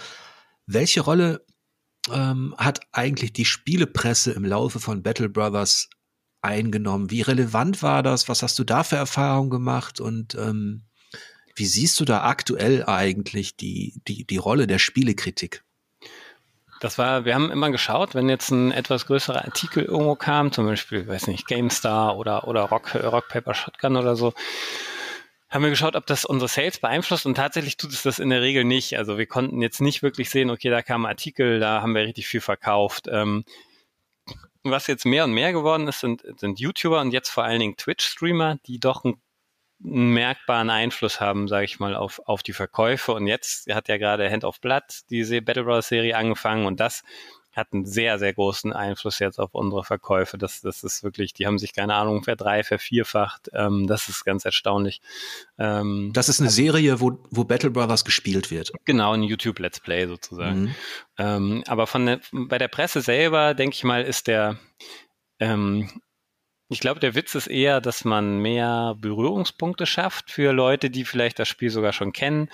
Welche 0.67 1.03
Rolle 1.03 1.45
ähm, 2.11 2.55
hat 2.57 2.81
eigentlich 2.93 3.35
die 3.35 3.45
Spielepresse 3.45 4.33
im 4.33 4.45
Laufe 4.45 4.81
von 4.81 5.03
Battle 5.03 5.29
Brothers 5.29 5.91
eingenommen? 6.41 7.11
Wie 7.11 7.23
relevant 7.23 7.83
war 7.83 8.03
das? 8.03 8.29
Was 8.29 8.43
hast 8.43 8.59
du 8.59 8.65
da 8.65 8.83
für 8.83 8.97
Erfahrungen 8.97 9.51
gemacht? 9.51 10.01
Und 10.01 10.35
ähm, 10.35 10.85
wie 11.55 11.67
siehst 11.67 12.01
du 12.01 12.05
da 12.05 12.25
aktuell 12.25 12.85
eigentlich 12.85 13.57
die, 13.57 13.95
die, 14.09 14.25
die 14.25 14.37
Rolle 14.37 14.67
der 14.67 14.79
Spielekritik? 14.79 15.63
Das 16.81 16.99
war, 16.99 17.25
wir 17.25 17.35
haben 17.35 17.53
immer 17.53 17.71
geschaut, 17.71 18.15
wenn 18.17 18.29
jetzt 18.29 18.51
ein 18.51 18.73
etwas 18.73 19.07
größerer 19.07 19.45
Artikel 19.45 19.85
irgendwo 19.85 20.17
kam, 20.17 20.51
zum 20.51 20.67
Beispiel, 20.67 21.07
weiß 21.07 21.29
nicht, 21.29 21.47
GameStar 21.47 22.17
oder, 22.17 22.49
oder 22.49 22.63
Rock, 22.63 22.95
Rock 22.97 23.29
Paper 23.29 23.55
Shotgun 23.55 23.97
oder 23.97 24.17
so, 24.17 24.33
haben 25.49 25.63
wir 25.63 25.71
geschaut, 25.71 25.95
ob 25.95 26.07
das 26.07 26.25
unsere 26.25 26.49
Sales 26.49 26.81
beeinflusst 26.81 27.27
und 27.27 27.35
tatsächlich 27.37 27.77
tut 27.77 27.93
es 27.93 28.03
das 28.03 28.19
in 28.19 28.31
der 28.31 28.41
Regel 28.41 28.65
nicht. 28.65 28.99
Also 28.99 29.19
wir 29.19 29.27
konnten 29.27 29.63
jetzt 29.63 29.81
nicht 29.81 30.03
wirklich 30.03 30.31
sehen, 30.31 30.51
okay, 30.51 30.71
da 30.71 30.83
kam 30.83 31.05
ein 31.05 31.11
Artikel, 31.11 31.61
da 31.61 31.83
haben 31.83 31.95
wir 31.95 32.03
richtig 32.03 32.27
viel 32.27 32.41
verkauft. 32.41 33.07
Ähm, 33.09 33.45
was 34.65 34.87
jetzt 34.87 35.05
mehr 35.05 35.25
und 35.25 35.33
mehr 35.33 35.53
geworden 35.53 35.87
ist, 35.89 36.01
sind, 36.01 36.25
sind 36.39 36.59
YouTuber 36.59 37.01
und 37.01 37.13
jetzt 37.13 37.29
vor 37.29 37.45
allen 37.45 37.61
Dingen 37.61 37.77
Twitch-Streamer, 37.77 38.59
die 38.67 38.81
doch 38.81 39.05
einen 39.05 39.21
merkbaren 39.83 40.71
Einfluss 40.71 41.21
haben, 41.21 41.49
sage 41.49 41.65
ich 41.65 41.81
mal, 41.81 41.95
auf, 41.95 42.21
auf 42.25 42.43
die 42.43 42.53
Verkäufe. 42.53 43.13
Und 43.13 43.27
jetzt 43.27 43.73
hat 43.73 43.89
ja 43.89 43.97
gerade 43.99 44.31
Hand 44.31 44.45
of 44.45 44.61
Blood, 44.61 44.85
diese 45.11 45.43
Battle 45.43 45.65
Royale 45.65 45.83
Serie 45.83 46.17
angefangen 46.17 46.67
und 46.67 46.81
das 46.81 47.03
hat 47.53 47.69
einen 47.73 47.85
sehr, 47.85 48.19
sehr 48.19 48.33
großen 48.33 48.73
Einfluss 48.73 49.19
jetzt 49.19 49.39
auf 49.39 49.51
unsere 49.53 49.85
Verkäufe. 49.85 50.39
Das, 50.39 50.63
das 50.63 50.83
ist 50.83 51.03
wirklich, 51.03 51.35
die 51.35 51.47
haben 51.47 51.59
sich, 51.59 51.75
keine 51.75 51.95
Ahnung, 51.95 52.25
verdrei, 52.25 52.65
vervierfacht. 52.65 53.51
Ähm, 53.53 53.87
das 53.87 54.09
ist 54.09 54.25
ganz 54.25 54.45
erstaunlich. 54.45 55.03
Ähm, 55.59 56.13
das 56.15 56.31
ist 56.31 56.41
eine 56.41 56.49
Serie, 56.49 57.01
wo, 57.01 57.19
wo 57.31 57.45
Battle 57.45 57.71
Brothers 57.71 58.05
gespielt 58.05 58.51
wird. 58.51 58.73
Genau, 58.87 59.13
ein 59.13 59.23
YouTube-Let's 59.23 59.81
Play 59.81 60.07
sozusagen. 60.07 60.63
Mhm. 60.63 60.75
Ähm, 61.19 61.65
aber 61.67 61.87
von 61.87 62.07
der, 62.07 62.21
bei 62.33 62.57
der 62.57 62.69
Presse 62.69 63.03
selber, 63.03 63.53
denke 63.53 63.75
ich 63.75 63.85
mal, 63.85 64.03
ist 64.03 64.29
der, 64.29 64.57
ähm, 65.39 65.91
ich 66.73 66.81
glaube, 66.81 67.01
der 67.01 67.15
Witz 67.15 67.35
ist 67.35 67.47
eher, 67.47 67.81
dass 67.81 68.05
man 68.05 68.39
mehr 68.39 68.97
Berührungspunkte 68.99 69.87
schafft 69.87 70.31
für 70.31 70.53
Leute, 70.53 70.91
die 70.91 71.05
vielleicht 71.05 71.39
das 71.39 71.49
Spiel 71.49 71.71
sogar 71.71 71.93
schon 71.93 72.13
kennen. 72.13 72.49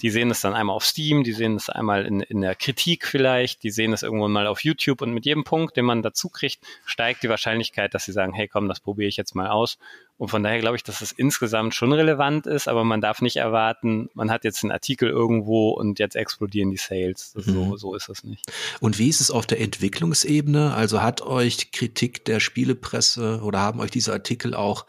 Die 0.00 0.10
sehen 0.10 0.30
es 0.30 0.40
dann 0.40 0.54
einmal 0.54 0.76
auf 0.76 0.84
Steam, 0.84 1.24
die 1.24 1.32
sehen 1.32 1.56
es 1.56 1.68
einmal 1.68 2.06
in, 2.06 2.20
in 2.20 2.40
der 2.40 2.54
Kritik 2.54 3.06
vielleicht, 3.06 3.62
die 3.62 3.70
sehen 3.70 3.92
es 3.92 4.02
irgendwann 4.02 4.32
mal 4.32 4.46
auf 4.46 4.64
YouTube 4.64 5.02
und 5.02 5.12
mit 5.12 5.26
jedem 5.26 5.44
Punkt, 5.44 5.76
den 5.76 5.84
man 5.84 6.02
dazu 6.02 6.28
kriegt, 6.28 6.60
steigt 6.84 7.22
die 7.22 7.28
Wahrscheinlichkeit, 7.28 7.94
dass 7.94 8.04
sie 8.04 8.12
sagen, 8.12 8.32
hey 8.32 8.48
komm, 8.48 8.68
das 8.68 8.80
probiere 8.80 9.08
ich 9.08 9.16
jetzt 9.16 9.34
mal 9.34 9.48
aus 9.48 9.78
und 10.16 10.28
von 10.28 10.42
daher 10.44 10.60
glaube 10.60 10.76
ich, 10.76 10.84
dass 10.84 11.00
es 11.00 11.10
insgesamt 11.10 11.74
schon 11.74 11.92
relevant 11.92 12.46
ist, 12.46 12.68
aber 12.68 12.84
man 12.84 13.00
darf 13.00 13.20
nicht 13.20 13.36
erwarten, 13.36 14.08
man 14.14 14.30
hat 14.30 14.44
jetzt 14.44 14.62
einen 14.62 14.70
Artikel 14.70 15.08
irgendwo 15.08 15.70
und 15.70 15.98
jetzt 15.98 16.14
explodieren 16.14 16.70
die 16.70 16.76
Sales. 16.76 17.34
Mhm. 17.34 17.42
So, 17.42 17.76
so 17.76 17.94
ist 17.94 18.08
es 18.08 18.22
nicht. 18.22 18.46
Und 18.80 18.98
wie 18.98 19.08
ist 19.08 19.20
es 19.20 19.32
auf 19.32 19.46
der 19.46 19.60
Entwicklungsebene? 19.60 20.72
Also 20.72 21.02
hat 21.02 21.22
euch 21.22 21.72
Kritik 21.72 22.24
der 22.24 22.38
Spielepresse 22.38 23.40
oder 23.42 23.58
haben 23.58 23.80
euch 23.80 23.90
diese 23.90 24.12
Artikel 24.12 24.54
auch 24.54 24.86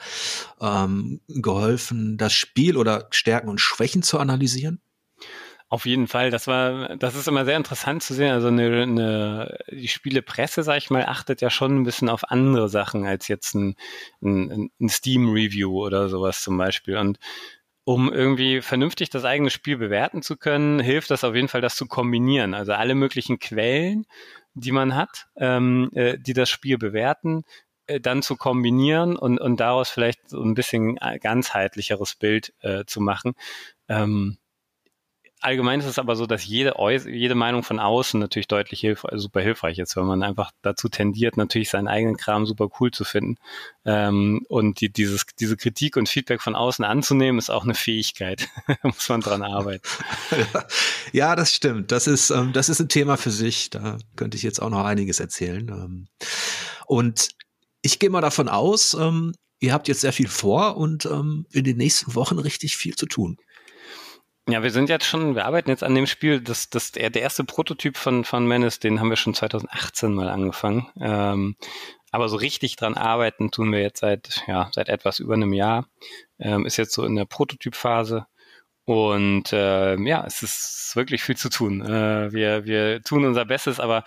ähm, 0.61 1.21
geholfen, 1.27 2.17
das 2.17 2.33
Spiel 2.33 2.77
oder 2.77 3.07
Stärken 3.09 3.49
und 3.49 3.59
Schwächen 3.59 4.03
zu 4.03 4.19
analysieren? 4.19 4.79
Auf 5.75 5.85
jeden 5.85 6.07
Fall, 6.07 6.31
das 6.31 6.47
war, 6.47 6.95
das 6.95 7.15
ist 7.15 7.27
immer 7.27 7.43
sehr 7.43 7.57
interessant 7.57 8.01
zu 8.01 8.13
sehen. 8.13 8.31
Also 8.31 8.47
eine, 8.47 8.83
eine 8.83 9.57
die 9.69 9.89
Spielepresse, 9.89 10.63
sag 10.63 10.77
ich 10.77 10.89
mal, 10.89 11.03
achtet 11.03 11.41
ja 11.41 11.49
schon 11.49 11.75
ein 11.75 11.83
bisschen 11.83 12.07
auf 12.07 12.31
andere 12.31 12.69
Sachen 12.69 13.05
als 13.05 13.27
jetzt 13.27 13.55
ein, 13.55 13.75
ein, 14.21 14.71
ein 14.79 14.87
Steam-Review 14.87 15.85
oder 15.85 16.07
sowas 16.07 16.41
zum 16.41 16.57
Beispiel. 16.57 16.95
Und 16.95 17.19
um 17.83 18.09
irgendwie 18.09 18.61
vernünftig 18.61 19.09
das 19.09 19.25
eigene 19.25 19.49
Spiel 19.49 19.75
bewerten 19.75 20.21
zu 20.21 20.37
können, 20.37 20.79
hilft 20.79 21.11
das 21.11 21.25
auf 21.25 21.35
jeden 21.35 21.49
Fall, 21.49 21.59
das 21.59 21.75
zu 21.75 21.87
kombinieren. 21.87 22.53
Also 22.53 22.71
alle 22.71 22.95
möglichen 22.95 23.37
Quellen, 23.39 24.05
die 24.53 24.71
man 24.71 24.95
hat, 24.95 25.27
ähm, 25.35 25.89
äh, 25.93 26.17
die 26.17 26.31
das 26.31 26.49
Spiel 26.49 26.77
bewerten, 26.77 27.43
äh, 27.87 27.99
dann 27.99 28.21
zu 28.21 28.37
kombinieren 28.37 29.17
und, 29.17 29.41
und 29.41 29.59
daraus 29.59 29.89
vielleicht 29.89 30.29
so 30.29 30.41
ein 30.41 30.53
bisschen 30.53 30.95
ganzheitlicheres 31.19 32.15
Bild 32.15 32.53
äh, 32.61 32.85
zu 32.85 33.01
machen. 33.01 33.33
Ähm, 33.89 34.37
allgemein 35.45 35.79
ist 35.79 35.85
es 35.85 35.99
aber 35.99 36.15
so, 36.15 36.25
dass 36.25 36.45
jede, 36.45 36.73
jede 37.07 37.35
Meinung 37.35 37.63
von 37.63 37.79
außen 37.79 38.19
natürlich 38.19 38.47
deutlich 38.47 38.79
hilf 38.79 39.05
super 39.13 39.41
hilfreich 39.41 39.79
ist, 39.79 39.95
weil 39.95 40.03
man 40.03 40.23
einfach 40.23 40.51
dazu 40.61 40.89
tendiert, 40.89 41.37
natürlich 41.37 41.69
seinen 41.69 41.87
eigenen 41.87 42.17
Kram 42.17 42.45
super 42.45 42.69
cool 42.79 42.91
zu 42.91 43.03
finden. 43.03 43.37
Ähm, 43.85 44.45
und 44.49 44.81
die, 44.81 44.91
dieses, 44.91 45.25
diese 45.39 45.55
Kritik 45.55 45.97
und 45.97 46.09
Feedback 46.09 46.41
von 46.41 46.55
außen 46.55 46.83
anzunehmen, 46.83 47.37
ist 47.37 47.51
auch 47.51 47.63
eine 47.63 47.75
Fähigkeit. 47.75 48.49
da 48.67 48.75
muss 48.83 49.07
man 49.07 49.21
dran 49.21 49.43
arbeiten. 49.43 49.87
ja, 51.13 51.35
das 51.35 51.53
stimmt. 51.53 51.91
Das 51.91 52.07
ist, 52.07 52.31
ähm, 52.31 52.51
das 52.51 52.67
ist 52.69 52.79
ein 52.79 52.89
Thema 52.89 53.15
für 53.15 53.31
sich. 53.31 53.69
Da 53.69 53.97
könnte 54.15 54.37
ich 54.37 54.43
jetzt 54.43 54.61
auch 54.61 54.69
noch 54.69 54.83
einiges 54.83 55.19
erzählen. 55.19 55.69
Ähm, 55.69 56.07
und 56.87 57.29
ich 57.81 57.99
gehe 57.99 58.09
mal 58.09 58.21
davon 58.21 58.49
aus, 58.49 58.95
ähm, 58.95 59.33
ihr 59.59 59.73
habt 59.73 59.87
jetzt 59.87 60.01
sehr 60.01 60.13
viel 60.13 60.27
vor 60.27 60.77
und 60.77 61.05
ähm, 61.05 61.45
in 61.51 61.63
den 61.63 61.77
nächsten 61.77 62.15
Wochen 62.15 62.39
richtig 62.39 62.77
viel 62.77 62.95
zu 62.95 63.05
tun. 63.05 63.37
Ja, 64.47 64.61
wir 64.61 64.69
sind 64.69 64.89
jetzt 64.89 65.05
schon, 65.05 65.33
wir 65.35 65.45
arbeiten 65.45 65.71
jetzt 65.71 65.83
an 65.83 65.95
dem 65.95 66.05
Spiel, 66.05 66.39
das, 66.39 66.69
das, 66.69 66.91
der, 66.91 67.15
erste 67.15 67.43
Prototyp 67.43 67.97
von, 67.97 68.23
von 68.23 68.47
Menace, 68.47 68.79
den 68.79 68.99
haben 68.99 69.09
wir 69.09 69.15
schon 69.15 69.33
2018 69.33 70.13
mal 70.13 70.29
angefangen. 70.29 70.87
Ähm, 71.01 71.55
aber 72.11 72.29
so 72.29 72.37
richtig 72.37 72.75
dran 72.75 72.93
arbeiten 72.93 73.49
tun 73.49 73.71
wir 73.71 73.81
jetzt 73.81 74.01
seit, 74.01 74.43
ja, 74.47 74.69
seit 74.71 74.87
etwas 74.87 75.19
über 75.19 75.33
einem 75.33 75.51
Jahr. 75.51 75.87
Ähm, 76.37 76.65
ist 76.67 76.77
jetzt 76.77 76.93
so 76.93 77.03
in 77.05 77.15
der 77.15 77.25
Prototypphase. 77.25 78.27
Und 78.85 79.51
äh, 79.51 79.95
ja, 79.95 80.23
es 80.27 80.43
ist 80.43 80.95
wirklich 80.95 81.23
viel 81.23 81.35
zu 81.35 81.49
tun. 81.49 81.81
Äh, 81.81 82.31
wir, 82.31 82.65
wir 82.65 83.01
tun 83.01 83.25
unser 83.25 83.45
Bestes, 83.45 83.79
aber 83.79 84.03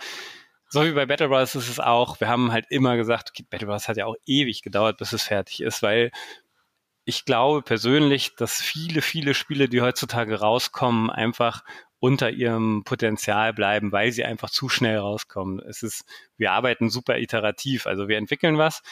so 0.69 0.85
wie 0.85 0.93
bei 0.93 1.05
Battle 1.05 1.27
Bros 1.27 1.55
ist 1.55 1.67
es 1.67 1.79
auch, 1.79 2.19
wir 2.21 2.29
haben 2.29 2.51
halt 2.53 2.65
immer 2.69 2.95
gesagt, 2.95 3.31
okay, 3.31 3.45
Battle 3.49 3.67
Bros 3.67 3.89
hat 3.89 3.97
ja 3.97 4.05
auch 4.05 4.15
ewig 4.25 4.61
gedauert, 4.61 4.97
bis 4.97 5.11
es 5.11 5.23
fertig 5.23 5.61
ist, 5.61 5.83
weil 5.83 6.11
ich 7.09 7.25
glaube 7.25 7.63
persönlich, 7.63 8.35
dass 8.35 8.61
viele, 8.61 9.01
viele 9.01 9.33
Spiele, 9.33 9.67
die 9.67 9.81
heutzutage 9.81 10.39
rauskommen, 10.39 11.09
einfach 11.09 11.63
unter 11.99 12.29
ihrem 12.29 12.83
Potenzial 12.85 13.51
bleiben, 13.51 13.91
weil 13.91 14.11
sie 14.11 14.23
einfach 14.23 14.51
zu 14.51 14.69
schnell 14.69 14.99
rauskommen. 14.99 15.59
Es 15.59 15.81
ist, 15.81 16.05
wir 16.37 16.51
arbeiten 16.51 16.91
super 16.91 17.17
iterativ, 17.17 17.87
also 17.87 18.07
wir 18.07 18.17
entwickeln 18.17 18.59
was, 18.59 18.83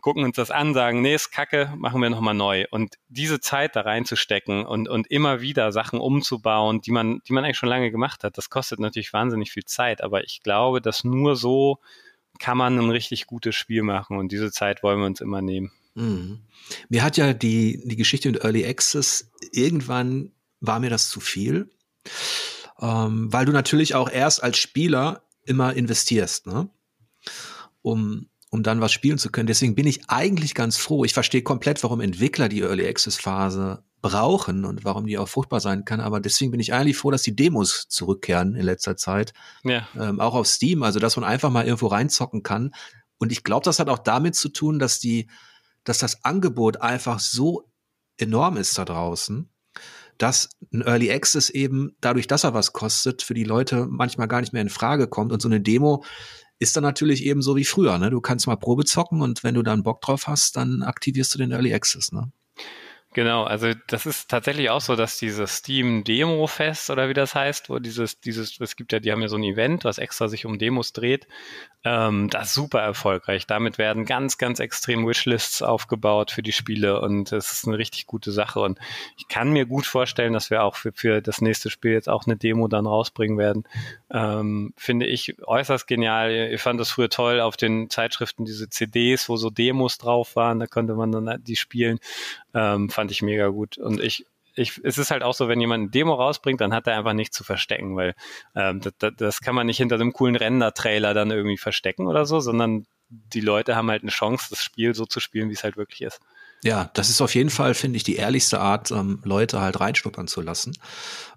gucken 0.00 0.24
uns 0.24 0.36
das 0.36 0.50
an, 0.50 0.74
sagen, 0.74 1.02
nee, 1.02 1.14
ist 1.14 1.30
kacke, 1.30 1.72
machen 1.76 2.02
wir 2.02 2.10
nochmal 2.10 2.34
neu. 2.34 2.64
Und 2.70 2.96
diese 3.08 3.40
Zeit 3.40 3.76
da 3.76 3.82
reinzustecken 3.82 4.66
und, 4.66 4.88
und 4.88 5.06
immer 5.06 5.40
wieder 5.40 5.70
Sachen 5.70 6.00
umzubauen, 6.00 6.80
die 6.80 6.90
man, 6.90 7.20
die 7.28 7.32
man 7.32 7.44
eigentlich 7.44 7.58
schon 7.58 7.68
lange 7.68 7.92
gemacht 7.92 8.24
hat, 8.24 8.36
das 8.36 8.50
kostet 8.50 8.80
natürlich 8.80 9.12
wahnsinnig 9.12 9.52
viel 9.52 9.64
Zeit, 9.64 10.02
aber 10.02 10.24
ich 10.24 10.42
glaube, 10.42 10.82
dass 10.82 11.04
nur 11.04 11.36
so 11.36 11.78
kann 12.40 12.58
man 12.58 12.76
ein 12.76 12.90
richtig 12.90 13.26
gutes 13.26 13.54
Spiel 13.54 13.82
machen 13.82 14.18
und 14.18 14.32
diese 14.32 14.50
Zeit 14.50 14.82
wollen 14.82 14.98
wir 14.98 15.06
uns 15.06 15.20
immer 15.20 15.40
nehmen. 15.40 15.72
Mhm. 15.94 16.40
Mir 16.88 17.02
hat 17.02 17.16
ja 17.16 17.32
die, 17.32 17.82
die 17.84 17.96
Geschichte 17.96 18.30
mit 18.30 18.42
Early 18.42 18.66
Access, 18.66 19.30
irgendwann 19.52 20.32
war 20.60 20.80
mir 20.80 20.90
das 20.90 21.08
zu 21.08 21.20
viel, 21.20 21.70
ähm, 22.80 23.32
weil 23.32 23.46
du 23.46 23.52
natürlich 23.52 23.94
auch 23.94 24.10
erst 24.10 24.42
als 24.42 24.58
Spieler 24.58 25.24
immer 25.44 25.74
investierst, 25.74 26.46
ne? 26.46 26.68
um, 27.82 28.28
um 28.50 28.62
dann 28.62 28.80
was 28.80 28.92
spielen 28.92 29.18
zu 29.18 29.30
können. 29.30 29.46
Deswegen 29.46 29.74
bin 29.74 29.86
ich 29.86 30.08
eigentlich 30.08 30.54
ganz 30.54 30.76
froh. 30.76 31.04
Ich 31.04 31.12
verstehe 31.12 31.42
komplett, 31.42 31.82
warum 31.82 32.00
Entwickler 32.00 32.48
die 32.48 32.62
Early 32.62 32.86
Access 32.86 33.16
Phase 33.16 33.84
brauchen 34.00 34.64
und 34.64 34.84
warum 34.84 35.06
die 35.06 35.16
auch 35.16 35.28
fruchtbar 35.28 35.60
sein 35.60 35.84
kann. 35.84 36.00
Aber 36.00 36.20
deswegen 36.20 36.50
bin 36.50 36.60
ich 36.60 36.74
eigentlich 36.74 36.96
froh, 36.96 37.10
dass 37.10 37.22
die 37.22 37.36
Demos 37.36 37.88
zurückkehren 37.88 38.54
in 38.54 38.62
letzter 38.62 38.96
Zeit. 38.96 39.32
Ja. 39.62 39.88
Ähm, 39.98 40.20
auch 40.20 40.34
auf 40.34 40.46
Steam, 40.46 40.82
also 40.82 40.98
dass 40.98 41.16
man 41.16 41.24
einfach 41.24 41.50
mal 41.50 41.64
irgendwo 41.64 41.86
reinzocken 41.86 42.42
kann. 42.42 42.74
Und 43.18 43.32
ich 43.32 43.44
glaube, 43.44 43.64
das 43.64 43.78
hat 43.78 43.88
auch 43.88 43.98
damit 43.98 44.34
zu 44.34 44.50
tun, 44.50 44.78
dass 44.78 45.00
die 45.00 45.28
dass 45.84 45.98
das 45.98 46.24
Angebot 46.24 46.80
einfach 46.80 47.20
so 47.20 47.70
enorm 48.18 48.56
ist 48.56 48.76
da 48.78 48.84
draußen, 48.84 49.48
dass 50.18 50.48
ein 50.72 50.82
Early 50.82 51.10
Access 51.12 51.50
eben 51.50 51.96
dadurch, 52.00 52.26
dass 52.26 52.44
er 52.44 52.54
was 52.54 52.72
kostet, 52.72 53.22
für 53.22 53.34
die 53.34 53.44
Leute 53.44 53.86
manchmal 53.88 54.28
gar 54.28 54.40
nicht 54.40 54.52
mehr 54.52 54.62
in 54.62 54.68
Frage 54.68 55.08
kommt. 55.08 55.32
Und 55.32 55.42
so 55.42 55.48
eine 55.48 55.60
Demo 55.60 56.04
ist 56.58 56.76
dann 56.76 56.84
natürlich 56.84 57.24
eben 57.24 57.42
so 57.42 57.56
wie 57.56 57.64
früher. 57.64 57.98
Ne? 57.98 58.10
Du 58.10 58.20
kannst 58.20 58.46
mal 58.46 58.56
Probe 58.56 58.84
zocken 58.84 59.22
und 59.22 59.42
wenn 59.42 59.54
du 59.54 59.62
dann 59.62 59.82
Bock 59.82 60.00
drauf 60.00 60.26
hast, 60.26 60.56
dann 60.56 60.82
aktivierst 60.82 61.34
du 61.34 61.38
den 61.38 61.50
Early 61.50 61.74
Access. 61.74 62.12
Ne? 62.12 62.30
Genau, 63.14 63.44
also 63.44 63.68
das 63.86 64.06
ist 64.06 64.28
tatsächlich 64.28 64.70
auch 64.70 64.80
so, 64.80 64.96
dass 64.96 65.18
dieses 65.18 65.58
Steam 65.58 66.02
Demo 66.02 66.48
Fest 66.48 66.90
oder 66.90 67.08
wie 67.08 67.14
das 67.14 67.36
heißt, 67.36 67.70
wo 67.70 67.78
dieses, 67.78 68.20
dieses, 68.20 68.58
es 68.58 68.74
gibt 68.74 68.92
ja, 68.92 68.98
die 68.98 69.12
haben 69.12 69.22
ja 69.22 69.28
so 69.28 69.36
ein 69.36 69.44
Event, 69.44 69.84
was 69.84 69.98
extra 69.98 70.26
sich 70.26 70.46
um 70.46 70.58
Demos 70.58 70.92
dreht, 70.92 71.28
ähm, 71.84 72.30
das 72.30 72.48
ist 72.48 72.54
super 72.54 72.80
erfolgreich. 72.80 73.46
Damit 73.46 73.76
werden 73.76 74.06
ganz, 74.06 74.38
ganz 74.38 74.58
extrem 74.58 75.06
Wishlists 75.06 75.60
aufgebaut 75.60 76.30
für 76.30 76.42
die 76.42 76.52
Spiele 76.52 77.00
und 77.00 77.30
es 77.30 77.52
ist 77.52 77.68
eine 77.68 77.76
richtig 77.76 78.06
gute 78.06 78.32
Sache 78.32 78.60
und 78.60 78.78
ich 79.18 79.28
kann 79.28 79.52
mir 79.52 79.66
gut 79.66 79.86
vorstellen, 79.86 80.32
dass 80.32 80.50
wir 80.50 80.62
auch 80.64 80.76
für, 80.76 80.92
für 80.92 81.20
das 81.20 81.42
nächste 81.42 81.68
Spiel 81.68 81.92
jetzt 81.92 82.08
auch 82.08 82.24
eine 82.26 82.36
Demo 82.36 82.68
dann 82.68 82.86
rausbringen 82.86 83.36
werden. 83.36 83.64
Ähm, 84.10 84.72
finde 84.76 85.06
ich 85.06 85.36
äußerst 85.46 85.86
genial. 85.86 86.32
Ich 86.52 86.62
fand 86.62 86.80
das 86.80 86.90
früher 86.90 87.10
toll 87.10 87.40
auf 87.40 87.56
den 87.58 87.90
Zeitschriften, 87.90 88.46
diese 88.46 88.70
CDs, 88.70 89.28
wo 89.28 89.36
so 89.36 89.50
Demos 89.50 89.98
drauf 89.98 90.36
waren, 90.36 90.60
da 90.60 90.66
konnte 90.66 90.94
man 90.94 91.12
dann 91.12 91.44
die 91.44 91.56
spielen. 91.56 92.00
Ähm, 92.54 92.88
fand 93.04 93.10
ich 93.10 93.20
mega 93.20 93.48
gut. 93.48 93.76
Und 93.76 94.00
ich, 94.00 94.24
ich, 94.54 94.80
es 94.82 94.96
ist 94.96 95.10
halt 95.10 95.22
auch 95.22 95.34
so, 95.34 95.46
wenn 95.46 95.60
jemand 95.60 95.82
eine 95.82 95.90
Demo 95.90 96.14
rausbringt, 96.14 96.58
dann 96.60 96.72
hat 96.72 96.86
er 96.86 96.96
einfach 96.96 97.12
nichts 97.12 97.36
zu 97.36 97.44
verstecken, 97.44 97.96
weil 97.96 98.14
ähm, 98.54 98.80
das, 98.80 99.12
das 99.18 99.40
kann 99.40 99.54
man 99.54 99.66
nicht 99.66 99.76
hinter 99.76 99.96
einem 99.96 100.14
coolen 100.14 100.36
Render-Trailer 100.36 101.12
dann 101.12 101.30
irgendwie 101.30 101.58
verstecken 101.58 102.06
oder 102.06 102.24
so, 102.24 102.40
sondern 102.40 102.86
die 103.10 103.42
Leute 103.42 103.76
haben 103.76 103.90
halt 103.90 104.02
eine 104.02 104.10
Chance, 104.10 104.46
das 104.48 104.62
Spiel 104.62 104.94
so 104.94 105.04
zu 105.04 105.20
spielen, 105.20 105.50
wie 105.50 105.52
es 105.52 105.64
halt 105.64 105.76
wirklich 105.76 106.00
ist. 106.00 106.18
Ja, 106.62 106.90
das 106.94 107.10
ist 107.10 107.20
auf 107.20 107.34
jeden 107.34 107.50
Fall, 107.50 107.74
finde 107.74 107.98
ich, 107.98 108.04
die 108.04 108.16
ehrlichste 108.16 108.58
Art, 108.58 108.90
ähm, 108.90 109.20
Leute 109.22 109.60
halt 109.60 109.80
reinschnuppern 109.80 110.26
zu 110.26 110.40
lassen. 110.40 110.72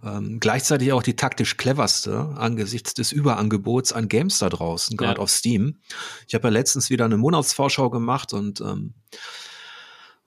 Ähm, 0.01 0.39
gleichzeitig 0.39 0.93
auch 0.93 1.03
die 1.03 1.17
taktisch 1.17 1.57
cleverste 1.57 2.33
angesichts 2.37 2.93
des 2.93 3.11
Überangebots 3.11 3.91
an 3.91 4.07
Games 4.07 4.39
da 4.39 4.47
draußen, 4.47 4.95
gerade 4.95 5.17
ja. 5.17 5.19
auf 5.19 5.29
Steam. 5.29 5.81
Ich 6.29 6.33
habe 6.33 6.47
ja 6.47 6.51
letztens 6.53 6.89
wieder 6.89 7.03
eine 7.03 7.17
Monatsvorschau 7.17 7.89
gemacht 7.89 8.31
und 8.31 8.61
ähm, 8.61 8.93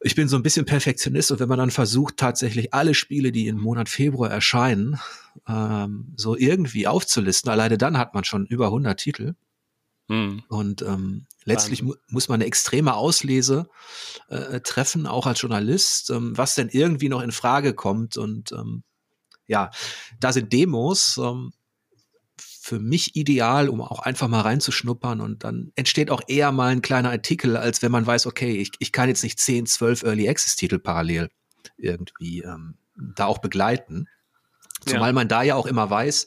ich 0.00 0.14
bin 0.14 0.28
so 0.28 0.36
ein 0.36 0.42
bisschen 0.42 0.64
Perfektionist 0.64 1.30
und 1.30 1.40
wenn 1.40 1.48
man 1.48 1.58
dann 1.58 1.70
versucht, 1.70 2.16
tatsächlich 2.16 2.72
alle 2.72 2.94
Spiele, 2.94 3.32
die 3.32 3.48
im 3.48 3.60
Monat 3.60 3.88
Februar 3.88 4.30
erscheinen, 4.30 4.98
ähm, 5.46 6.14
so 6.16 6.36
irgendwie 6.36 6.86
aufzulisten, 6.86 7.50
alleine 7.50 7.76
dann 7.76 7.98
hat 7.98 8.14
man 8.14 8.24
schon 8.24 8.46
über 8.46 8.66
100 8.66 8.98
Titel. 8.98 9.34
Hm. 10.08 10.42
Und 10.48 10.82
ähm, 10.82 11.26
letztlich 11.44 11.82
mu 11.82 11.94
muss 12.08 12.28
man 12.28 12.36
eine 12.36 12.46
extreme 12.46 12.94
Auslese 12.94 13.68
äh, 14.28 14.60
treffen, 14.60 15.06
auch 15.06 15.26
als 15.26 15.40
Journalist, 15.40 16.10
ähm, 16.10 16.36
was 16.36 16.54
denn 16.54 16.68
irgendwie 16.70 17.08
noch 17.08 17.20
in 17.20 17.30
Frage 17.30 17.74
kommt. 17.74 18.16
Und 18.16 18.52
ähm, 18.52 18.82
ja, 19.46 19.70
da 20.18 20.32
sind 20.32 20.52
Demos 20.52 21.18
ähm, 21.22 21.52
für 22.70 22.78
mich 22.78 23.16
ideal, 23.16 23.68
um 23.68 23.80
auch 23.80 23.98
einfach 23.98 24.28
mal 24.28 24.42
reinzuschnuppern 24.42 25.20
und 25.20 25.42
dann 25.42 25.72
entsteht 25.74 26.08
auch 26.08 26.22
eher 26.28 26.52
mal 26.52 26.68
ein 26.68 26.82
kleiner 26.82 27.10
Artikel, 27.10 27.56
als 27.56 27.82
wenn 27.82 27.90
man 27.90 28.06
weiß, 28.06 28.26
okay, 28.26 28.52
ich, 28.52 28.70
ich 28.78 28.92
kann 28.92 29.08
jetzt 29.08 29.24
nicht 29.24 29.40
10, 29.40 29.66
12 29.66 30.04
Early 30.04 30.28
Access 30.28 30.54
Titel 30.54 30.78
parallel 30.78 31.30
irgendwie 31.76 32.42
ähm, 32.42 32.76
da 32.94 33.26
auch 33.26 33.38
begleiten. 33.38 34.06
Zumal 34.86 35.08
ja. 35.08 35.12
man 35.12 35.26
da 35.26 35.42
ja 35.42 35.56
auch 35.56 35.66
immer 35.66 35.90
weiß, 35.90 36.26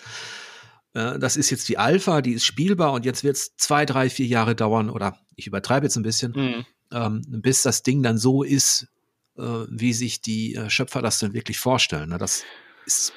äh, 0.95 1.17
das 1.17 1.37
ist 1.37 1.49
jetzt 1.49 1.69
die 1.69 1.77
Alpha, 1.77 2.21
die 2.21 2.33
ist 2.33 2.43
spielbar 2.43 2.91
und 2.91 3.05
jetzt 3.05 3.23
wird 3.23 3.37
es 3.37 3.55
zwei, 3.55 3.85
drei, 3.85 4.09
vier 4.09 4.25
Jahre 4.25 4.53
dauern 4.53 4.89
oder 4.89 5.17
ich 5.37 5.47
übertreibe 5.47 5.85
jetzt 5.85 5.95
ein 5.95 6.03
bisschen, 6.03 6.33
mhm. 6.35 6.65
ähm, 6.91 7.21
bis 7.25 7.61
das 7.61 7.83
Ding 7.83 8.03
dann 8.03 8.17
so 8.17 8.43
ist, 8.43 8.89
äh, 9.37 9.43
wie 9.69 9.93
sich 9.93 10.19
die 10.19 10.55
äh, 10.55 10.69
Schöpfer 10.69 11.01
das 11.01 11.19
dann 11.19 11.33
wirklich 11.33 11.57
vorstellen. 11.57 12.09
Ne? 12.09 12.17
Das 12.17 12.43
ist 12.85 13.13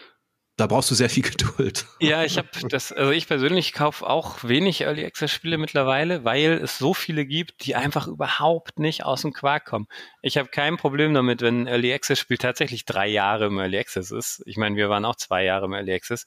da 0.56 0.66
brauchst 0.66 0.90
du 0.90 0.94
sehr 0.94 1.10
viel 1.10 1.22
Geduld. 1.30 1.86
Ja, 2.00 2.24
ich 2.24 2.38
habe 2.38 2.48
das, 2.68 2.92
also 2.92 3.12
ich 3.12 3.28
persönlich 3.28 3.72
kaufe 3.72 4.06
auch 4.06 4.42
wenig 4.42 4.82
Early 4.82 5.04
Access 5.04 5.32
Spiele 5.32 5.58
mittlerweile, 5.58 6.24
weil 6.24 6.52
es 6.52 6.78
so 6.78 6.94
viele 6.94 7.26
gibt, 7.26 7.66
die 7.66 7.74
einfach 7.74 8.06
überhaupt 8.06 8.78
nicht 8.78 9.04
aus 9.04 9.22
dem 9.22 9.32
Quark 9.32 9.66
kommen. 9.66 9.86
Ich 10.22 10.38
habe 10.38 10.48
kein 10.48 10.76
Problem 10.76 11.14
damit, 11.14 11.42
wenn 11.42 11.62
ein 11.62 11.66
Early 11.66 11.92
Access 11.92 12.18
Spiel 12.18 12.38
tatsächlich 12.38 12.84
drei 12.84 13.06
Jahre 13.06 13.46
im 13.46 13.58
Early 13.58 13.78
Access 13.78 14.10
ist. 14.10 14.42
Ich 14.46 14.56
meine, 14.56 14.76
wir 14.76 14.88
waren 14.88 15.04
auch 15.04 15.16
zwei 15.16 15.44
Jahre 15.44 15.66
im 15.66 15.72
Early 15.72 15.92
Access. 15.92 16.26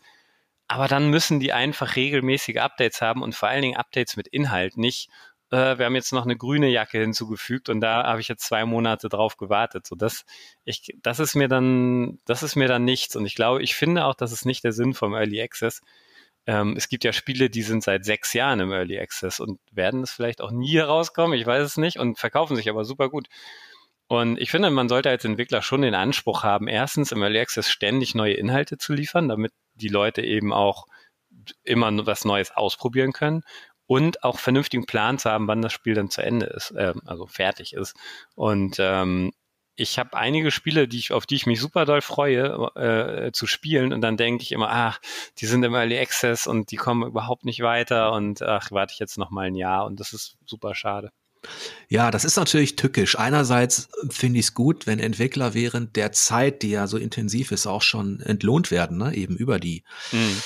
Aber 0.67 0.87
dann 0.87 1.09
müssen 1.09 1.39
die 1.39 1.51
einfach 1.51 1.95
regelmäßige 1.95 2.57
Updates 2.57 3.01
haben 3.01 3.23
und 3.23 3.33
vor 3.33 3.49
allen 3.49 3.63
Dingen 3.63 3.77
Updates 3.77 4.15
mit 4.15 4.27
Inhalt, 4.27 4.77
nicht 4.77 5.09
äh, 5.51 5.77
wir 5.77 5.85
haben 5.85 5.95
jetzt 5.95 6.13
noch 6.13 6.25
eine 6.25 6.37
grüne 6.37 6.69
Jacke 6.69 6.99
hinzugefügt 6.99 7.69
und 7.69 7.81
da 7.81 8.03
habe 8.03 8.21
ich 8.21 8.27
jetzt 8.27 8.45
zwei 8.45 8.65
Monate 8.65 9.09
drauf 9.09 9.37
gewartet. 9.37 9.87
So 9.87 9.95
das, 9.95 10.25
ich, 10.63 10.95
das 11.01 11.19
ist 11.19 11.35
mir 11.35 11.47
dann, 11.47 12.19
das 12.25 12.43
ist 12.43 12.55
mir 12.55 12.67
dann 12.67 12.85
nichts. 12.85 13.15
Und 13.15 13.25
ich 13.25 13.35
glaube, 13.35 13.63
ich 13.63 13.75
finde 13.75 14.05
auch, 14.05 14.15
das 14.15 14.31
ist 14.31 14.45
nicht 14.45 14.63
der 14.63 14.73
Sinn 14.73 14.93
vom 14.93 15.13
Early 15.13 15.41
Access. 15.41 15.81
Ähm, 16.45 16.75
es 16.77 16.89
gibt 16.89 17.03
ja 17.03 17.13
Spiele, 17.13 17.49
die 17.49 17.63
sind 17.63 17.83
seit 17.83 18.05
sechs 18.05 18.33
Jahren 18.33 18.59
im 18.59 18.71
Early 18.71 18.99
Access 18.99 19.39
und 19.39 19.59
werden 19.71 20.03
es 20.03 20.11
vielleicht 20.11 20.41
auch 20.41 20.51
nie 20.51 20.73
herauskommen, 20.73 21.37
ich 21.37 21.45
weiß 21.45 21.63
es 21.63 21.77
nicht, 21.77 21.97
und 21.97 22.19
verkaufen 22.19 22.55
sich 22.55 22.69
aber 22.69 22.85
super 22.85 23.09
gut. 23.09 23.27
Und 24.07 24.39
ich 24.39 24.49
finde, 24.49 24.71
man 24.71 24.89
sollte 24.89 25.09
als 25.09 25.25
Entwickler 25.25 25.61
schon 25.61 25.83
den 25.83 25.93
Anspruch 25.93 26.43
haben, 26.43 26.67
erstens 26.67 27.11
im 27.11 27.21
Early 27.21 27.39
Access 27.39 27.69
ständig 27.69 28.15
neue 28.15 28.33
Inhalte 28.33 28.77
zu 28.77 28.93
liefern, 28.93 29.29
damit 29.29 29.51
die 29.75 29.89
Leute 29.89 30.21
eben 30.21 30.53
auch 30.53 30.85
immer 31.63 32.05
was 32.05 32.25
Neues 32.25 32.51
ausprobieren 32.51 33.13
können 33.13 33.43
und 33.89 34.23
auch 34.23 34.37
vernünftigen 34.37 34.85
Plan 34.85 35.17
zu 35.17 35.31
haben, 35.31 35.47
wann 35.47 35.63
das 35.63 35.73
Spiel 35.73 35.95
dann 35.95 36.11
zu 36.11 36.21
Ende 36.21 36.45
ist, 36.45 36.69
äh, 36.75 36.93
also 37.07 37.25
fertig 37.25 37.73
ist. 37.73 37.95
Und 38.35 38.75
ähm, 38.77 39.31
ich 39.75 39.97
habe 39.97 40.15
einige 40.15 40.51
Spiele, 40.51 40.87
die 40.87 40.99
ich, 40.99 41.11
auf 41.11 41.25
die 41.25 41.33
ich 41.33 41.47
mich 41.47 41.59
super 41.59 41.85
doll 41.85 42.01
freue, 42.01 42.69
äh, 42.75 43.31
zu 43.31 43.47
spielen 43.47 43.91
und 43.91 44.01
dann 44.01 44.15
denke 44.15 44.43
ich 44.43 44.51
immer, 44.51 44.69
ach, 44.69 44.99
die 45.39 45.47
sind 45.47 45.63
im 45.63 45.73
Early 45.73 45.97
Access 45.97 46.45
und 46.45 46.69
die 46.69 46.75
kommen 46.75 47.07
überhaupt 47.07 47.45
nicht 47.45 47.61
weiter 47.61 48.11
und 48.11 48.43
ach, 48.43 48.69
warte 48.69 48.93
ich 48.93 48.99
jetzt 48.99 49.17
noch 49.17 49.31
mal 49.31 49.47
ein 49.47 49.55
Jahr 49.55 49.87
und 49.87 49.99
das 49.99 50.13
ist 50.13 50.37
super 50.45 50.75
schade. 50.75 51.11
Ja, 51.87 52.11
das 52.11 52.25
ist 52.25 52.35
natürlich 52.35 52.75
tückisch. 52.75 53.17
Einerseits 53.17 53.89
finde 54.11 54.39
ich 54.39 54.47
es 54.47 54.53
gut, 54.53 54.85
wenn 54.85 54.99
Entwickler 54.99 55.55
während 55.55 55.95
der 55.95 56.11
Zeit, 56.11 56.61
die 56.61 56.69
ja 56.69 56.85
so 56.85 56.97
intensiv 56.97 57.51
ist, 57.51 57.65
auch 57.65 57.81
schon 57.81 58.19
entlohnt 58.19 58.69
werden, 58.69 58.97
ne? 58.99 59.15
eben 59.15 59.35
über 59.35 59.59
die, 59.59 59.83
mhm. 60.11 60.37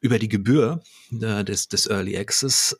über 0.00 0.18
die 0.18 0.28
Gebühr 0.28 0.82
äh, 1.12 1.44
des, 1.44 1.68
des 1.68 1.86
Early 1.86 2.18
Access. 2.18 2.76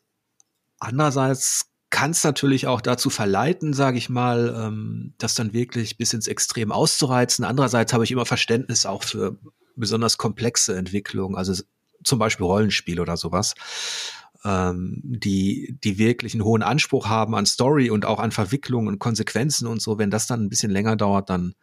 Andererseits 0.79 1.69
kann 1.89 2.11
es 2.11 2.23
natürlich 2.23 2.67
auch 2.67 2.81
dazu 2.81 3.09
verleiten, 3.09 3.73
sage 3.73 3.97
ich 3.97 4.09
mal, 4.09 4.55
ähm, 4.55 5.13
das 5.17 5.35
dann 5.35 5.53
wirklich 5.53 5.97
bis 5.97 6.13
ins 6.13 6.27
Extrem 6.27 6.71
auszureizen. 6.71 7.45
Andererseits 7.45 7.93
habe 7.93 8.03
ich 8.03 8.11
immer 8.11 8.25
Verständnis 8.25 8.85
auch 8.85 9.03
für 9.03 9.37
besonders 9.75 10.17
komplexe 10.17 10.75
Entwicklungen, 10.75 11.35
also 11.35 11.61
zum 12.03 12.19
Beispiel 12.19 12.45
Rollenspiel 12.45 12.99
oder 12.99 13.17
sowas, 13.17 13.55
ähm, 14.45 15.01
die, 15.03 15.77
die 15.83 15.97
wirklich 15.97 16.33
einen 16.33 16.43
hohen 16.43 16.63
Anspruch 16.63 17.07
haben 17.07 17.35
an 17.35 17.45
Story 17.45 17.89
und 17.89 18.05
auch 18.05 18.19
an 18.19 18.31
Verwicklungen 18.31 18.87
und 18.87 18.99
Konsequenzen 18.99 19.67
und 19.67 19.81
so. 19.81 19.97
Wenn 19.97 20.11
das 20.11 20.27
dann 20.27 20.43
ein 20.43 20.49
bisschen 20.49 20.71
länger 20.71 20.95
dauert, 20.95 21.29
dann, 21.29 21.55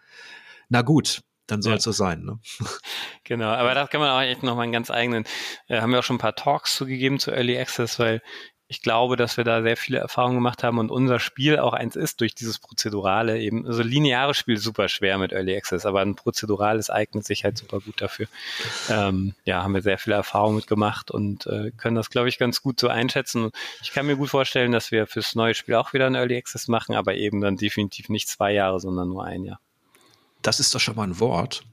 na 0.69 0.83
gut, 0.83 1.23
dann 1.47 1.63
soll 1.63 1.75
es 1.75 1.85
ja. 1.85 1.93
so 1.93 1.97
sein. 1.97 2.25
Ne? 2.25 2.39
Genau, 3.25 3.49
aber 3.49 3.75
da 3.75 3.89
kann 3.89 4.01
man 4.01 4.11
auch 4.11 4.21
echt 4.21 4.45
noch 4.45 4.55
mal 4.55 4.63
einen 4.63 4.73
ganz 4.73 4.89
eigenen, 4.89 5.25
äh, 5.67 5.81
haben 5.81 5.91
wir 5.91 5.99
auch 5.99 6.05
schon 6.05 6.17
ein 6.17 6.21
paar 6.21 6.37
Talks 6.37 6.77
zugegeben 6.77 7.19
zu 7.19 7.33
Early 7.33 7.59
Access, 7.59 7.99
weil 7.99 8.23
ich 8.69 8.83
glaube, 8.83 9.17
dass 9.17 9.37
wir 9.37 9.45
da 9.45 9.63
sehr 9.63 9.77
viele 9.77 9.99
Erfahrungen 9.99 10.37
gemacht 10.37 10.65
haben 10.65 10.79
und 10.79 10.91
unser 10.91 11.21
Spiel 11.21 11.59
auch 11.59 11.73
eins 11.73 11.95
ist 11.95 12.21
durch 12.21 12.35
dieses 12.35 12.59
Prozedurale 12.59 13.39
eben. 13.41 13.65
Also 13.65 13.83
lineares 13.83 14.37
Spiel 14.37 14.59
super 14.59 14.89
schwer 14.89 15.19
mit 15.19 15.33
Early 15.33 15.57
Access, 15.57 15.87
aber 15.87 16.01
ein 16.01 16.17
prozedurales 16.17 16.91
eignet 16.91 17.25
sich 17.25 17.45
halt 17.45 17.59
super 17.59 17.79
gut 17.81 18.01
dafür. 18.01 18.27
Ähm, 18.91 19.35
ja, 19.45 19.63
haben 19.63 19.75
wir 19.75 19.83
sehr 19.83 19.99
viele 19.99 20.17
Erfahrungen 20.17 20.57
mitgemacht 20.57 21.13
und 21.13 21.47
äh, 21.47 21.71
können 21.77 21.95
das, 21.95 22.11
glaube 22.11 22.29
ich, 22.29 22.39
ganz 22.39 22.61
gut 22.61 22.81
so 22.81 22.89
einschätzen. 22.89 23.53
Ich 23.83 23.93
kann 23.93 24.07
mir 24.07 24.17
gut 24.17 24.31
vorstellen, 24.31 24.73
dass 24.73 24.91
wir 24.91 25.07
fürs 25.07 25.37
neue 25.37 25.55
Spiel 25.55 25.77
auch 25.77 25.93
wieder 25.93 26.07
ein 26.07 26.17
Early 26.17 26.37
Access 26.37 26.67
machen, 26.67 26.97
aber 26.97 27.15
eben 27.15 27.41
dann 27.41 27.57
definitiv 27.57 28.09
nicht 28.09 28.29
zwei 28.29 28.53
Jahre, 28.53 28.81
sondern 28.81 29.09
nur 29.09 29.25
ein 29.25 29.45
Jahr. 29.45 29.61
Das 30.43 30.61
ist 30.61 30.75
doch 30.75 30.81
schon 30.81 30.97
mal 30.97 31.05
ein 31.09 31.21
Wort. 31.21 31.65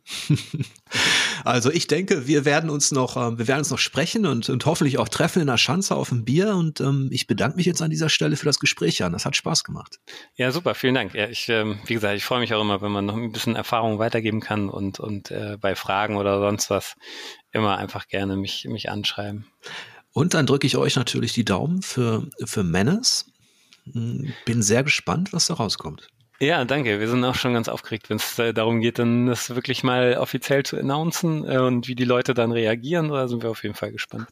Also 1.44 1.72
ich 1.72 1.88
denke, 1.88 2.28
wir 2.28 2.46
werden 2.46 2.70
uns 2.70 2.92
noch, 2.92 3.18
äh, 3.18 3.38
wir 3.38 3.48
werden 3.48 3.60
uns 3.60 3.70
noch 3.70 3.80
sprechen 3.80 4.26
und, 4.26 4.50
und 4.50 4.66
hoffentlich 4.66 4.98
auch 4.98 5.10
treffen 5.10 5.42
in 5.42 5.48
der 5.48 5.58
Schanze 5.58 5.96
auf 5.96 6.10
dem 6.10 6.26
Bier. 6.26 6.56
Und 6.56 6.80
ähm, 6.82 7.10
ich 7.12 7.28
bedanke 7.28 7.58
mich 7.58 7.66
jetzt 7.66 7.82
an 7.82 7.90
dieser 7.90 8.10
Stelle 8.10 8.36
für 8.36 8.46
das 8.46 8.60
Gespräch, 8.60 9.00
Jan. 9.00 9.14
Das 9.14 9.26
hat 9.26 9.36
Spaß 9.36 9.64
gemacht. 9.64 10.00
Ja, 10.36 10.52
super, 10.52 10.76
vielen 10.76 10.96
Dank. 10.96 11.14
Ja, 11.14 11.28
ich, 11.28 11.50
ähm, 11.50 11.80
wie 11.86 11.94
gesagt, 11.94 12.16
ich 12.16 12.24
freue 12.24 12.40
mich 12.40 12.54
auch 12.54 12.62
immer, 12.62 12.82
wenn 12.82 12.92
man 12.92 13.06
noch 13.06 13.16
ein 13.16 13.32
bisschen 13.32 13.56
Erfahrung 13.56 14.00
weitergeben 14.00 14.40
kann 14.40 14.70
und, 14.70 15.00
und 15.00 15.32
äh, 15.32 15.58
bei 15.60 15.76
Fragen 15.76 16.18
oder 16.18 16.40
sonst 16.40 16.70
was 16.70 16.96
immer 17.52 17.78
einfach 17.78 18.08
gerne 18.08 18.36
mich, 18.36 18.66
mich 18.70 18.90
anschreiben. 18.90 19.46
Und 20.12 20.34
dann 20.34 20.46
drücke 20.46 20.68
ich 20.68 20.78
euch 20.78 20.96
natürlich 20.96 21.34
die 21.34 21.46
Daumen 21.46 21.82
für, 21.82 22.28
für 22.44 22.64
Menace. 22.64 23.26
Hm, 23.92 24.34
bin 24.46 24.62
sehr 24.62 24.84
gespannt, 24.84 25.34
was 25.34 25.48
da 25.48 25.56
rauskommt. 25.56 26.08
Ja, 26.40 26.66
danke. 26.66 27.00
Wir 27.00 27.08
sind 27.08 27.24
auch 27.24 27.36
schon 27.36 27.54
ganz 27.54 27.68
aufgeregt, 27.68 28.10
wenn 28.10 28.18
es 28.18 28.38
äh, 28.40 28.54
darum 28.54 28.82
geht, 28.82 29.00
dann 29.00 29.28
das 29.28 29.52
wirklich 29.52 29.84
mal 29.84 30.18
offiziell 30.18 30.64
zu 30.64 30.78
announcen 30.78 31.48
äh, 31.48 31.58
und 31.58 31.88
wie 31.88 31.96
die 31.96 32.06
Leute 32.06 32.34
dann 32.34 32.52
reagieren. 32.52 33.10
Da 33.10 33.28
sind 33.28 33.44
wir 33.44 33.50
auf 33.50 33.64
jeden 33.64 33.76
Fall 33.76 33.92
gespannt. 33.92 34.28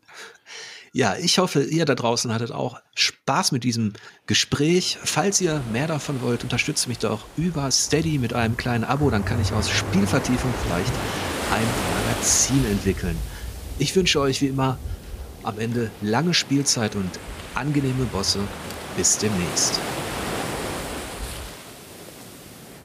Ja, 0.93 1.15
ich 1.15 1.37
hoffe, 1.37 1.63
ihr 1.63 1.85
da 1.85 1.95
draußen 1.95 2.33
hattet 2.33 2.51
auch 2.51 2.81
Spaß 2.95 3.53
mit 3.53 3.63
diesem 3.63 3.93
Gespräch. 4.25 4.97
Falls 5.01 5.39
ihr 5.39 5.61
mehr 5.71 5.87
davon 5.87 6.21
wollt, 6.21 6.43
unterstützt 6.43 6.89
mich 6.89 6.97
doch 6.97 7.23
über 7.37 7.71
Steady 7.71 8.17
mit 8.17 8.33
einem 8.33 8.57
kleinen 8.57 8.83
Abo. 8.83 9.09
Dann 9.09 9.23
kann 9.23 9.41
ich 9.41 9.53
aus 9.53 9.69
Spielvertiefung 9.69 10.53
vielleicht 10.65 10.91
ein 11.53 11.67
Magazin 12.07 12.65
entwickeln. 12.65 13.17
Ich 13.79 13.95
wünsche 13.95 14.19
euch 14.19 14.41
wie 14.41 14.47
immer 14.47 14.77
am 15.43 15.59
Ende 15.59 15.91
lange 16.01 16.33
Spielzeit 16.33 16.97
und 16.97 17.09
angenehme 17.55 18.03
Bosse. 18.05 18.39
Bis 18.97 19.17
demnächst. 19.17 19.79